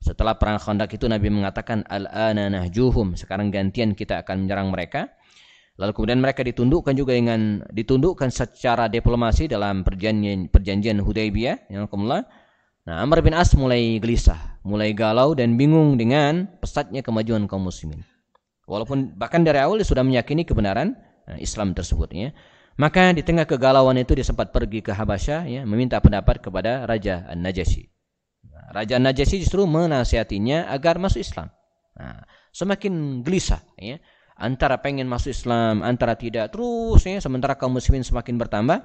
Setelah 0.00 0.40
perang 0.40 0.56
Khandaq 0.56 0.96
itu 0.96 1.04
Nabi 1.10 1.28
mengatakan 1.28 1.84
al-ana 1.84 2.48
nahjuhum, 2.48 3.18
sekarang 3.18 3.52
gantian 3.52 3.92
kita 3.92 4.24
akan 4.24 4.48
menyerang 4.48 4.72
mereka. 4.72 5.12
Lalu 5.78 5.92
kemudian 5.94 6.18
mereka 6.18 6.42
ditundukkan 6.42 6.90
juga 6.98 7.14
dengan 7.14 7.62
ditundukkan 7.70 8.34
secara 8.34 8.90
diplomasi 8.90 9.46
dalam 9.46 9.86
perjanjian 9.86 10.50
perjanjian 10.50 10.98
Hudaybiyah 10.98 11.70
yang 11.70 11.86
kemudian 11.86 12.26
Nah, 12.88 13.04
Amr 13.04 13.20
bin 13.20 13.36
As 13.36 13.52
mulai 13.52 14.00
gelisah, 14.00 14.56
mulai 14.64 14.96
galau 14.96 15.36
dan 15.36 15.60
bingung 15.60 16.00
dengan 16.00 16.48
pesatnya 16.56 17.04
kemajuan 17.04 17.44
kaum 17.44 17.68
muslimin. 17.68 18.00
Walaupun 18.64 19.12
bahkan 19.12 19.44
dari 19.44 19.60
awal 19.60 19.76
dia 19.76 19.84
sudah 19.84 20.00
meyakini 20.00 20.48
kebenaran 20.48 20.96
eh, 21.28 21.36
Islam 21.44 21.76
tersebut 21.76 22.08
ya. 22.16 22.32
Maka 22.80 23.12
di 23.12 23.20
tengah 23.20 23.44
kegalauan 23.44 24.00
itu 24.00 24.16
dia 24.16 24.24
sempat 24.24 24.56
pergi 24.56 24.80
ke 24.80 24.96
Habasyah 24.96 25.44
ya, 25.44 25.68
meminta 25.68 26.00
pendapat 26.00 26.40
kepada 26.40 26.88
Raja 26.88 27.28
An-Najasyi. 27.28 27.92
Nah, 28.48 28.72
Raja 28.72 28.96
An-Najasyi 28.96 29.44
justru 29.44 29.68
menasihatinya 29.68 30.72
agar 30.72 30.96
masuk 30.96 31.20
Islam. 31.20 31.52
Nah, 31.92 32.24
semakin 32.56 33.20
gelisah 33.20 33.60
ya, 33.76 34.00
antara 34.38 34.78
pengen 34.78 35.10
masuk 35.10 35.34
Islam, 35.34 35.82
antara 35.82 36.14
tidak 36.14 36.54
terus 36.54 37.02
ya, 37.02 37.18
sementara 37.18 37.58
kaum 37.58 37.74
muslimin 37.74 38.06
semakin 38.06 38.38
bertambah. 38.38 38.78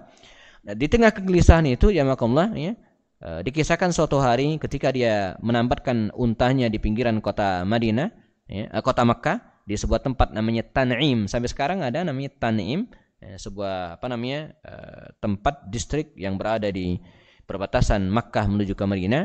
Nah, 0.64 0.74
di 0.74 0.88
tengah 0.90 1.14
kegelisahan 1.14 1.70
itu 1.70 1.94
ya 1.94 2.02
makamullah 2.02 2.50
ya, 2.58 2.74
eh, 3.22 3.40
dikisahkan 3.46 3.94
suatu 3.94 4.18
hari 4.18 4.58
ketika 4.58 4.90
dia 4.90 5.38
menambatkan 5.46 6.10
untahnya 6.18 6.68
di 6.74 6.82
pinggiran 6.82 7.22
kota 7.22 7.62
Madinah, 7.64 8.10
ya, 8.50 8.74
kota 8.82 9.06
Makkah, 9.06 9.64
di 9.64 9.78
sebuah 9.78 10.04
tempat 10.04 10.34
namanya 10.36 10.66
Tan'im. 10.66 11.30
Sampai 11.30 11.48
sekarang 11.48 11.86
ada 11.86 12.04
namanya 12.04 12.34
Tan'im, 12.36 12.90
ya, 13.22 13.38
sebuah 13.38 14.02
apa 14.02 14.08
namanya 14.12 14.58
uh, 14.66 15.06
tempat 15.24 15.70
distrik 15.72 16.12
yang 16.20 16.36
berada 16.36 16.68
di 16.68 17.00
perbatasan 17.48 18.10
Makkah 18.10 18.50
menuju 18.50 18.74
ke 18.76 18.84
Madinah. 18.84 19.24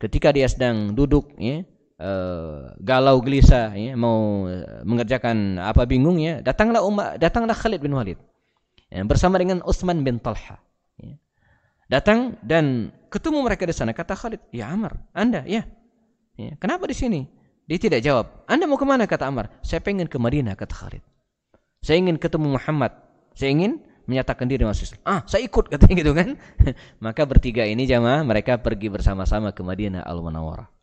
Ketika 0.00 0.32
dia 0.32 0.48
sedang 0.48 0.94
duduk 0.96 1.34
ya, 1.36 1.60
uh, 2.00 2.72
galau 2.80 3.20
gelisah 3.20 3.76
ya, 3.76 3.92
mau 3.94 4.48
uh, 4.48 4.82
mengerjakan 4.88 5.60
apa 5.60 5.84
bingung 5.84 6.16
ya, 6.16 6.40
datanglah 6.40 6.80
Umar, 6.80 7.20
datanglah 7.20 7.52
Khalid 7.52 7.84
bin 7.84 7.92
Walid 7.92 8.16
ya, 8.88 9.04
bersama 9.04 9.36
dengan 9.36 9.60
Utsman 9.62 10.00
bin 10.00 10.16
Talha. 10.18 10.56
Ya. 10.96 11.14
Datang 11.92 12.40
dan 12.40 12.96
ketemu 13.12 13.44
mereka 13.44 13.68
di 13.68 13.74
sana. 13.76 13.92
Kata 13.92 14.16
Khalid, 14.16 14.40
ya 14.50 14.72
Amr, 14.72 14.96
anda 15.12 15.44
ya, 15.44 15.68
ya 16.40 16.56
kenapa 16.56 16.88
di 16.88 16.96
sini? 16.96 17.20
Dia 17.70 17.78
tidak 17.78 18.02
jawab. 18.02 18.26
Anda 18.50 18.66
mau 18.66 18.74
ke 18.74 18.82
mana 18.82 19.06
kata 19.06 19.30
Ammar? 19.30 19.62
Saya 19.62 19.78
pengen 19.78 20.10
ke 20.10 20.18
Madinah 20.18 20.58
kata 20.58 20.74
Khalid. 20.74 21.04
Saya 21.86 22.02
ingin 22.02 22.18
ketemu 22.18 22.58
Muhammad. 22.58 22.90
Saya 23.38 23.54
ingin 23.54 23.78
menyatakan 24.10 24.50
diri 24.50 24.66
masuk 24.66 24.90
Islam. 24.90 25.00
Ah, 25.06 25.22
saya 25.30 25.46
ikut 25.46 25.70
katanya 25.70 25.94
gitu 26.02 26.10
kan. 26.10 26.34
Maka 27.04 27.22
bertiga 27.30 27.62
ini 27.62 27.86
jamaah 27.86 28.26
mereka 28.26 28.58
pergi 28.58 28.90
bersama-sama 28.90 29.54
ke 29.54 29.62
Madinah 29.62 30.02
Al-Munawwarah. 30.02 30.79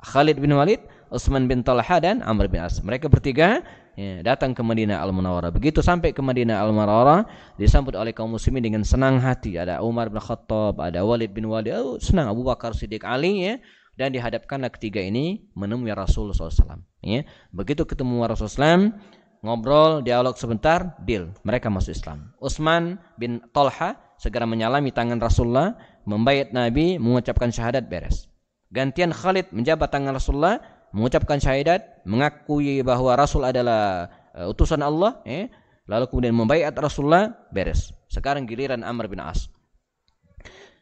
Khalid 0.00 0.40
bin 0.40 0.52
Walid, 0.56 0.80
Utsman 1.12 1.44
bin 1.50 1.60
Talha 1.60 1.96
dan 2.00 2.24
Amr 2.24 2.48
bin 2.48 2.62
As. 2.62 2.80
Mereka 2.80 3.10
bertiga 3.12 3.60
ya, 3.98 4.24
datang 4.24 4.56
ke 4.56 4.62
Madinah 4.64 5.02
Al-Munawwarah. 5.02 5.52
Begitu 5.52 5.84
sampai 5.84 6.16
ke 6.16 6.22
Madinah 6.24 6.60
Al-Munawwarah, 6.62 7.26
disambut 7.60 7.92
oleh 7.98 8.16
kaum 8.16 8.32
muslimin 8.32 8.64
dengan 8.64 8.82
senang 8.86 9.20
hati. 9.20 9.60
Ada 9.60 9.84
Umar 9.84 10.08
bin 10.08 10.22
Khattab, 10.22 10.80
ada 10.80 11.04
Walid 11.04 11.36
bin 11.36 11.50
Walid, 11.50 11.76
oh, 11.76 12.00
senang 12.00 12.32
Abu 12.32 12.46
Bakar 12.46 12.72
Siddiq 12.72 13.04
Ali 13.04 13.44
ya 13.44 13.54
dan 14.00 14.16
dihadapkanlah 14.16 14.72
ketiga 14.72 15.04
ini 15.04 15.44
menemui 15.52 15.92
Rasul 15.92 16.32
SAW. 16.32 16.80
Ya. 17.04 17.28
Begitu 17.52 17.84
ketemu 17.84 18.24
Rasul 18.24 18.48
SAW, 18.48 18.96
ngobrol, 19.44 20.00
dialog 20.00 20.40
sebentar, 20.40 20.96
deal. 21.04 21.36
Mereka 21.44 21.68
masuk 21.68 21.92
Islam. 21.92 22.32
Utsman 22.40 22.96
bin 23.20 23.44
Tolha 23.52 24.00
segera 24.16 24.48
menyalami 24.48 24.88
tangan 24.88 25.20
Rasulullah, 25.20 25.76
membayat 26.08 26.48
Nabi, 26.56 26.96
mengucapkan 26.96 27.52
syahadat 27.52 27.92
beres. 27.92 28.29
Gantian 28.70 29.10
Khalid 29.10 29.50
menjabat 29.50 29.90
tangan 29.90 30.14
Rasulullah, 30.14 30.62
mengucapkan 30.94 31.42
syahadat, 31.42 32.06
mengakui 32.06 32.82
bahwa 32.86 33.18
Rasul 33.18 33.42
adalah 33.42 34.06
uh, 34.30 34.46
utusan 34.50 34.78
Allah, 34.78 35.18
eh, 35.26 35.50
lalu 35.90 36.06
kemudian 36.06 36.34
membayat 36.34 36.70
Rasulullah, 36.78 37.34
beres. 37.50 37.90
Sekarang 38.06 38.46
giliran 38.46 38.86
Amr 38.86 39.10
bin 39.10 39.18
As. 39.18 39.50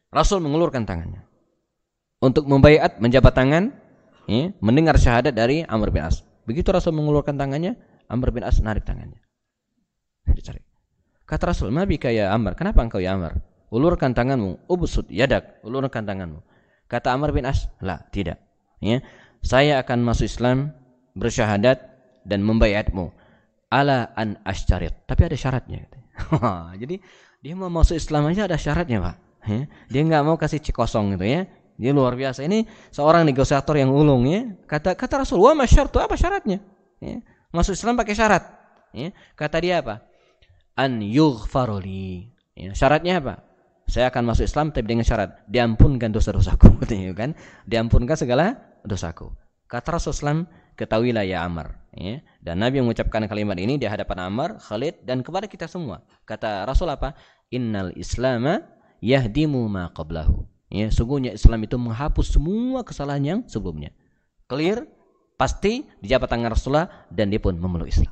Rasul 0.09 0.41
mengulurkan 0.41 0.89
tangannya 0.89 1.24
untuk 2.20 2.45
membayat 2.45 3.01
menjabat 3.01 3.32
tangan, 3.32 3.72
eh, 4.28 4.53
mendengar 4.61 5.01
syahadat 5.01 5.32
dari 5.32 5.64
Amr 5.64 5.89
bin 5.89 6.05
As. 6.05 6.24
Begitu 6.45 6.68
Rasul 6.68 6.93
mengulurkan 6.93 7.36
tangannya, 7.41 7.76
Amr 8.09 8.32
bin 8.32 8.45
As 8.45 8.61
narik 8.61 8.84
tangannya. 8.84 9.20
Dicari. 10.28 10.61
Kata 11.28 11.53
Rasul, 11.53 11.72
Nabi 11.72 12.01
kaya 12.01 12.32
Amr, 12.32 12.57
kenapa 12.57 12.80
engkau 12.84 13.01
ya 13.01 13.16
Amr? 13.16 13.36
Ulurkan 13.68 14.16
tanganmu, 14.16 14.64
ubsud 14.64 15.12
yadak, 15.12 15.61
ulurkan 15.61 16.05
tanganmu. 16.05 16.41
Kata 16.89 17.12
Amr 17.12 17.36
bin 17.36 17.45
As, 17.45 17.68
lah 17.84 18.09
tidak. 18.09 18.41
Ya, 18.80 19.05
saya 19.45 19.84
akan 19.84 20.03
masuk 20.03 20.24
Islam, 20.24 20.72
bersyahadat 21.12 21.78
dan 22.24 22.41
membayatmu. 22.43 23.12
Ala 23.68 24.16
an 24.16 24.41
asyarit. 24.49 24.97
Tapi 25.05 25.28
ada 25.28 25.36
syaratnya. 25.36 25.84
Jadi 26.80 26.97
dia 27.45 27.55
mau 27.55 27.68
masuk 27.68 28.01
Islam 28.01 28.32
aja 28.32 28.49
ada 28.49 28.57
syaratnya 28.57 28.99
pak. 29.05 29.16
Ya, 29.49 29.64
dia 29.93 30.01
nggak 30.05 30.22
mau 30.24 30.36
kasih 30.41 30.61
cek 30.61 30.72
kosong 30.72 31.16
gitu 31.16 31.28
ya. 31.28 31.45
Dia 31.78 31.95
luar 31.95 32.18
biasa. 32.18 32.43
Ini 32.43 32.66
seorang 32.91 33.22
negosiator 33.28 33.78
yang 33.78 33.95
ulung 33.95 34.26
ya. 34.26 34.51
Kata 34.66 34.99
kata 34.99 35.22
Rasul, 35.22 35.39
wa 35.39 35.55
masyartu 35.55 36.03
apa 36.03 36.18
syaratnya? 36.18 36.59
Ya. 36.99 37.22
Masuk 37.55 37.78
Islam 37.78 37.95
pakai 37.95 38.18
syarat. 38.18 38.45
Ya. 38.91 39.14
Kata 39.39 39.62
dia 39.62 39.84
apa? 39.84 40.03
An 40.74 40.99
yughfaroli. 40.99 42.34
Ya. 42.59 42.74
Syaratnya 42.74 43.22
apa? 43.22 43.47
Saya 43.89 44.12
akan 44.12 44.28
masuk 44.28 44.45
Islam 44.45 44.68
tapi 44.70 44.84
dengan 44.84 45.03
syarat 45.03 45.43
diampunkan 45.49 46.12
dosa-dosaku, 46.12 46.76
gitu 46.84 47.16
kan? 47.16 47.32
Diampunkan 47.64 48.14
segala 48.14 48.61
dosaku. 48.84 49.32
Kata 49.68 49.97
Rasulullah 49.97 50.45
ketahuilah 50.76 51.24
ya 51.24 51.45
Amr. 51.45 51.74
Ya. 51.97 52.20
Dan 52.39 52.61
Nabi 52.61 52.84
mengucapkan 52.84 53.24
kalimat 53.26 53.57
ini 53.57 53.80
di 53.80 53.89
hadapan 53.89 54.28
Amr, 54.28 54.61
Khalid 54.61 55.03
dan 55.09 55.24
kepada 55.24 55.49
kita 55.49 55.66
semua. 55.66 56.05
Kata 56.28 56.68
Rasul 56.68 56.93
apa? 56.93 57.16
Innal 57.49 57.97
Islama 57.97 58.61
yahdimu 59.01 59.64
ma 59.66 59.89
qablahu. 59.91 60.45
Ya, 60.68 60.93
sungguhnya 60.93 61.32
Islam 61.32 61.64
itu 61.64 61.80
menghapus 61.80 62.36
semua 62.36 62.84
kesalahan 62.84 63.24
yang 63.24 63.41
sebelumnya. 63.49 63.89
Clear? 64.45 64.84
pasti 65.39 65.86
dijabat 66.03 66.34
tangan 66.34 66.51
Rasulullah 66.51 67.07
dan 67.14 67.30
dia 67.30 67.39
pun 67.39 67.55
memeluk 67.55 67.86
Islam. 67.86 68.11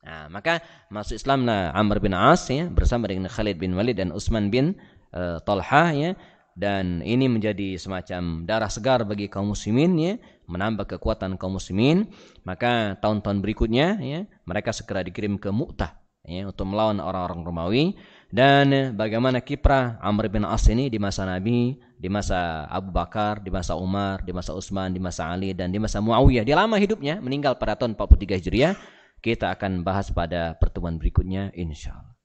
Nah, 0.00 0.32
maka 0.32 0.64
masuk 0.88 1.20
Islam 1.20 1.44
lah 1.44 1.76
Amr 1.76 2.00
bin 2.00 2.16
As 2.16 2.48
ya 2.48 2.72
bersama 2.72 3.04
dengan 3.04 3.28
Khalid 3.28 3.60
bin 3.60 3.76
Walid 3.76 4.00
dan 4.00 4.16
Utsman 4.16 4.48
bin 4.48 4.72
uh, 5.12 5.36
Talha 5.44 5.92
ya 5.92 6.16
dan 6.56 7.04
ini 7.04 7.28
menjadi 7.28 7.76
semacam 7.76 8.48
darah 8.48 8.72
segar 8.72 9.04
bagi 9.04 9.28
kaum 9.28 9.52
muslimin 9.52 9.92
ya 10.00 10.14
menambah 10.48 10.96
kekuatan 10.96 11.36
kaum 11.36 11.60
muslimin 11.60 12.08
maka 12.48 12.96
tahun-tahun 12.98 13.44
berikutnya 13.44 14.00
ya 14.00 14.20
mereka 14.48 14.72
segera 14.72 15.04
dikirim 15.04 15.36
ke 15.36 15.52
Mu'tah 15.52 16.00
ya 16.24 16.48
untuk 16.48 16.72
melawan 16.72 16.98
orang-orang 16.98 17.40
Romawi 17.44 17.84
dan 18.30 18.94
bagaimana 18.94 19.42
kiprah 19.42 19.98
Amr 19.98 20.30
bin 20.30 20.46
As 20.46 20.62
ini 20.70 20.86
di 20.86 21.02
masa 21.02 21.26
Nabi, 21.26 21.74
di 21.98 22.06
masa 22.06 22.62
Abu 22.70 22.94
Bakar, 22.94 23.42
di 23.42 23.50
masa 23.50 23.74
Umar, 23.74 24.22
di 24.22 24.30
masa 24.30 24.54
Utsman, 24.54 24.94
di 24.94 25.02
masa 25.02 25.26
Ali 25.26 25.50
dan 25.50 25.74
di 25.74 25.82
masa 25.82 25.98
Muawiyah. 25.98 26.46
Dia 26.46 26.54
lama 26.54 26.78
hidupnya, 26.78 27.18
meninggal 27.18 27.58
pada 27.58 27.74
tahun 27.74 27.98
43 27.98 28.38
Hijriah. 28.38 28.78
Kita 29.20 29.52
akan 29.52 29.84
bahas 29.84 30.08
pada 30.08 30.56
pertemuan 30.56 30.96
berikutnya 30.96 31.52
insyaallah. 31.52 32.16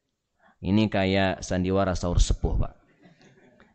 Ini 0.63 0.87
kayak 0.87 1.43
sandiwara 1.43 1.93
sahur 1.93 2.17
sepuh, 2.23 2.55
Pak. 2.55 2.73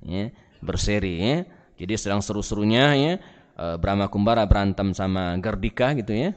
Ya, 0.09 0.33
berseri 0.65 1.15
ya. 1.21 1.37
Jadi 1.77 1.95
sedang 1.97 2.25
seru-serunya 2.25 2.97
ya, 2.97 3.13
eh, 3.57 3.77
Brahma 3.77 4.09
Kumbara 4.09 4.45
berantem 4.49 4.97
sama 4.97 5.37
Gardika 5.37 5.93
gitu 5.97 6.13
ya. 6.17 6.33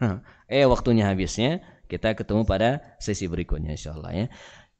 eh 0.50 0.64
waktunya 0.64 1.04
habisnya. 1.08 1.60
Kita 1.84 2.16
ketemu 2.16 2.48
pada 2.48 2.96
sesi 2.96 3.28
berikutnya 3.28 3.76
insyaallah 3.76 4.12
ya. 4.16 4.26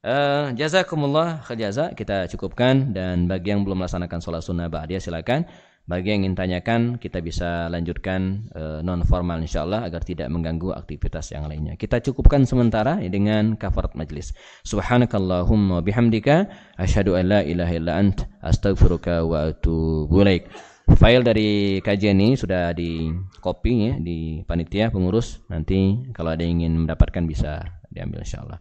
Uh, 0.05 0.53
jazakumullah 0.53 1.41
jaza 1.57 1.97
kita 1.97 2.29
cukupkan 2.29 2.93
dan 2.93 3.25
bagi 3.25 3.57
yang 3.57 3.65
belum 3.65 3.81
melaksanakan 3.81 4.21
sholat 4.21 4.45
sunnah 4.45 4.69
ba'diyah 4.69 5.01
silakan. 5.01 5.49
Bagi 5.85 6.16
yang 6.16 6.24
ingin 6.24 6.32
tanyakan 6.32 6.80
kita 6.97 7.20
bisa 7.20 7.68
lanjutkan 7.68 8.49
uh, 8.57 8.80
non 8.80 9.05
formal 9.05 9.37
insyaallah 9.45 9.85
agar 9.85 10.01
tidak 10.01 10.32
mengganggu 10.32 10.72
aktivitas 10.72 11.28
yang 11.37 11.45
lainnya. 11.45 11.76
Kita 11.76 12.01
cukupkan 12.01 12.49
sementara 12.49 12.97
dengan 13.05 13.53
kafarat 13.61 13.93
majlis. 13.93 14.32
Subhanakallahumma 14.64 15.85
bihamdika 15.85 16.49
asyhadu 16.80 17.20
an 17.20 17.24
la 17.28 17.41
ilaha 17.45 17.72
illa 17.76 18.01
ant 18.01 18.24
astaghfiruka 18.41 19.28
wa 19.28 19.53
atubu 19.53 20.24
ilaik. 20.24 20.49
File 20.97 21.20
dari 21.20 21.80
kajian 21.85 22.16
ini 22.16 22.32
sudah 22.32 22.72
di 22.72 23.12
copy 23.45 23.72
ya 23.93 23.93
di 24.01 24.41
panitia 24.41 24.89
pengurus. 24.89 25.45
Nanti 25.53 26.09
kalau 26.16 26.32
ada 26.32 26.49
yang 26.49 26.64
ingin 26.64 26.89
mendapatkan 26.89 27.28
bisa 27.28 27.61
diambil 27.93 28.24
insyaallah. 28.24 28.57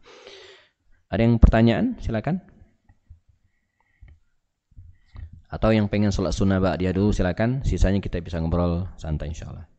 Ada 1.07 1.23
yang 1.23 1.39
pertanyaan? 1.39 1.95
Silakan. 2.03 2.52
Atau 5.53 5.69
yang 5.69 5.85
pengen 5.85 6.09
sholat 6.09 6.33
sunnah 6.33 6.57
dia 6.81 6.89
dulu 6.89 7.13
silakan. 7.13 7.61
Sisanya 7.61 8.01
kita 8.01 8.17
bisa 8.25 8.41
ngobrol 8.41 8.89
santai 8.97 9.29
insyaallah. 9.29 9.72